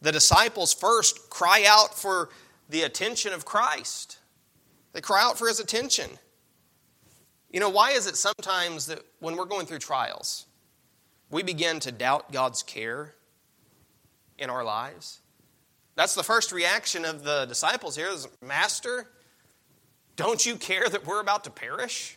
the 0.00 0.12
disciples 0.12 0.72
first 0.72 1.30
cry 1.30 1.64
out 1.66 1.96
for 1.96 2.30
the 2.68 2.82
attention 2.82 3.32
of 3.32 3.44
Christ. 3.44 4.18
They 4.92 5.00
cry 5.00 5.22
out 5.22 5.38
for 5.38 5.48
his 5.48 5.60
attention. 5.60 6.10
You 7.50 7.60
know, 7.60 7.68
why 7.68 7.92
is 7.92 8.06
it 8.06 8.16
sometimes 8.16 8.86
that 8.86 9.00
when 9.18 9.36
we're 9.36 9.44
going 9.44 9.66
through 9.66 9.80
trials, 9.80 10.46
we 11.30 11.42
begin 11.42 11.80
to 11.80 11.92
doubt 11.92 12.32
God's 12.32 12.62
care 12.62 13.14
in 14.38 14.50
our 14.50 14.64
lives? 14.64 15.20
That's 15.96 16.14
the 16.14 16.22
first 16.22 16.52
reaction 16.52 17.04
of 17.04 17.24
the 17.24 17.44
disciples 17.46 17.96
here 17.96 18.08
is, 18.08 18.28
Master, 18.40 19.10
don't 20.16 20.44
you 20.44 20.56
care 20.56 20.88
that 20.88 21.06
we're 21.06 21.20
about 21.20 21.44
to 21.44 21.50
perish? 21.50 22.16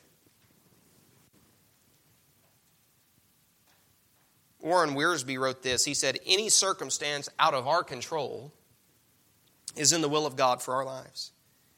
Warren 4.63 4.95
Wiersbe 4.95 5.37
wrote 5.37 5.61
this. 5.61 5.83
He 5.83 5.93
said, 5.93 6.19
Any 6.25 6.47
circumstance 6.47 7.27
out 7.37 7.53
of 7.53 7.67
our 7.67 7.83
control 7.83 8.53
is 9.75 9.91
in 9.91 10.01
the 10.01 10.07
will 10.07 10.25
of 10.25 10.37
God 10.37 10.61
for 10.61 10.73
our 10.73 10.85
lives. 10.85 11.31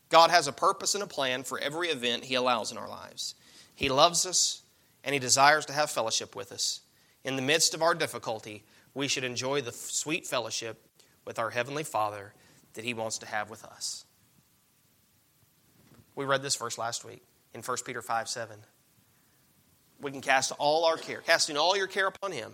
God 0.09 0.29
has 0.29 0.47
a 0.47 0.53
purpose 0.53 0.93
and 0.93 1.03
a 1.03 1.07
plan 1.07 1.43
for 1.43 1.59
every 1.59 1.87
event 1.87 2.25
He 2.25 2.35
allows 2.35 2.71
in 2.71 2.77
our 2.77 2.87
lives. 2.87 3.33
He 3.73 3.89
loves 3.89 4.25
us 4.27 4.61
and 5.03 5.13
He 5.13 5.19
desires 5.19 5.65
to 5.65 5.73
have 5.73 5.89
fellowship 5.89 6.35
with 6.35 6.51
us. 6.51 6.81
In 7.23 7.35
the 7.35 7.41
midst 7.41 7.73
of 7.73 7.81
our 7.81 7.95
difficulty, 7.95 8.63
we 8.93 9.07
should 9.07 9.23
enjoy 9.23 9.61
the 9.61 9.71
sweet 9.71 10.27
fellowship 10.27 10.79
with 11.25 11.39
our 11.39 11.49
Heavenly 11.49 11.83
Father 11.83 12.33
that 12.75 12.85
He 12.85 12.93
wants 12.93 13.17
to 13.17 13.25
have 13.25 13.49
with 13.49 13.65
us. 13.65 14.05
We 16.15 16.25
read 16.25 16.43
this 16.43 16.55
verse 16.55 16.77
last 16.77 17.03
week 17.03 17.23
in 17.55 17.61
1 17.61 17.77
Peter 17.83 18.03
5 18.03 18.29
7. 18.29 18.59
We 20.01 20.11
can 20.11 20.21
cast 20.21 20.51
all 20.59 20.85
our 20.85 20.97
care, 20.97 21.21
casting 21.21 21.57
all 21.57 21.75
your 21.75 21.87
care 21.87 22.07
upon 22.07 22.31
Him, 22.31 22.53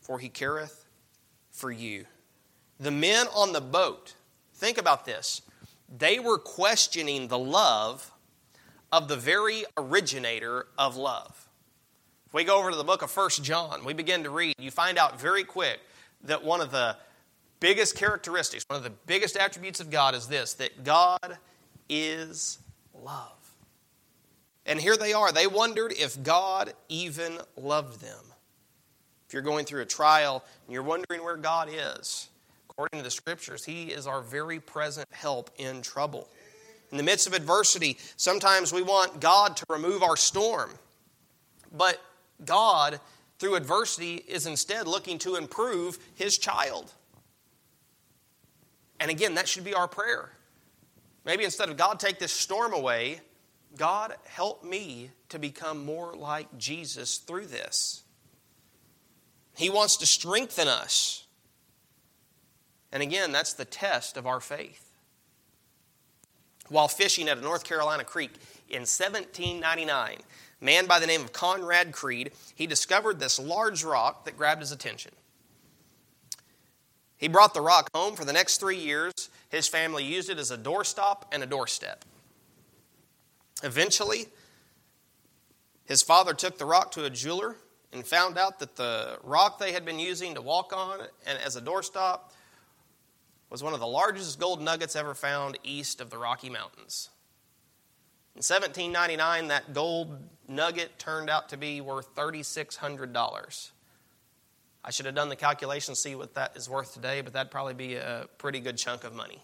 for 0.00 0.18
He 0.18 0.28
careth 0.28 0.86
for 1.50 1.70
you. 1.70 2.06
The 2.78 2.90
men 2.90 3.26
on 3.34 3.52
the 3.52 3.60
boat 3.60 4.14
Think 4.60 4.76
about 4.76 5.06
this. 5.06 5.40
They 5.88 6.18
were 6.18 6.36
questioning 6.36 7.28
the 7.28 7.38
love 7.38 8.12
of 8.92 9.08
the 9.08 9.16
very 9.16 9.64
originator 9.78 10.66
of 10.76 10.98
love. 10.98 11.48
If 12.26 12.34
we 12.34 12.44
go 12.44 12.58
over 12.58 12.70
to 12.70 12.76
the 12.76 12.84
book 12.84 13.00
of 13.00 13.10
First 13.10 13.42
John, 13.42 13.86
we 13.86 13.94
begin 13.94 14.22
to 14.24 14.30
read, 14.30 14.54
you 14.58 14.70
find 14.70 14.98
out 14.98 15.18
very 15.18 15.44
quick 15.44 15.80
that 16.24 16.44
one 16.44 16.60
of 16.60 16.70
the 16.70 16.94
biggest 17.58 17.96
characteristics, 17.96 18.62
one 18.68 18.76
of 18.76 18.82
the 18.82 18.92
biggest 19.06 19.34
attributes 19.34 19.80
of 19.80 19.90
God 19.90 20.14
is 20.14 20.28
this 20.28 20.52
that 20.54 20.84
God 20.84 21.38
is 21.88 22.58
love. 23.02 23.32
And 24.66 24.78
here 24.78 24.98
they 24.98 25.14
are. 25.14 25.32
They 25.32 25.46
wondered 25.46 25.94
if 25.98 26.22
God 26.22 26.74
even 26.90 27.38
loved 27.56 28.02
them. 28.02 28.29
If 29.30 29.34
you're 29.34 29.42
going 29.42 29.64
through 29.64 29.82
a 29.82 29.86
trial 29.86 30.44
and 30.66 30.74
you're 30.74 30.82
wondering 30.82 31.22
where 31.22 31.36
God 31.36 31.68
is, 31.72 32.28
According 32.80 33.00
to 33.00 33.04
the 33.04 33.10
scriptures, 33.10 33.62
He 33.62 33.88
is 33.88 34.06
our 34.06 34.22
very 34.22 34.58
present 34.58 35.06
help 35.12 35.50
in 35.58 35.82
trouble. 35.82 36.30
In 36.90 36.96
the 36.96 37.02
midst 37.02 37.26
of 37.26 37.34
adversity, 37.34 37.98
sometimes 38.16 38.72
we 38.72 38.80
want 38.80 39.20
God 39.20 39.54
to 39.58 39.66
remove 39.68 40.02
our 40.02 40.16
storm. 40.16 40.70
But 41.76 42.00
God, 42.46 42.98
through 43.38 43.56
adversity, 43.56 44.14
is 44.26 44.46
instead 44.46 44.86
looking 44.88 45.18
to 45.18 45.36
improve 45.36 45.98
His 46.14 46.38
child. 46.38 46.90
And 48.98 49.10
again, 49.10 49.34
that 49.34 49.46
should 49.46 49.64
be 49.64 49.74
our 49.74 49.86
prayer. 49.86 50.30
Maybe 51.26 51.44
instead 51.44 51.68
of 51.68 51.76
God, 51.76 52.00
take 52.00 52.18
this 52.18 52.32
storm 52.32 52.72
away, 52.72 53.20
God, 53.76 54.14
help 54.24 54.64
me 54.64 55.10
to 55.28 55.38
become 55.38 55.84
more 55.84 56.14
like 56.14 56.56
Jesus 56.56 57.18
through 57.18 57.48
this. 57.48 58.04
He 59.60 59.68
wants 59.68 59.98
to 59.98 60.06
strengthen 60.06 60.68
us. 60.68 61.26
And 62.92 63.02
again, 63.02 63.30
that's 63.30 63.52
the 63.52 63.66
test 63.66 64.16
of 64.16 64.26
our 64.26 64.40
faith. 64.40 64.90
While 66.70 66.88
fishing 66.88 67.28
at 67.28 67.36
a 67.36 67.42
North 67.42 67.64
Carolina 67.64 68.02
creek 68.02 68.30
in 68.70 68.80
1799, 68.80 70.16
a 70.16 70.64
man 70.64 70.86
by 70.86 70.98
the 70.98 71.06
name 71.06 71.20
of 71.20 71.34
Conrad 71.34 71.94
Reed, 72.02 72.32
he 72.54 72.66
discovered 72.66 73.20
this 73.20 73.38
large 73.38 73.84
rock 73.84 74.24
that 74.24 74.38
grabbed 74.38 74.62
his 74.62 74.72
attention. 74.72 75.12
He 77.18 77.28
brought 77.28 77.52
the 77.52 77.60
rock 77.60 77.90
home 77.94 78.16
for 78.16 78.24
the 78.24 78.32
next 78.32 78.60
three 78.60 78.78
years. 78.78 79.12
His 79.50 79.68
family 79.68 80.04
used 80.04 80.30
it 80.30 80.38
as 80.38 80.50
a 80.50 80.56
doorstop 80.56 81.24
and 81.32 81.42
a 81.42 81.46
doorstep. 81.46 82.06
Eventually, 83.62 84.28
his 85.84 86.00
father 86.00 86.32
took 86.32 86.56
the 86.56 86.64
rock 86.64 86.92
to 86.92 87.04
a 87.04 87.10
jeweler 87.10 87.56
and 87.92 88.06
found 88.06 88.38
out 88.38 88.58
that 88.60 88.76
the 88.76 89.18
rock 89.22 89.58
they 89.58 89.72
had 89.72 89.84
been 89.84 89.98
using 89.98 90.34
to 90.34 90.42
walk 90.42 90.72
on 90.74 91.00
and 91.26 91.38
as 91.38 91.56
a 91.56 91.60
doorstop 91.60 92.32
was 93.50 93.62
one 93.62 93.74
of 93.74 93.80
the 93.80 93.86
largest 93.86 94.38
gold 94.38 94.62
nuggets 94.62 94.94
ever 94.94 95.14
found 95.14 95.58
east 95.64 96.00
of 96.00 96.10
the 96.10 96.18
Rocky 96.18 96.48
Mountains. 96.48 97.10
In 98.36 98.42
1799, 98.42 99.48
that 99.48 99.74
gold 99.74 100.16
nugget 100.46 100.98
turned 100.98 101.28
out 101.28 101.48
to 101.48 101.56
be 101.56 101.80
worth 101.80 102.14
$3,600. 102.14 103.70
I 104.82 104.90
should 104.90 105.06
have 105.06 105.14
done 105.14 105.28
the 105.28 105.36
calculation, 105.36 105.94
see 105.94 106.14
what 106.14 106.34
that 106.34 106.56
is 106.56 106.70
worth 106.70 106.94
today, 106.94 107.20
but 107.20 107.32
that'd 107.32 107.50
probably 107.50 107.74
be 107.74 107.96
a 107.96 108.26
pretty 108.38 108.60
good 108.60 108.78
chunk 108.78 109.04
of 109.04 109.14
money. 109.14 109.42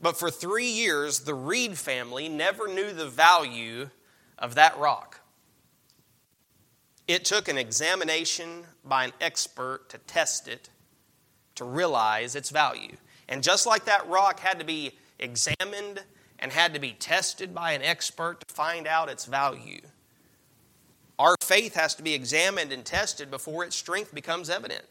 But 0.00 0.16
for 0.16 0.30
three 0.30 0.68
years, 0.68 1.20
the 1.20 1.34
Reed 1.34 1.76
family 1.76 2.28
never 2.28 2.68
knew 2.68 2.92
the 2.92 3.08
value 3.08 3.90
of 4.38 4.54
that 4.54 4.78
rock. 4.78 5.20
It 7.08 7.24
took 7.24 7.48
an 7.48 7.56
examination 7.56 8.64
by 8.84 9.04
an 9.06 9.12
expert 9.20 9.88
to 9.88 9.98
test 9.98 10.46
it, 10.46 10.68
to 11.54 11.64
realize 11.64 12.36
its 12.36 12.50
value. 12.50 12.96
And 13.30 13.42
just 13.42 13.66
like 13.66 13.86
that 13.86 14.06
rock 14.08 14.40
had 14.40 14.58
to 14.58 14.64
be 14.64 14.92
examined 15.18 16.04
and 16.38 16.52
had 16.52 16.74
to 16.74 16.80
be 16.80 16.92
tested 16.92 17.54
by 17.54 17.72
an 17.72 17.82
expert 17.82 18.46
to 18.46 18.54
find 18.54 18.86
out 18.86 19.08
its 19.08 19.24
value, 19.24 19.80
our 21.18 21.34
faith 21.42 21.74
has 21.74 21.94
to 21.96 22.02
be 22.02 22.12
examined 22.12 22.72
and 22.72 22.84
tested 22.84 23.30
before 23.30 23.64
its 23.64 23.74
strength 23.74 24.14
becomes 24.14 24.50
evident. 24.50 24.84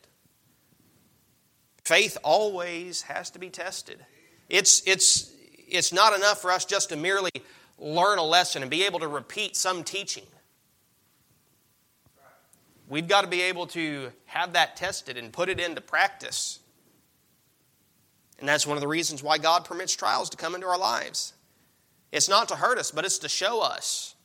Faith 1.85 2.17
always 2.23 3.03
has 3.03 3.29
to 3.29 3.39
be 3.39 3.49
tested. 3.49 4.03
It's, 4.49 4.81
it's, 4.85 5.31
it's 5.69 5.93
not 5.93 6.15
enough 6.15 6.41
for 6.41 6.51
us 6.51 6.65
just 6.65 6.89
to 6.89 6.95
merely 6.95 7.31
learn 7.77 8.17
a 8.17 8.23
lesson 8.23 8.63
and 8.63 8.71
be 8.71 8.85
able 8.85 8.99
to 8.99 9.07
repeat 9.07 9.55
some 9.55 9.83
teaching. 9.83 10.25
We've 12.89 13.07
got 13.07 13.21
to 13.21 13.27
be 13.27 13.41
able 13.41 13.67
to 13.67 14.11
have 14.25 14.53
that 14.53 14.77
tested 14.77 15.17
and 15.17 15.33
put 15.33 15.49
it 15.49 15.59
into 15.59 15.81
practice. 15.81 16.59
And 18.39 18.47
that's 18.47 18.65
one 18.65 18.77
of 18.77 18.81
the 18.81 18.87
reasons 18.87 19.21
why 19.21 19.37
God 19.37 19.65
permits 19.65 19.95
trials 19.95 20.29
to 20.29 20.37
come 20.37 20.55
into 20.55 20.67
our 20.67 20.77
lives. 20.77 21.33
It's 22.11 22.29
not 22.29 22.47
to 22.49 22.55
hurt 22.55 22.77
us, 22.77 22.91
but 22.91 23.03
it's 23.03 23.17
to 23.19 23.29
show 23.29 23.61
us 23.61 24.15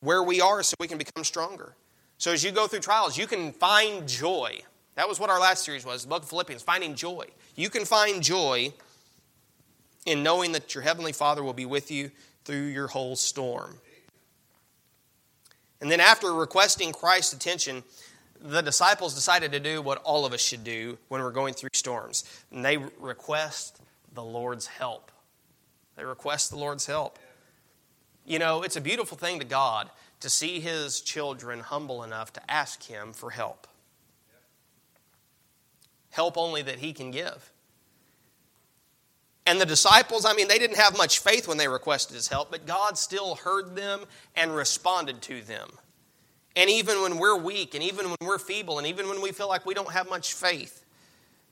where 0.00 0.22
we 0.22 0.40
are 0.40 0.62
so 0.62 0.74
we 0.80 0.88
can 0.88 0.98
become 0.98 1.24
stronger. 1.24 1.74
So 2.18 2.32
as 2.32 2.42
you 2.42 2.50
go 2.50 2.66
through 2.66 2.80
trials, 2.80 3.18
you 3.18 3.26
can 3.26 3.52
find 3.52 4.08
joy. 4.08 4.62
That 4.94 5.08
was 5.08 5.20
what 5.20 5.30
our 5.30 5.40
last 5.40 5.64
series 5.64 5.84
was, 5.84 6.02
the 6.02 6.08
book 6.08 6.22
of 6.22 6.28
Philippians, 6.28 6.62
finding 6.62 6.94
joy. 6.94 7.26
You 7.56 7.68
can 7.68 7.84
find 7.84 8.22
joy 8.22 8.72
in 10.06 10.22
knowing 10.22 10.52
that 10.52 10.74
your 10.74 10.82
Heavenly 10.82 11.12
Father 11.12 11.42
will 11.42 11.52
be 11.52 11.66
with 11.66 11.90
you 11.90 12.10
through 12.44 12.66
your 12.66 12.88
whole 12.88 13.16
storm. 13.16 13.78
And 15.82 15.90
then, 15.90 16.00
after 16.00 16.32
requesting 16.32 16.92
Christ's 16.92 17.32
attention, 17.32 17.82
the 18.40 18.60
disciples 18.60 19.14
decided 19.14 19.50
to 19.50 19.58
do 19.58 19.82
what 19.82 19.98
all 20.04 20.24
of 20.24 20.32
us 20.32 20.40
should 20.40 20.62
do 20.62 20.96
when 21.08 21.20
we're 21.20 21.32
going 21.32 21.54
through 21.54 21.70
storms. 21.72 22.22
And 22.52 22.64
they 22.64 22.76
request 22.76 23.80
the 24.14 24.22
Lord's 24.22 24.68
help. 24.68 25.10
They 25.96 26.04
request 26.04 26.50
the 26.50 26.56
Lord's 26.56 26.86
help. 26.86 27.18
You 28.24 28.38
know, 28.38 28.62
it's 28.62 28.76
a 28.76 28.80
beautiful 28.80 29.18
thing 29.18 29.40
to 29.40 29.44
God 29.44 29.90
to 30.20 30.30
see 30.30 30.60
His 30.60 31.00
children 31.00 31.58
humble 31.58 32.04
enough 32.04 32.32
to 32.34 32.50
ask 32.50 32.84
Him 32.84 33.12
for 33.12 33.30
help. 33.30 33.66
Help 36.10 36.38
only 36.38 36.62
that 36.62 36.78
He 36.78 36.92
can 36.92 37.10
give. 37.10 37.51
And 39.44 39.60
the 39.60 39.66
disciples, 39.66 40.24
I 40.24 40.34
mean, 40.34 40.46
they 40.46 40.58
didn't 40.58 40.76
have 40.76 40.96
much 40.96 41.18
faith 41.18 41.48
when 41.48 41.58
they 41.58 41.66
requested 41.68 42.14
his 42.14 42.28
help, 42.28 42.50
but 42.50 42.66
God 42.66 42.96
still 42.96 43.34
heard 43.34 43.74
them 43.74 44.04
and 44.36 44.54
responded 44.54 45.20
to 45.22 45.42
them. 45.42 45.70
And 46.54 46.70
even 46.70 47.02
when 47.02 47.18
we're 47.18 47.36
weak, 47.36 47.74
and 47.74 47.82
even 47.82 48.06
when 48.06 48.18
we're 48.20 48.38
feeble, 48.38 48.78
and 48.78 48.86
even 48.86 49.08
when 49.08 49.20
we 49.20 49.32
feel 49.32 49.48
like 49.48 49.66
we 49.66 49.74
don't 49.74 49.92
have 49.92 50.08
much 50.08 50.34
faith, 50.34 50.84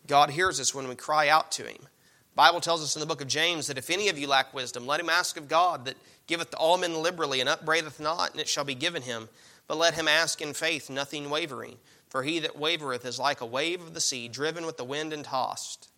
God 0.07 0.31
hears 0.31 0.61
us 0.61 0.74
when 0.74 0.88
we 0.88 0.94
cry 0.94 1.29
out 1.29 1.50
to 1.53 1.64
him. 1.64 1.79
The 1.81 2.37
Bible 2.37 2.61
tells 2.61 2.83
us 2.83 2.94
in 2.94 3.00
the 3.00 3.07
book 3.07 3.20
of 3.20 3.29
James 3.29 3.66
that 3.66 3.79
if 3.79 3.90
any 3.90 4.09
of 4.09 4.18
you 4.18 4.29
lack 4.29 4.55
wisdom, 4.55 4.87
let 4.87 5.00
him 5.00 5.11
ask 5.11 5.37
of 5.37 5.48
God 5.48 5.85
that 5.85 5.96
giveth 6.26 6.50
to 6.53 6.57
all 6.57 6.79
men 6.79 7.03
liberally 7.03 7.40
and 7.40 7.48
upbraideth 7.48 7.98
not, 7.98 8.31
and 8.33 8.40
it 8.40 8.48
shall 8.48 8.64
be 8.64 8.74
given 8.74 9.03
him. 9.03 9.29
But 9.66 9.79
let 9.79 9.94
him 9.94 10.09
ask 10.09 10.40
in 10.40 10.55
faith, 10.55 10.90
nothing 10.90 11.29
wavering. 11.29 11.76
For 12.09 12.22
he 12.22 12.38
that 12.40 12.59
wavereth 12.59 13.05
is 13.05 13.18
like 13.18 13.40
a 13.40 13.46
wave 13.46 13.81
of 13.81 13.94
the 13.94 14.00
sea, 14.00 14.29
driven 14.29 14.66
with 14.66 14.76
the 14.76 14.85
wind 14.85 15.12
and 15.12 15.24
tossed. 15.24 15.89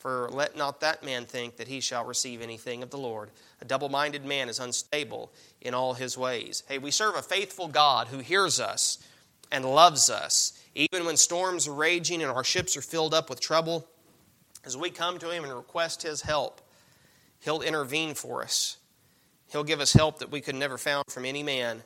For 0.00 0.30
let 0.32 0.56
not 0.56 0.80
that 0.80 1.04
man 1.04 1.26
think 1.26 1.58
that 1.58 1.68
he 1.68 1.80
shall 1.80 2.06
receive 2.06 2.40
anything 2.40 2.82
of 2.82 2.88
the 2.88 2.96
Lord. 2.96 3.28
A 3.60 3.66
double 3.66 3.90
minded 3.90 4.24
man 4.24 4.48
is 4.48 4.58
unstable 4.58 5.30
in 5.60 5.74
all 5.74 5.92
his 5.92 6.16
ways. 6.16 6.62
Hey, 6.66 6.78
we 6.78 6.90
serve 6.90 7.16
a 7.16 7.22
faithful 7.22 7.68
God 7.68 8.08
who 8.08 8.20
hears 8.20 8.58
us 8.58 8.96
and 9.52 9.62
loves 9.62 10.08
us. 10.08 10.58
Even 10.74 11.04
when 11.04 11.18
storms 11.18 11.68
are 11.68 11.74
raging 11.74 12.22
and 12.22 12.30
our 12.30 12.42
ships 12.42 12.78
are 12.78 12.82
filled 12.82 13.12
up 13.12 13.28
with 13.28 13.40
trouble, 13.40 13.86
as 14.64 14.74
we 14.74 14.88
come 14.88 15.18
to 15.18 15.30
him 15.30 15.44
and 15.44 15.52
request 15.52 16.02
his 16.02 16.22
help, 16.22 16.62
he'll 17.40 17.60
intervene 17.60 18.14
for 18.14 18.42
us. 18.42 18.78
He'll 19.52 19.64
give 19.64 19.80
us 19.80 19.92
help 19.92 20.20
that 20.20 20.30
we 20.30 20.40
could 20.40 20.54
never 20.54 20.78
found 20.78 21.04
from 21.10 21.26
any 21.26 21.42
man. 21.42 21.82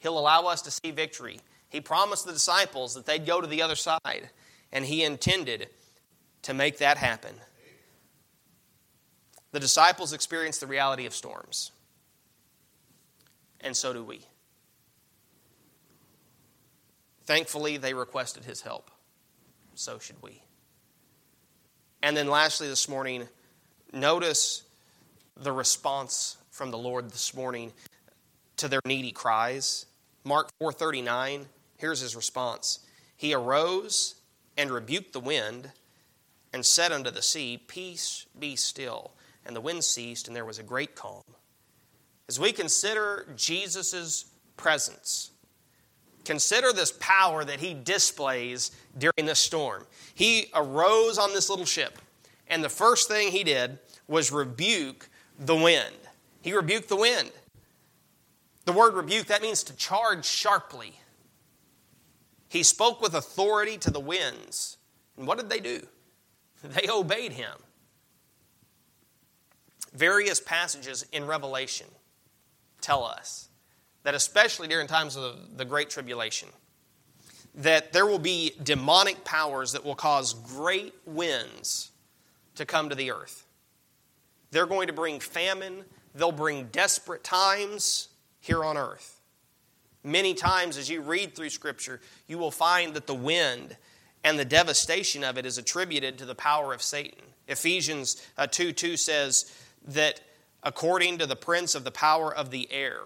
He'll 0.00 0.18
allow 0.18 0.42
us 0.42 0.60
to 0.62 0.70
see 0.70 0.90
victory. 0.90 1.40
He 1.70 1.80
promised 1.80 2.26
the 2.26 2.32
disciples 2.32 2.92
that 2.94 3.06
they'd 3.06 3.24
go 3.24 3.40
to 3.40 3.46
the 3.46 3.62
other 3.62 3.76
side, 3.76 4.28
and 4.72 4.84
he 4.84 5.04
intended 5.04 5.70
to 6.46 6.54
make 6.54 6.78
that 6.78 6.96
happen. 6.96 7.34
The 9.50 9.58
disciples 9.58 10.12
experienced 10.12 10.60
the 10.60 10.68
reality 10.68 11.04
of 11.04 11.12
storms, 11.12 11.72
and 13.60 13.76
so 13.76 13.92
do 13.92 14.04
we. 14.04 14.20
Thankfully, 17.24 17.78
they 17.78 17.94
requested 17.94 18.44
his 18.44 18.60
help. 18.60 18.92
So 19.74 19.98
should 19.98 20.22
we. 20.22 20.40
And 22.00 22.16
then, 22.16 22.28
lastly, 22.28 22.68
this 22.68 22.88
morning, 22.88 23.26
notice 23.92 24.62
the 25.36 25.50
response 25.50 26.36
from 26.52 26.70
the 26.70 26.78
Lord 26.78 27.10
this 27.10 27.34
morning 27.34 27.72
to 28.58 28.68
their 28.68 28.82
needy 28.84 29.10
cries. 29.10 29.86
Mark 30.22 30.48
4:39, 30.60 31.48
here's 31.76 31.98
his 31.98 32.14
response. 32.14 32.78
He 33.16 33.34
arose 33.34 34.14
and 34.56 34.70
rebuked 34.70 35.12
the 35.12 35.18
wind 35.18 35.72
and 36.56 36.64
said 36.64 36.90
unto 36.90 37.10
the 37.10 37.20
sea, 37.20 37.58
Peace, 37.68 38.24
be 38.38 38.56
still. 38.56 39.12
And 39.44 39.54
the 39.54 39.60
wind 39.60 39.84
ceased, 39.84 40.26
and 40.26 40.34
there 40.34 40.46
was 40.46 40.58
a 40.58 40.62
great 40.62 40.94
calm. 40.94 41.22
As 42.30 42.40
we 42.40 42.50
consider 42.50 43.26
Jesus' 43.36 44.24
presence, 44.56 45.32
consider 46.24 46.72
this 46.72 46.92
power 46.92 47.44
that 47.44 47.60
he 47.60 47.74
displays 47.74 48.70
during 48.96 49.26
this 49.26 49.38
storm. 49.38 49.86
He 50.14 50.46
arose 50.54 51.18
on 51.18 51.34
this 51.34 51.50
little 51.50 51.66
ship, 51.66 51.98
and 52.48 52.64
the 52.64 52.70
first 52.70 53.06
thing 53.06 53.32
he 53.32 53.44
did 53.44 53.78
was 54.08 54.32
rebuke 54.32 55.10
the 55.38 55.54
wind. 55.54 55.94
He 56.40 56.54
rebuked 56.54 56.88
the 56.88 56.96
wind. 56.96 57.32
The 58.64 58.72
word 58.72 58.94
rebuke, 58.94 59.26
that 59.26 59.42
means 59.42 59.62
to 59.64 59.76
charge 59.76 60.24
sharply. 60.24 60.94
He 62.48 62.62
spoke 62.62 63.02
with 63.02 63.14
authority 63.14 63.76
to 63.76 63.90
the 63.90 64.00
winds. 64.00 64.78
And 65.18 65.26
what 65.26 65.36
did 65.36 65.50
they 65.50 65.60
do? 65.60 65.86
They 66.70 66.88
obeyed 66.88 67.32
him. 67.32 67.52
Various 69.92 70.40
passages 70.40 71.06
in 71.12 71.26
Revelation 71.26 71.86
tell 72.80 73.04
us 73.04 73.48
that, 74.02 74.14
especially 74.14 74.68
during 74.68 74.86
times 74.86 75.16
of 75.16 75.56
the 75.56 75.64
Great 75.64 75.90
Tribulation, 75.90 76.48
that 77.54 77.92
there 77.92 78.06
will 78.06 78.18
be 78.18 78.52
demonic 78.62 79.24
powers 79.24 79.72
that 79.72 79.84
will 79.84 79.94
cause 79.94 80.34
great 80.34 80.94
winds 81.06 81.90
to 82.56 82.66
come 82.66 82.90
to 82.90 82.94
the 82.94 83.10
earth. 83.10 83.46
They're 84.50 84.66
going 84.66 84.86
to 84.86 84.92
bring 84.92 85.20
famine, 85.20 85.84
they'll 86.14 86.32
bring 86.32 86.66
desperate 86.66 87.24
times 87.24 88.08
here 88.40 88.62
on 88.62 88.76
earth. 88.76 89.20
Many 90.04 90.34
times, 90.34 90.76
as 90.76 90.88
you 90.88 91.00
read 91.00 91.34
through 91.34 91.50
Scripture, 91.50 92.00
you 92.28 92.38
will 92.38 92.52
find 92.52 92.94
that 92.94 93.06
the 93.06 93.14
wind 93.14 93.76
and 94.26 94.36
the 94.36 94.44
devastation 94.44 95.22
of 95.22 95.38
it 95.38 95.46
is 95.46 95.56
attributed 95.56 96.18
to 96.18 96.24
the 96.26 96.34
power 96.34 96.74
of 96.74 96.82
Satan. 96.82 97.22
Ephesians 97.46 98.20
uh, 98.36 98.48
2 98.48 98.72
2 98.72 98.96
says 98.96 99.54
that 99.86 100.20
according 100.64 101.18
to 101.18 101.26
the 101.26 101.36
prince 101.36 101.76
of 101.76 101.84
the 101.84 101.92
power 101.92 102.34
of 102.34 102.50
the 102.50 102.68
air, 102.72 103.02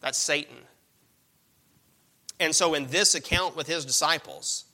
that's 0.00 0.18
Satan. 0.18 0.58
And 2.38 2.54
so, 2.54 2.74
in 2.74 2.86
this 2.88 3.14
account 3.14 3.56
with 3.56 3.66
his 3.66 3.86
disciples, 3.86 4.66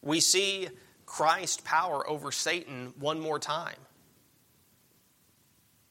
we 0.00 0.18
see 0.18 0.68
Christ's 1.04 1.60
power 1.60 2.08
over 2.08 2.32
Satan 2.32 2.94
one 2.98 3.20
more 3.20 3.38
time. 3.38 3.76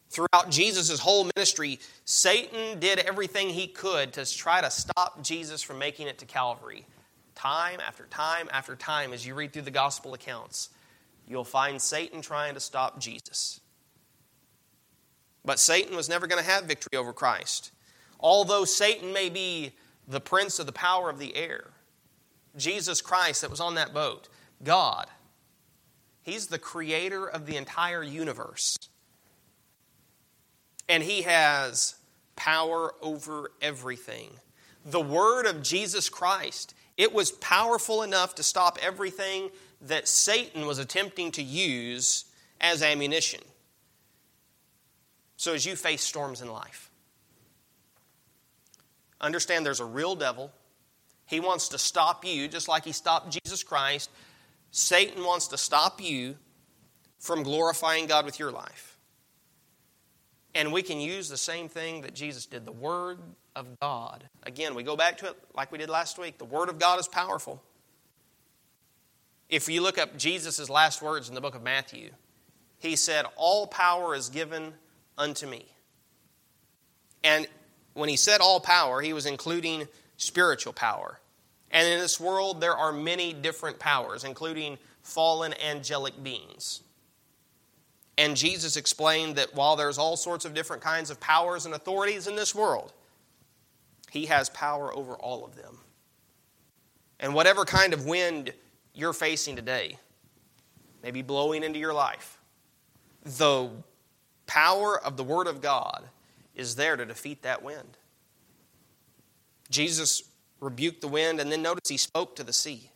Throughout 0.09 0.49
Jesus' 0.49 0.99
whole 0.99 1.29
ministry, 1.35 1.79
Satan 2.05 2.79
did 2.79 2.97
everything 2.97 3.49
he 3.49 3.67
could 3.67 4.13
to 4.13 4.25
try 4.35 4.61
to 4.61 4.71
stop 4.71 5.21
Jesus 5.21 5.61
from 5.61 5.77
making 5.77 6.07
it 6.07 6.17
to 6.17 6.25
Calvary. 6.25 6.87
Time 7.35 7.79
after 7.85 8.05
time 8.05 8.47
after 8.51 8.75
time, 8.75 9.13
as 9.13 9.25
you 9.25 9.33
read 9.35 9.53
through 9.53 9.63
the 9.63 9.71
gospel 9.71 10.13
accounts, 10.13 10.69
you'll 11.27 11.43
find 11.43 11.81
Satan 11.81 12.21
trying 12.21 12.53
to 12.53 12.59
stop 12.59 12.99
Jesus. 12.99 13.59
But 15.45 15.59
Satan 15.59 15.95
was 15.95 16.09
never 16.09 16.27
going 16.27 16.41
to 16.43 16.49
have 16.49 16.65
victory 16.65 16.97
over 16.97 17.11
Christ. 17.11 17.71
Although 18.19 18.65
Satan 18.65 19.11
may 19.11 19.29
be 19.29 19.73
the 20.07 20.21
prince 20.21 20.59
of 20.59 20.65
the 20.65 20.71
power 20.71 21.09
of 21.09 21.19
the 21.19 21.35
air, 21.35 21.71
Jesus 22.55 23.01
Christ 23.01 23.41
that 23.41 23.49
was 23.49 23.59
on 23.59 23.75
that 23.75 23.93
boat, 23.93 24.29
God, 24.63 25.07
He's 26.21 26.47
the 26.47 26.59
creator 26.59 27.27
of 27.27 27.45
the 27.45 27.57
entire 27.57 28.03
universe. 28.03 28.77
And 30.87 31.03
He 31.03 31.23
has 31.23 31.95
power 32.35 32.93
over 33.01 33.51
everything. 33.61 34.29
The 34.85 35.01
word 35.01 35.45
of 35.45 35.61
Jesus 35.61 36.09
Christ, 36.09 36.73
it 36.97 37.13
was 37.13 37.31
powerful 37.31 38.03
enough 38.03 38.35
to 38.35 38.43
stop 38.43 38.77
everything 38.81 39.49
that 39.81 40.07
Satan 40.07 40.65
was 40.65 40.77
attempting 40.77 41.31
to 41.31 41.43
use 41.43 42.25
as 42.61 42.81
ammunition. 42.81 43.41
So, 45.35 45.53
as 45.53 45.65
you 45.65 45.75
face 45.75 46.01
storms 46.01 46.41
in 46.41 46.49
life, 46.49 46.89
understand 49.19 49.65
there's 49.65 49.79
a 49.79 49.85
real 49.85 50.15
devil. 50.15 50.51
He 51.25 51.39
wants 51.39 51.69
to 51.69 51.77
stop 51.77 52.23
you, 52.25 52.47
just 52.47 52.67
like 52.67 52.85
he 52.85 52.91
stopped 52.91 53.31
Jesus 53.31 53.63
Christ. 53.63 54.09
Satan 54.71 55.23
wants 55.23 55.47
to 55.47 55.57
stop 55.57 56.01
you 56.01 56.35
from 57.19 57.43
glorifying 57.43 58.05
God 58.05 58.25
with 58.25 58.39
your 58.39 58.51
life. 58.51 58.97
And 60.55 60.71
we 60.71 60.83
can 60.83 60.99
use 60.99 61.29
the 61.29 61.37
same 61.37 61.67
thing 61.67 62.01
that 62.01 62.13
Jesus 62.13 62.45
did 62.45 62.65
the 62.65 62.71
Word 62.71 63.19
of 63.55 63.79
God. 63.79 64.23
Again, 64.43 64.75
we 64.75 64.83
go 64.83 64.95
back 64.95 65.17
to 65.19 65.27
it 65.27 65.37
like 65.55 65.71
we 65.71 65.77
did 65.77 65.89
last 65.89 66.17
week. 66.17 66.37
The 66.37 66.45
Word 66.45 66.69
of 66.69 66.79
God 66.79 66.99
is 66.99 67.07
powerful. 67.07 67.61
If 69.49 69.69
you 69.69 69.81
look 69.81 69.97
up 69.97 70.17
Jesus' 70.17 70.69
last 70.69 71.01
words 71.01 71.29
in 71.29 71.35
the 71.35 71.41
book 71.41 71.55
of 71.55 71.63
Matthew, 71.63 72.09
he 72.79 72.95
said, 72.95 73.25
All 73.35 73.67
power 73.67 74.15
is 74.15 74.29
given 74.29 74.73
unto 75.17 75.47
me. 75.47 75.67
And 77.23 77.47
when 77.93 78.09
he 78.09 78.17
said 78.17 78.41
all 78.41 78.59
power, 78.59 79.01
he 79.01 79.13
was 79.13 79.25
including 79.25 79.87
spiritual 80.17 80.73
power. 80.73 81.19
And 81.71 81.87
in 81.87 81.99
this 81.99 82.19
world, 82.19 82.61
there 82.61 82.75
are 82.75 82.91
many 82.91 83.33
different 83.33 83.79
powers, 83.79 84.23
including 84.23 84.77
fallen 85.01 85.53
angelic 85.63 86.21
beings. 86.23 86.81
And 88.17 88.37
Jesus 88.37 88.77
explained 88.77 89.37
that 89.37 89.55
while 89.55 89.75
there's 89.75 89.97
all 89.97 90.15
sorts 90.15 90.45
of 90.45 90.53
different 90.53 90.83
kinds 90.83 91.09
of 91.09 91.19
powers 91.19 91.65
and 91.65 91.73
authorities 91.73 92.27
in 92.27 92.35
this 92.35 92.53
world, 92.53 92.93
he 94.13 94.27
has 94.27 94.47
power 94.51 94.95
over 94.95 95.15
all 95.15 95.43
of 95.43 95.55
them. 95.55 95.79
And 97.19 97.33
whatever 97.33 97.65
kind 97.65 97.93
of 97.93 98.05
wind 98.05 98.53
you're 98.93 99.11
facing 99.11 99.55
today, 99.55 99.97
maybe 101.01 101.23
blowing 101.23 101.63
into 101.63 101.79
your 101.79 101.95
life, 101.95 102.37
the 103.23 103.71
power 104.45 105.03
of 105.03 105.17
the 105.17 105.23
Word 105.23 105.47
of 105.47 105.61
God 105.61 106.03
is 106.53 106.75
there 106.75 106.95
to 106.95 107.07
defeat 107.07 107.41
that 107.41 107.63
wind. 107.63 107.97
Jesus 109.71 110.21
rebuked 110.59 111.01
the 111.01 111.07
wind, 111.07 111.39
and 111.39 111.51
then 111.51 111.63
notice 111.63 111.89
he 111.89 111.97
spoke 111.97 112.35
to 112.35 112.43
the 112.43 112.53
sea. 112.53 112.91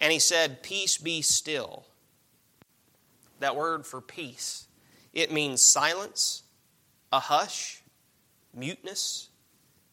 And 0.00 0.12
he 0.12 0.20
said, 0.20 0.62
Peace 0.62 0.96
be 0.96 1.22
still. 1.22 1.86
That 3.40 3.56
word 3.56 3.84
for 3.84 4.00
peace, 4.00 4.68
it 5.12 5.32
means 5.32 5.60
silence, 5.60 6.44
a 7.12 7.18
hush, 7.18 7.82
muteness, 8.54 9.28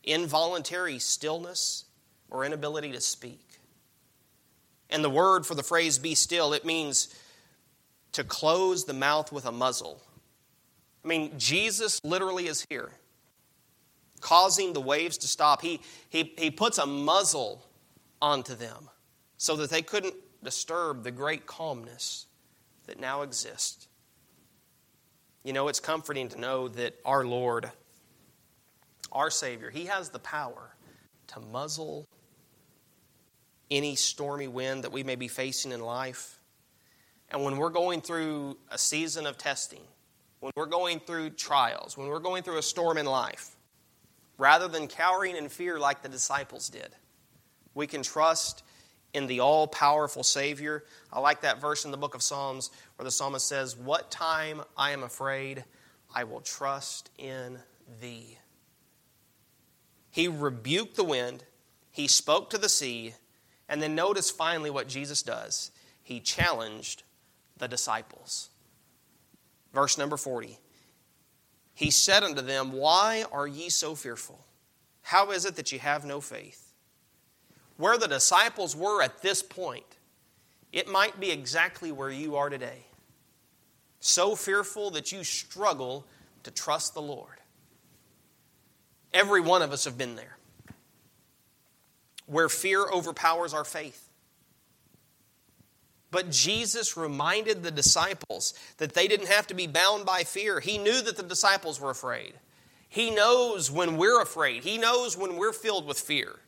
involuntary 0.03 0.99
stillness, 0.99 1.85
or 2.29 2.43
inability 2.43 2.91
to 2.91 3.01
speak. 3.01 3.59
And 4.89 5.03
the 5.03 5.09
word 5.09 5.45
for 5.45 5.55
the 5.55 5.63
phrase 5.63 5.97
be 5.97 6.15
still, 6.15 6.53
it 6.53 6.65
means 6.65 7.13
to 8.13 8.23
close 8.23 8.85
the 8.85 8.93
mouth 8.93 9.31
with 9.31 9.45
a 9.45 9.51
muzzle. 9.51 10.01
I 11.03 11.07
mean, 11.07 11.31
Jesus 11.37 11.99
literally 12.03 12.47
is 12.47 12.65
here, 12.69 12.91
causing 14.21 14.73
the 14.73 14.81
waves 14.81 15.17
to 15.19 15.27
stop. 15.27 15.61
He, 15.61 15.81
he, 16.09 16.33
he 16.37 16.51
puts 16.51 16.77
a 16.77 16.85
muzzle 16.85 17.63
onto 18.21 18.55
them 18.55 18.89
so 19.37 19.55
that 19.57 19.69
they 19.69 19.81
couldn't 19.81 20.15
disturb 20.43 21.03
the 21.03 21.11
great 21.11 21.45
calmness 21.45 22.27
that 22.87 22.99
now 22.99 23.21
exists. 23.21 23.87
You 25.43 25.53
know, 25.53 25.67
it's 25.67 25.79
comforting 25.79 26.29
to 26.29 26.39
know 26.39 26.67
that 26.69 26.95
our 27.03 27.25
Lord, 27.25 27.71
our 29.13 29.29
Savior, 29.29 29.69
He 29.69 29.85
has 29.85 30.09
the 30.09 30.19
power 30.19 30.75
to 31.27 31.39
muzzle 31.39 32.05
any 33.71 33.95
stormy 33.95 34.47
wind 34.47 34.83
that 34.83 34.91
we 34.91 35.03
may 35.03 35.15
be 35.15 35.27
facing 35.27 35.71
in 35.71 35.79
life. 35.79 36.39
And 37.29 37.43
when 37.43 37.57
we're 37.57 37.69
going 37.69 38.01
through 38.01 38.57
a 38.69 38.77
season 38.77 39.25
of 39.25 39.37
testing, 39.37 39.81
when 40.39 40.51
we're 40.55 40.65
going 40.65 40.99
through 40.99 41.31
trials, 41.31 41.97
when 41.97 42.07
we're 42.07 42.19
going 42.19 42.43
through 42.43 42.57
a 42.57 42.63
storm 42.63 42.97
in 42.97 43.05
life, 43.05 43.55
rather 44.37 44.67
than 44.67 44.87
cowering 44.87 45.35
in 45.35 45.49
fear 45.49 45.79
like 45.79 46.01
the 46.01 46.09
disciples 46.09 46.69
did, 46.69 46.89
we 47.73 47.87
can 47.87 48.03
trust 48.03 48.63
in 49.13 49.27
the 49.27 49.39
all 49.39 49.67
powerful 49.67 50.23
Savior. 50.23 50.83
I 51.11 51.19
like 51.19 51.41
that 51.41 51.61
verse 51.61 51.85
in 51.85 51.91
the 51.91 51.97
book 51.97 52.15
of 52.15 52.21
Psalms 52.21 52.71
where 52.97 53.05
the 53.05 53.11
psalmist 53.11 53.47
says, 53.47 53.77
What 53.77 54.11
time 54.11 54.61
I 54.77 54.91
am 54.91 55.03
afraid, 55.03 55.63
I 56.13 56.25
will 56.25 56.41
trust 56.41 57.09
in 57.17 57.57
thee. 58.01 58.37
He 60.13 60.27
rebuked 60.27 60.95
the 60.95 61.03
wind, 61.03 61.43
he 61.89 62.07
spoke 62.07 62.51
to 62.51 62.59
the 62.59 62.69
sea, 62.69 63.15
and 63.67 63.81
then 63.81 63.95
notice 63.95 64.29
finally 64.29 64.69
what 64.69 64.87
Jesus 64.87 65.23
does. 65.23 65.71
He 66.03 66.19
challenged 66.19 67.01
the 67.57 67.67
disciples. 67.67 68.51
Verse 69.73 69.97
number 69.97 70.15
40. 70.15 70.59
He 71.73 71.89
said 71.89 72.21
unto 72.21 72.43
them, 72.43 72.73
Why 72.73 73.25
are 73.31 73.47
ye 73.47 73.69
so 73.69 73.95
fearful? 73.95 74.45
How 75.01 75.31
is 75.31 75.45
it 75.45 75.55
that 75.55 75.71
ye 75.71 75.79
have 75.79 76.05
no 76.05 76.21
faith? 76.21 76.73
Where 77.77 77.97
the 77.97 78.07
disciples 78.07 78.75
were 78.75 79.01
at 79.01 79.23
this 79.23 79.41
point, 79.41 79.97
it 80.71 80.87
might 80.87 81.19
be 81.19 81.31
exactly 81.31 81.91
where 81.91 82.11
you 82.11 82.35
are 82.35 82.51
today. 82.51 82.85
So 83.99 84.35
fearful 84.35 84.91
that 84.91 85.11
you 85.11 85.23
struggle 85.23 86.05
to 86.43 86.51
trust 86.51 86.93
the 86.93 87.01
Lord. 87.01 87.39
Every 89.13 89.41
one 89.41 89.61
of 89.61 89.71
us 89.71 89.85
have 89.85 89.97
been 89.97 90.15
there. 90.15 90.37
Where 92.25 92.49
fear 92.49 92.85
overpowers 92.91 93.53
our 93.53 93.63
faith. 93.65 94.09
But 96.13 96.29
Jesus 96.29 96.95
reminded 96.95 97.63
the 97.63 97.71
disciples 97.71 98.53
that 98.77 98.93
they 98.93 99.07
didn't 99.07 99.29
have 99.29 99.47
to 99.47 99.55
be 99.55 99.65
bound 99.65 100.05
by 100.05 100.23
fear. 100.23 100.59
He 100.59 100.77
knew 100.77 101.01
that 101.01 101.17
the 101.17 101.23
disciples 101.23 101.81
were 101.81 101.89
afraid. 101.89 102.33
He 102.87 103.09
knows 103.09 103.71
when 103.71 103.97
we're 103.97 104.21
afraid, 104.21 104.63
He 104.63 104.77
knows 104.77 105.17
when 105.17 105.37
we're 105.37 105.53
filled 105.53 105.87
with 105.87 105.99
fear. 105.99 106.39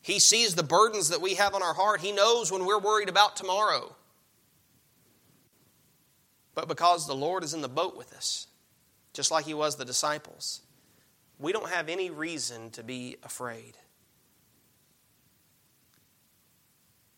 He 0.00 0.18
sees 0.18 0.54
the 0.54 0.62
burdens 0.62 1.10
that 1.10 1.20
we 1.20 1.34
have 1.34 1.54
on 1.54 1.62
our 1.62 1.74
heart, 1.74 2.00
He 2.00 2.12
knows 2.12 2.50
when 2.50 2.64
we're 2.64 2.78
worried 2.78 3.10
about 3.10 3.36
tomorrow. 3.36 3.94
But 6.54 6.68
because 6.68 7.06
the 7.06 7.14
Lord 7.14 7.44
is 7.44 7.52
in 7.52 7.60
the 7.60 7.68
boat 7.68 7.94
with 7.94 8.14
us, 8.14 8.46
just 9.12 9.30
like 9.30 9.44
He 9.44 9.52
was 9.52 9.76
the 9.76 9.84
disciples, 9.84 10.62
we 11.38 11.52
don't 11.52 11.68
have 11.68 11.88
any 11.88 12.10
reason 12.10 12.70
to 12.70 12.82
be 12.82 13.16
afraid. 13.22 13.76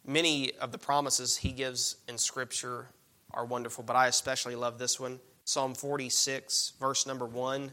Many 0.07 0.53
of 0.57 0.73
the 0.73 0.79
promises 0.79 1.37
he 1.37 1.53
gives 1.53 1.97
in 2.09 2.19
Scripture 2.19 2.89
are 3.33 3.45
wonderful, 3.45 3.85
but 3.85 3.97
I 3.97 4.07
especially 4.07 4.55
love 4.55 4.79
this 4.79 5.01
one 5.01 5.21
Psalm 5.45 5.75
46, 5.75 6.73
verse 6.81 7.07
number 7.07 7.27
1. 7.27 7.71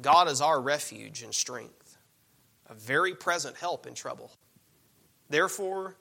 God 0.00 0.28
is 0.28 0.40
our 0.40 0.60
refuge 0.60 1.22
and 1.22 1.34
strength, 1.34 1.98
a 2.68 2.74
very 2.74 3.14
present 3.14 3.56
help 3.56 3.86
in 3.86 3.94
trouble. 3.94 4.32
Therefore, 5.28 5.96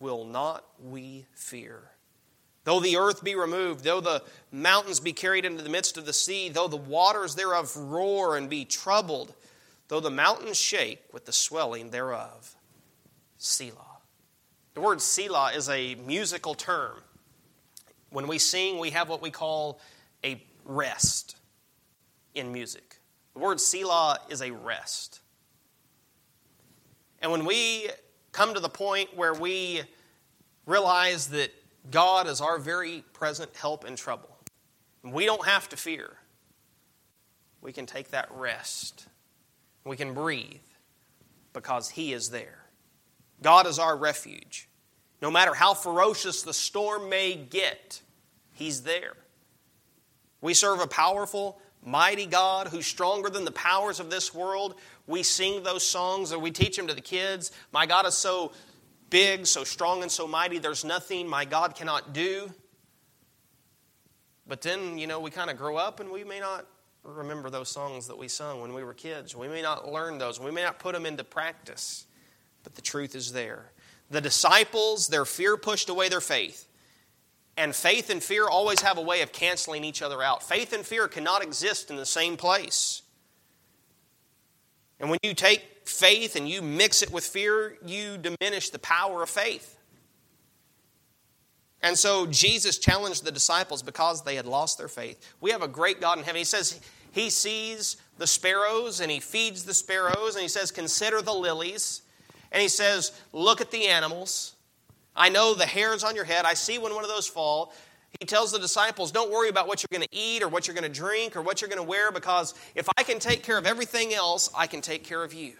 will 0.00 0.24
not 0.24 0.64
we 0.80 1.26
fear. 1.34 1.91
Though 2.64 2.80
the 2.80 2.96
earth 2.96 3.24
be 3.24 3.34
removed, 3.34 3.84
though 3.84 4.00
the 4.00 4.22
mountains 4.52 5.00
be 5.00 5.12
carried 5.12 5.44
into 5.44 5.62
the 5.62 5.70
midst 5.70 5.96
of 5.96 6.06
the 6.06 6.12
sea, 6.12 6.48
though 6.48 6.68
the 6.68 6.76
waters 6.76 7.34
thereof 7.34 7.76
roar 7.76 8.36
and 8.36 8.48
be 8.48 8.64
troubled, 8.64 9.34
though 9.88 10.00
the 10.00 10.10
mountains 10.10 10.58
shake 10.58 11.02
with 11.12 11.24
the 11.24 11.32
swelling 11.32 11.90
thereof. 11.90 12.54
Selah. 13.36 13.98
The 14.74 14.80
word 14.80 15.00
Selah 15.00 15.52
is 15.52 15.68
a 15.68 15.96
musical 15.96 16.54
term. 16.54 16.98
When 18.10 18.28
we 18.28 18.38
sing, 18.38 18.78
we 18.78 18.90
have 18.90 19.08
what 19.08 19.20
we 19.20 19.30
call 19.30 19.80
a 20.24 20.42
rest 20.64 21.36
in 22.34 22.52
music. 22.52 23.00
The 23.34 23.40
word 23.40 23.60
Selah 23.60 24.20
is 24.28 24.40
a 24.40 24.52
rest. 24.52 25.20
And 27.20 27.32
when 27.32 27.44
we 27.44 27.88
come 28.30 28.54
to 28.54 28.60
the 28.60 28.68
point 28.68 29.16
where 29.16 29.34
we 29.34 29.82
realize 30.66 31.28
that 31.28 31.50
God 31.90 32.26
is 32.26 32.40
our 32.40 32.58
very 32.58 33.04
present 33.12 33.54
help 33.56 33.84
in 33.84 33.96
trouble, 33.96 34.36
we 35.02 35.26
don't 35.26 35.46
have 35.46 35.68
to 35.70 35.76
fear. 35.76 36.10
We 37.60 37.72
can 37.72 37.86
take 37.86 38.10
that 38.10 38.28
rest. 38.32 39.06
We 39.84 39.96
can 39.96 40.14
breathe 40.14 40.60
because 41.52 41.90
He 41.90 42.12
is 42.12 42.30
there. 42.30 42.58
God 43.40 43.66
is 43.66 43.78
our 43.78 43.96
refuge. 43.96 44.68
No 45.20 45.30
matter 45.30 45.54
how 45.54 45.74
ferocious 45.74 46.42
the 46.42 46.52
storm 46.52 47.08
may 47.08 47.36
get, 47.36 48.00
He's 48.52 48.82
there. 48.82 49.14
We 50.40 50.54
serve 50.54 50.80
a 50.80 50.88
powerful, 50.88 51.60
mighty 51.84 52.26
God 52.26 52.68
who's 52.68 52.86
stronger 52.86 53.30
than 53.30 53.44
the 53.44 53.52
powers 53.52 54.00
of 54.00 54.10
this 54.10 54.34
world. 54.34 54.74
We 55.06 55.22
sing 55.22 55.62
those 55.62 55.86
songs 55.86 56.32
or 56.32 56.38
we 56.38 56.50
teach 56.50 56.76
them 56.76 56.88
to 56.88 56.94
the 56.94 57.00
kids. 57.00 57.52
My 57.72 57.86
God 57.86 58.06
is 58.06 58.14
so 58.14 58.52
big, 59.12 59.46
so 59.46 59.62
strong, 59.62 60.02
and 60.02 60.10
so 60.10 60.26
mighty, 60.26 60.58
there's 60.58 60.84
nothing 60.84 61.28
my 61.28 61.44
God 61.44 61.76
cannot 61.76 62.12
do. 62.14 62.50
But 64.48 64.62
then, 64.62 64.98
you 64.98 65.06
know, 65.06 65.20
we 65.20 65.30
kind 65.30 65.50
of 65.50 65.58
grow 65.58 65.76
up 65.76 66.00
and 66.00 66.10
we 66.10 66.24
may 66.24 66.40
not 66.40 66.66
remember 67.04 67.50
those 67.50 67.68
songs 67.68 68.06
that 68.08 68.16
we 68.16 68.26
sung 68.26 68.60
when 68.60 68.72
we 68.72 68.82
were 68.82 68.94
kids. 68.94 69.36
We 69.36 69.48
may 69.48 69.60
not 69.62 69.90
learn 69.90 70.18
those. 70.18 70.40
We 70.40 70.50
may 70.50 70.62
not 70.62 70.78
put 70.78 70.94
them 70.94 71.06
into 71.06 71.24
practice. 71.24 72.06
But 72.64 72.74
the 72.74 72.82
truth 72.82 73.14
is 73.14 73.32
there. 73.32 73.70
The 74.10 74.20
disciples, 74.20 75.08
their 75.08 75.24
fear 75.24 75.56
pushed 75.56 75.88
away 75.88 76.08
their 76.08 76.20
faith. 76.20 76.66
And 77.56 77.74
faith 77.74 78.08
and 78.08 78.22
fear 78.22 78.48
always 78.48 78.80
have 78.80 78.96
a 78.96 79.02
way 79.02 79.20
of 79.20 79.30
canceling 79.30 79.84
each 79.84 80.00
other 80.00 80.22
out. 80.22 80.42
Faith 80.42 80.72
and 80.72 80.86
fear 80.86 81.06
cannot 81.06 81.42
exist 81.42 81.90
in 81.90 81.96
the 81.96 82.06
same 82.06 82.38
place. 82.38 83.02
And 85.02 85.10
when 85.10 85.18
you 85.22 85.34
take 85.34 85.66
faith 85.84 86.36
and 86.36 86.48
you 86.48 86.62
mix 86.62 87.02
it 87.02 87.12
with 87.12 87.24
fear, 87.24 87.76
you 87.84 88.16
diminish 88.16 88.70
the 88.70 88.78
power 88.78 89.24
of 89.24 89.28
faith. 89.28 89.76
And 91.82 91.98
so 91.98 92.26
Jesus 92.26 92.78
challenged 92.78 93.24
the 93.24 93.32
disciples 93.32 93.82
because 93.82 94.22
they 94.22 94.36
had 94.36 94.46
lost 94.46 94.78
their 94.78 94.86
faith. 94.86 95.34
We 95.40 95.50
have 95.50 95.62
a 95.62 95.68
great 95.68 96.00
God 96.00 96.18
in 96.18 96.24
heaven. 96.24 96.38
He 96.38 96.44
says 96.44 96.80
he 97.10 97.30
sees 97.30 97.96
the 98.18 98.28
sparrows 98.28 99.00
and 99.00 99.10
he 99.10 99.18
feeds 99.18 99.64
the 99.64 99.74
sparrows, 99.74 100.36
and 100.36 100.42
he 100.42 100.48
says, 100.48 100.70
Consider 100.70 101.20
the 101.20 101.34
lilies. 101.34 102.02
And 102.52 102.62
he 102.62 102.68
says, 102.68 103.10
Look 103.32 103.60
at 103.60 103.72
the 103.72 103.88
animals. 103.88 104.54
I 105.16 105.28
know 105.28 105.52
the 105.54 105.66
hairs 105.66 106.04
on 106.04 106.14
your 106.14 106.24
head. 106.24 106.44
I 106.44 106.54
see 106.54 106.78
when 106.78 106.94
one 106.94 107.02
of 107.02 107.10
those 107.10 107.26
fall. 107.26 107.74
He 108.20 108.26
tells 108.26 108.52
the 108.52 108.58
disciples, 108.58 109.10
Don't 109.10 109.30
worry 109.30 109.48
about 109.48 109.66
what 109.66 109.82
you're 109.82 109.98
going 109.98 110.08
to 110.08 110.16
eat 110.16 110.42
or 110.42 110.48
what 110.48 110.66
you're 110.66 110.74
going 110.74 110.90
to 110.90 111.00
drink 111.00 111.36
or 111.36 111.42
what 111.42 111.60
you're 111.60 111.70
going 111.70 111.82
to 111.82 111.88
wear 111.88 112.12
because 112.12 112.54
if 112.74 112.88
I 112.96 113.02
can 113.02 113.18
take 113.18 113.42
care 113.42 113.58
of 113.58 113.66
everything 113.66 114.12
else, 114.14 114.50
I 114.56 114.66
can 114.66 114.80
take 114.80 115.04
care 115.04 115.22
of 115.22 115.32
you. 115.32 115.54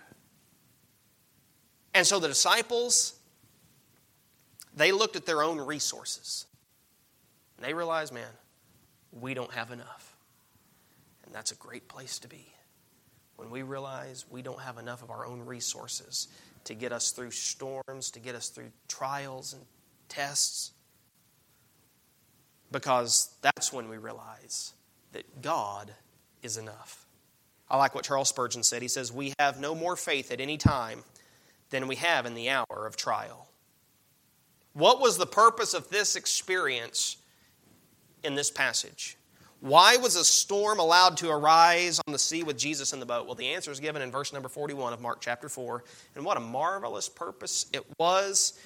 And 1.94 2.07
so 2.07 2.18
the 2.18 2.28
disciples, 2.28 3.14
they 4.74 4.92
looked 4.92 5.16
at 5.16 5.26
their 5.26 5.42
own 5.42 5.59
resources. 5.59 6.46
And 7.57 7.66
they 7.66 7.74
realized, 7.74 8.12
man, 8.12 8.30
we 9.12 9.34
don't 9.34 9.53
have 9.53 9.70
enough. 9.70 10.16
And 11.24 11.34
that's 11.34 11.53
a 11.53 11.57
great 11.57 11.88
place 11.88 12.18
to 12.20 12.28
be. 12.28 12.46
When 13.36 13.50
we 13.50 13.62
realize 13.62 14.24
we 14.30 14.42
don't 14.42 14.61
have 14.61 14.78
enough 14.78 15.03
of 15.03 15.11
our 15.11 15.26
own 15.26 15.40
resources 15.40 16.28
to 16.64 16.74
get 16.74 16.92
us 16.92 17.11
through 17.11 17.32
storms, 17.32 18.11
to 18.12 18.20
get 18.20 18.34
us 18.34 18.48
through 18.48 18.70
trials 18.88 19.53
and 19.53 19.62
tests. 20.09 20.72
Because 22.72 23.34
that's 23.42 23.72
when 23.72 23.88
we 23.88 23.98
realize 23.98 24.72
that 25.12 25.42
God 25.42 25.92
is 26.42 26.56
enough. 26.56 27.06
I 27.70 27.76
like 27.76 27.94
what 27.94 28.04
Charles 28.04 28.28
Spurgeon 28.28 28.62
said. 28.62 28.82
He 28.82 28.88
says, 28.88 29.12
We 29.12 29.34
have 29.38 29.60
no 29.60 29.74
more 29.74 29.96
faith 29.96 30.32
at 30.32 30.40
any 30.40 30.56
time 30.56 31.04
than 31.70 31.86
we 31.86 31.96
have 31.96 32.26
in 32.26 32.34
the 32.34 32.50
hour 32.50 32.86
of 32.86 32.96
trial. 32.96 33.48
What 34.74 35.00
was 35.00 35.18
the 35.18 35.26
purpose 35.26 35.74
of 35.74 35.88
this 35.90 36.16
experience 36.16 37.18
in 38.24 38.34
this 38.34 38.50
passage? 38.50 39.16
Why 39.60 39.96
was 39.96 40.16
a 40.16 40.24
storm 40.24 40.80
allowed 40.80 41.18
to 41.18 41.30
arise 41.30 42.00
on 42.06 42.12
the 42.12 42.18
sea 42.18 42.42
with 42.42 42.58
Jesus 42.58 42.92
in 42.92 42.98
the 42.98 43.06
boat? 43.06 43.26
Well, 43.26 43.36
the 43.36 43.48
answer 43.48 43.70
is 43.70 43.78
given 43.78 44.02
in 44.02 44.10
verse 44.10 44.32
number 44.32 44.48
41 44.48 44.92
of 44.92 45.00
Mark 45.00 45.20
chapter 45.20 45.48
4. 45.48 45.84
And 46.16 46.24
what 46.24 46.36
a 46.36 46.40
marvelous 46.40 47.08
purpose 47.08 47.66
it 47.72 47.84
was. 47.96 48.58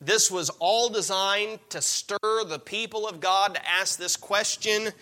This 0.00 0.30
was 0.30 0.48
all 0.58 0.88
designed 0.88 1.58
to 1.70 1.82
stir 1.82 2.44
the 2.46 2.60
people 2.64 3.06
of 3.06 3.20
God 3.20 3.54
to 3.54 3.68
ask 3.68 3.98
this 3.98 4.16
question 4.16 4.92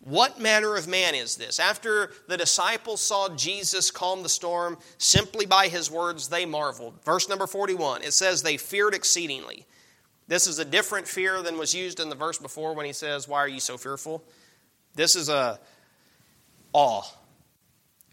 What 0.00 0.38
manner 0.38 0.76
of 0.76 0.86
man 0.86 1.14
is 1.14 1.36
this? 1.36 1.58
After 1.58 2.12
the 2.28 2.36
disciples 2.36 3.00
saw 3.00 3.34
Jesus 3.34 3.90
calm 3.90 4.22
the 4.22 4.28
storm 4.28 4.76
simply 4.98 5.46
by 5.46 5.68
his 5.68 5.90
words, 5.90 6.28
they 6.28 6.44
marveled. 6.44 7.02
Verse 7.04 7.28
number 7.28 7.46
41, 7.46 8.02
it 8.02 8.12
says, 8.12 8.42
They 8.42 8.58
feared 8.58 8.94
exceedingly. 8.94 9.66
This 10.28 10.46
is 10.46 10.58
a 10.58 10.64
different 10.64 11.08
fear 11.08 11.42
than 11.42 11.58
was 11.58 11.74
used 11.74 11.98
in 11.98 12.08
the 12.08 12.14
verse 12.14 12.38
before 12.38 12.74
when 12.74 12.86
he 12.86 12.92
says, 12.92 13.26
Why 13.26 13.38
are 13.38 13.48
you 13.48 13.60
so 13.60 13.78
fearful? 13.78 14.22
This 14.94 15.16
is 15.16 15.30
a 15.30 15.58
awe. 16.74 17.02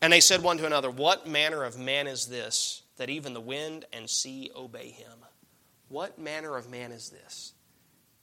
And 0.02 0.14
they 0.14 0.22
said 0.22 0.42
one 0.42 0.58
to 0.58 0.66
another, 0.66 0.90
What 0.90 1.28
manner 1.28 1.64
of 1.64 1.78
man 1.78 2.08
is 2.08 2.28
this 2.28 2.84
that 2.98 3.10
even 3.10 3.34
the 3.34 3.42
wind 3.42 3.86
and 3.92 4.10
sea 4.10 4.52
obey 4.56 4.92
him? 4.92 5.19
What 5.90 6.20
manner 6.20 6.56
of 6.56 6.70
man 6.70 6.92
is 6.92 7.10
this? 7.10 7.54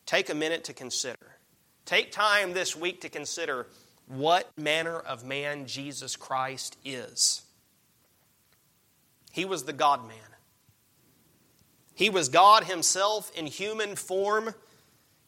Take 0.06 0.30
a 0.30 0.34
minute 0.34 0.64
to 0.64 0.72
consider. 0.72 1.36
Take 1.84 2.12
time 2.12 2.52
this 2.52 2.76
week 2.76 3.00
to 3.02 3.08
consider 3.08 3.66
what 4.06 4.50
manner 4.56 4.98
of 4.98 5.24
man 5.24 5.66
Jesus 5.66 6.16
Christ 6.16 6.76
is. 6.84 7.42
He 9.32 9.44
was 9.44 9.64
the 9.64 9.72
God 9.72 10.06
man. 10.06 10.16
He 11.94 12.08
was 12.08 12.28
God 12.28 12.64
Himself 12.64 13.30
in 13.36 13.46
human 13.46 13.96
form, 13.96 14.54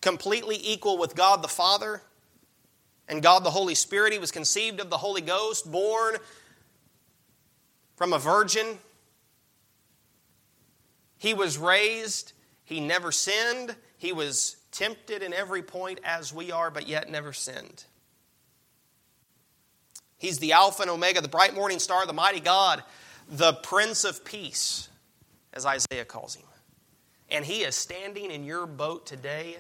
completely 0.01 0.59
equal 0.63 0.97
with 0.97 1.17
God 1.17 1.43
the 1.43 1.49
Father 1.49 2.03
and 3.09 3.23
God 3.23 3.43
the 3.43 3.51
Holy 3.51 3.75
Spirit. 3.75 4.13
He 4.13 4.19
was 4.19 4.31
conceived 4.31 4.81
of 4.81 4.91
the 4.91 4.99
Holy 4.99 5.23
Ghost, 5.23 5.71
born 5.71 6.17
from 7.97 8.13
a 8.13 8.19
virgin. 8.19 8.79
He 11.19 11.35
was 11.35 11.59
raised, 11.59 12.33
he 12.65 12.81
never 12.81 13.13
sinned. 13.13 13.75
He 13.97 14.13
was 14.13 14.57
tempted 14.71 15.23
in 15.23 15.33
every 15.33 15.63
point 15.63 16.01
as 16.05 16.33
we 16.33 16.53
are, 16.53 16.71
but 16.71 16.87
yet 16.87 17.11
never 17.11 17.33
sinned. 17.33 17.85
He's 20.19 20.39
the 20.39 20.53
Alpha 20.53 20.83
and 20.83 20.91
Omega, 20.91 21.21
the 21.21 21.29
bright 21.29 21.55
morning 21.55 21.79
star, 21.79 22.07
the 22.07 22.13
mighty 22.13 22.41
God, 22.41 22.83
the 23.29 23.55
Prince 23.55 24.05
of 24.05 24.25
Peace, 24.25 24.89
as 25.53 25.67
Isaiah 25.67 26.05
calls 26.05 26.35
him. 26.35 26.47
And 27.31 27.45
he 27.45 27.63
is 27.63 27.75
standing 27.75 28.31
in 28.31 28.45
your 28.45 28.67
boat 28.67 29.07
today 29.07 29.59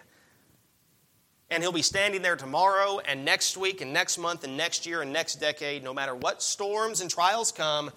and 1.50 1.62
he'll 1.62 1.72
be 1.72 1.82
standing 1.82 2.20
there 2.22 2.36
tomorrow 2.36 3.00
and 3.00 3.24
next 3.24 3.56
week 3.56 3.80
and 3.80 3.92
next 3.92 4.18
month 4.18 4.44
and 4.44 4.56
next 4.56 4.86
year 4.86 5.00
and 5.00 5.12
next 5.12 5.36
decade. 5.36 5.82
No 5.82 5.94
matter 5.94 6.14
what 6.14 6.42
storms 6.42 7.00
and 7.00 7.10
trials 7.10 7.52
come, 7.52 7.90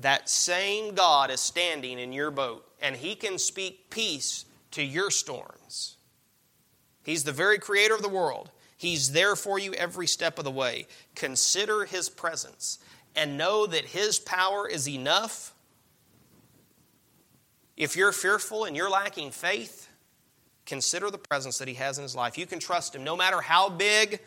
that 0.00 0.28
same 0.28 0.94
God 0.94 1.30
is 1.30 1.40
standing 1.40 1.98
in 1.98 2.12
your 2.12 2.30
boat. 2.30 2.66
And 2.80 2.96
he 2.96 3.14
can 3.14 3.38
speak 3.38 3.90
peace 3.90 4.44
to 4.72 4.82
your 4.82 5.10
storms. 5.10 5.96
He's 7.02 7.24
the 7.24 7.32
very 7.32 7.58
creator 7.58 7.94
of 7.94 8.02
the 8.02 8.08
world. 8.08 8.50
He's 8.76 9.12
there 9.12 9.36
for 9.36 9.58
you 9.58 9.72
every 9.74 10.06
step 10.06 10.38
of 10.38 10.44
the 10.44 10.50
way. 10.50 10.86
Consider 11.14 11.84
his 11.84 12.08
presence 12.08 12.78
and 13.14 13.38
know 13.38 13.66
that 13.66 13.86
his 13.86 14.18
power 14.18 14.68
is 14.68 14.88
enough. 14.88 15.54
If 17.76 17.96
you're 17.96 18.12
fearful 18.12 18.64
and 18.64 18.76
you're 18.76 18.90
lacking 18.90 19.30
faith, 19.30 19.88
Consider 20.66 21.10
the 21.12 21.18
presence 21.18 21.58
that 21.58 21.68
He 21.68 21.74
has 21.74 21.96
in 21.96 22.02
His 22.02 22.14
life. 22.14 22.36
You 22.36 22.44
can 22.44 22.58
trust 22.58 22.94
Him 22.94 23.04
no 23.04 23.16
matter 23.16 23.40
how 23.40 23.70
big 23.70 24.20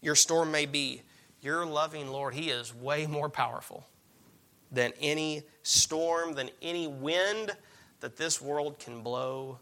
your 0.00 0.14
storm 0.14 0.50
may 0.50 0.64
be. 0.64 1.02
Your 1.42 1.66
loving 1.66 2.08
Lord, 2.08 2.34
He 2.34 2.50
is 2.50 2.74
way 2.74 3.06
more 3.06 3.28
powerful 3.28 3.84
than 4.74 4.92
any 5.00 5.42
storm, 5.62 6.34
than 6.34 6.50
any 6.60 6.86
wind 6.86 7.56
that 8.00 8.16
this 8.16 8.40
world 8.40 8.78
can 8.78 9.02
blow 9.02 9.58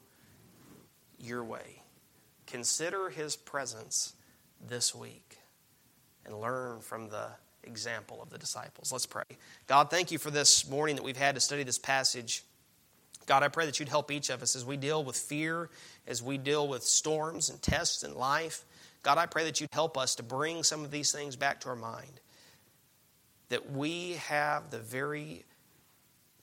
your 1.19 1.45
way. 1.45 1.83
Consider 2.47 3.09
His 3.09 3.37
presence 3.37 4.15
this 4.69 4.95
week 4.95 5.39
and 6.25 6.41
learn 6.41 6.81
from 6.81 7.09
the 7.09 7.29
example 7.65 8.21
of 8.23 8.31
the 8.31 8.39
disciples. 8.39 8.93
Let's 8.93 9.07
pray. 9.07 9.25
God, 9.67 9.91
thank 9.91 10.11
you 10.11 10.19
for 10.19 10.31
this 10.31 10.69
morning 10.69 10.97
that 10.97 11.03
we've 11.03 11.17
had 11.17 11.35
to 11.35 11.41
study 11.41 11.63
this 11.63 11.79
passage. 11.79 12.43
God, 13.27 13.43
I 13.43 13.49
pray 13.49 13.67
that 13.67 13.79
you'd 13.79 13.89
help 13.89 14.11
each 14.11 14.31
of 14.31 14.43
us 14.43 14.57
as 14.57 14.65
we 14.65 14.77
deal 14.77 15.05
with 15.05 15.17
fear, 15.17 15.71
as 16.07 16.23
we 16.23 16.39
deal 16.39 16.67
with 16.67 16.83
storms 16.83 17.51
and 17.51 17.63
tests 17.63 18.03
in 18.03 18.15
life. 18.17 18.65
God, 19.03 19.19
I 19.19 19.27
pray 19.27 19.45
that 19.45 19.61
you'd 19.61 19.71
help 19.73 19.97
us 19.97 20.17
to 20.17 20.23
bring 20.23 20.63
some 20.63 20.85
of 20.85 20.91
these 20.91 21.13
things 21.13 21.37
back 21.37 21.61
to 21.61 21.69
our 21.69 21.77
mind. 21.77 22.21
That 23.53 23.71
we 23.71 24.13
have 24.13 24.71
the 24.71 24.79
very 24.79 25.45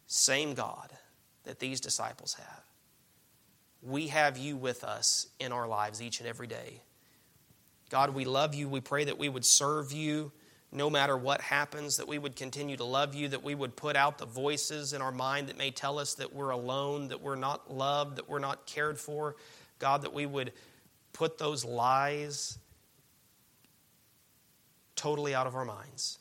same 0.05 0.53
God 0.53 0.91
that 1.43 1.57
these 1.57 1.81
disciples 1.81 2.35
have. 2.35 2.63
We 3.81 4.09
have 4.09 4.37
you 4.37 4.55
with 4.55 4.83
us 4.83 5.25
in 5.39 5.51
our 5.51 5.67
lives 5.67 6.03
each 6.03 6.19
and 6.19 6.29
every 6.29 6.45
day. 6.45 6.83
God, 7.89 8.11
we 8.11 8.25
love 8.25 8.53
you. 8.53 8.69
We 8.69 8.79
pray 8.79 9.05
that 9.05 9.17
we 9.17 9.27
would 9.27 9.43
serve 9.43 9.91
you 9.91 10.31
no 10.71 10.87
matter 10.87 11.17
what 11.17 11.41
happens, 11.41 11.97
that 11.97 12.07
we 12.07 12.19
would 12.19 12.35
continue 12.35 12.77
to 12.77 12.83
love 12.83 13.15
you, 13.15 13.27
that 13.29 13.43
we 13.43 13.55
would 13.55 13.75
put 13.75 13.95
out 13.95 14.19
the 14.19 14.27
voices 14.27 14.93
in 14.93 15.01
our 15.01 15.11
mind 15.11 15.47
that 15.47 15.57
may 15.57 15.71
tell 15.71 15.97
us 15.97 16.13
that 16.13 16.31
we're 16.31 16.51
alone, 16.51 17.07
that 17.07 17.23
we're 17.23 17.33
not 17.33 17.73
loved, 17.73 18.17
that 18.17 18.29
we're 18.29 18.37
not 18.37 18.67
cared 18.67 18.99
for. 18.99 19.35
God, 19.79 20.03
that 20.03 20.13
we 20.13 20.27
would 20.27 20.53
put 21.11 21.39
those 21.39 21.65
lies 21.65 22.59
totally 24.95 25.33
out 25.33 25.47
of 25.47 25.55
our 25.55 25.65
minds. 25.65 26.18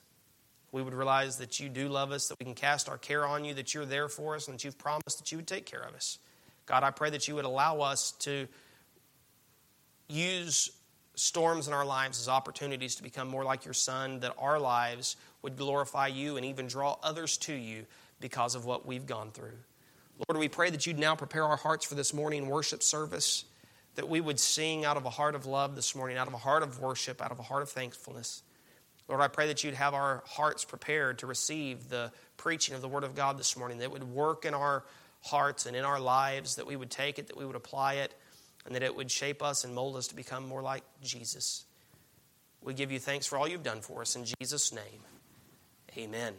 We 0.71 0.83
would 0.83 0.95
realize 0.95 1.39
that 1.39 1.61
you 1.61 1.69
do 1.69 1.89
love 1.89 2.13
us, 2.13 2.29
that 2.29 2.39
we 2.39 2.45
can 2.45 2.55
cast 2.55 2.89
our 2.89 2.99
care 2.99 3.27
on 3.27 3.45
you, 3.45 3.55
that 3.55 3.73
you're 3.73 3.87
there 3.87 4.09
for 4.09 4.35
us, 4.35 4.49
and 4.49 4.55
that 4.55 4.65
you've 4.65 4.79
promised 4.79 5.19
that 5.19 5.33
you 5.33 5.39
would 5.39 5.47
take 5.47 5.65
care 5.65 5.81
of 5.81 5.95
us. 5.95 6.19
God, 6.67 6.83
I 6.83 6.91
pray 6.91 7.11
that 7.11 7.27
you 7.27 7.35
would 7.37 7.47
allow 7.47 7.81
us 7.81 8.13
to 8.21 8.47
use 10.09 10.71
storms 11.15 11.67
in 11.69 11.75
our 11.75 11.85
lives 11.85 12.21
as 12.21 12.29
opportunities 12.29 12.95
to 12.97 13.03
become 13.03 13.29
more 13.29 13.45
like 13.45 13.65
your 13.65 13.75
Son, 13.75 14.21
that 14.21 14.35
our 14.39 14.59
lives 14.59 15.17
would 15.43 15.57
glorify 15.57 16.07
you 16.07 16.37
and 16.37 16.45
even 16.45 16.67
draw 16.67 16.97
others 17.03 17.37
to 17.39 17.55
you 17.55 17.87
because 18.21 18.55
of 18.55 18.65
what 18.65 18.87
we've 18.87 19.07
gone 19.07 19.31
through. 19.31 19.57
Lord, 20.29 20.39
we 20.39 20.49
pray 20.49 20.71
that 20.71 20.87
you'd 20.87 20.99
now 20.99 21.15
prepare 21.15 21.45
our 21.45 21.57
hearts 21.57 21.87
for 21.87 21.95
this 21.95 22.13
morning 22.13 22.49
worship 22.49 22.83
service, 22.83 23.45
that 23.95 24.09
we 24.09 24.21
would 24.21 24.39
sing 24.39 24.85
out 24.85 24.97
of 24.97 25.05
a 25.05 25.11
heart 25.11 25.35
of 25.35 25.47
love 25.47 25.75
this 25.75 25.95
morning, 25.95 26.17
out 26.17 26.29
of 26.29 26.35
a 26.35 26.39
heart 26.39 26.63
of 26.63 26.81
worship, 26.81 27.23
out 27.23 27.31
of 27.31 27.39
a 27.39 27.43
heart 27.43 27.63
of 27.63 27.71
thankfulness. 27.71 28.43
Lord, 29.09 29.23
I 29.23 29.29
pray 29.29 29.47
that 29.47 29.65
you'd 29.65 29.75
have 29.75 29.95
our 29.95 30.23
hearts 30.27 30.65
prepared 30.65 31.21
to 31.21 31.27
receive 31.27 31.89
the 31.89 32.13
preaching 32.37 32.75
of 32.75 32.83
the 32.83 32.89
Word 32.89 33.05
of 33.05 33.15
God 33.15 33.39
this 33.39 33.57
morning, 33.57 33.79
that 33.79 33.85
it 33.85 33.91
would 33.91 34.05
work 34.05 34.45
in 34.45 34.53
our 34.53 34.85
hearts 35.23 35.67
and 35.67 35.75
in 35.75 35.85
our 35.85 35.99
lives, 35.99 36.57
that 36.57 36.67
we 36.67 36.77
would 36.77 36.91
take 36.91 37.19
it, 37.19 37.29
that 37.29 37.37
we 37.37 37.47
would 37.47 37.57
apply 37.57 37.95
it, 37.95 38.15
and 38.67 38.75
that 38.75 38.83
it 38.83 38.95
would 38.95 39.11
shape 39.11 39.43
us 39.43 39.65
and 39.65 39.75
mold 39.75 39.97
us 39.97 40.09
to 40.09 40.15
become 40.15 40.47
more 40.47 40.63
like 40.63 40.83
Jesus. 41.03 41.65
We 42.63 42.75
give 42.75 42.93
you 42.93 42.99
thanks 42.99 43.27
for 43.27 43.39
all 43.39 43.49
you've 43.49 43.63
done 43.63 43.81
for 43.81 44.03
us. 44.03 44.15
In 44.15 44.27
Jesus' 44.39 44.73
name, 44.73 45.01
amen. 45.97 46.35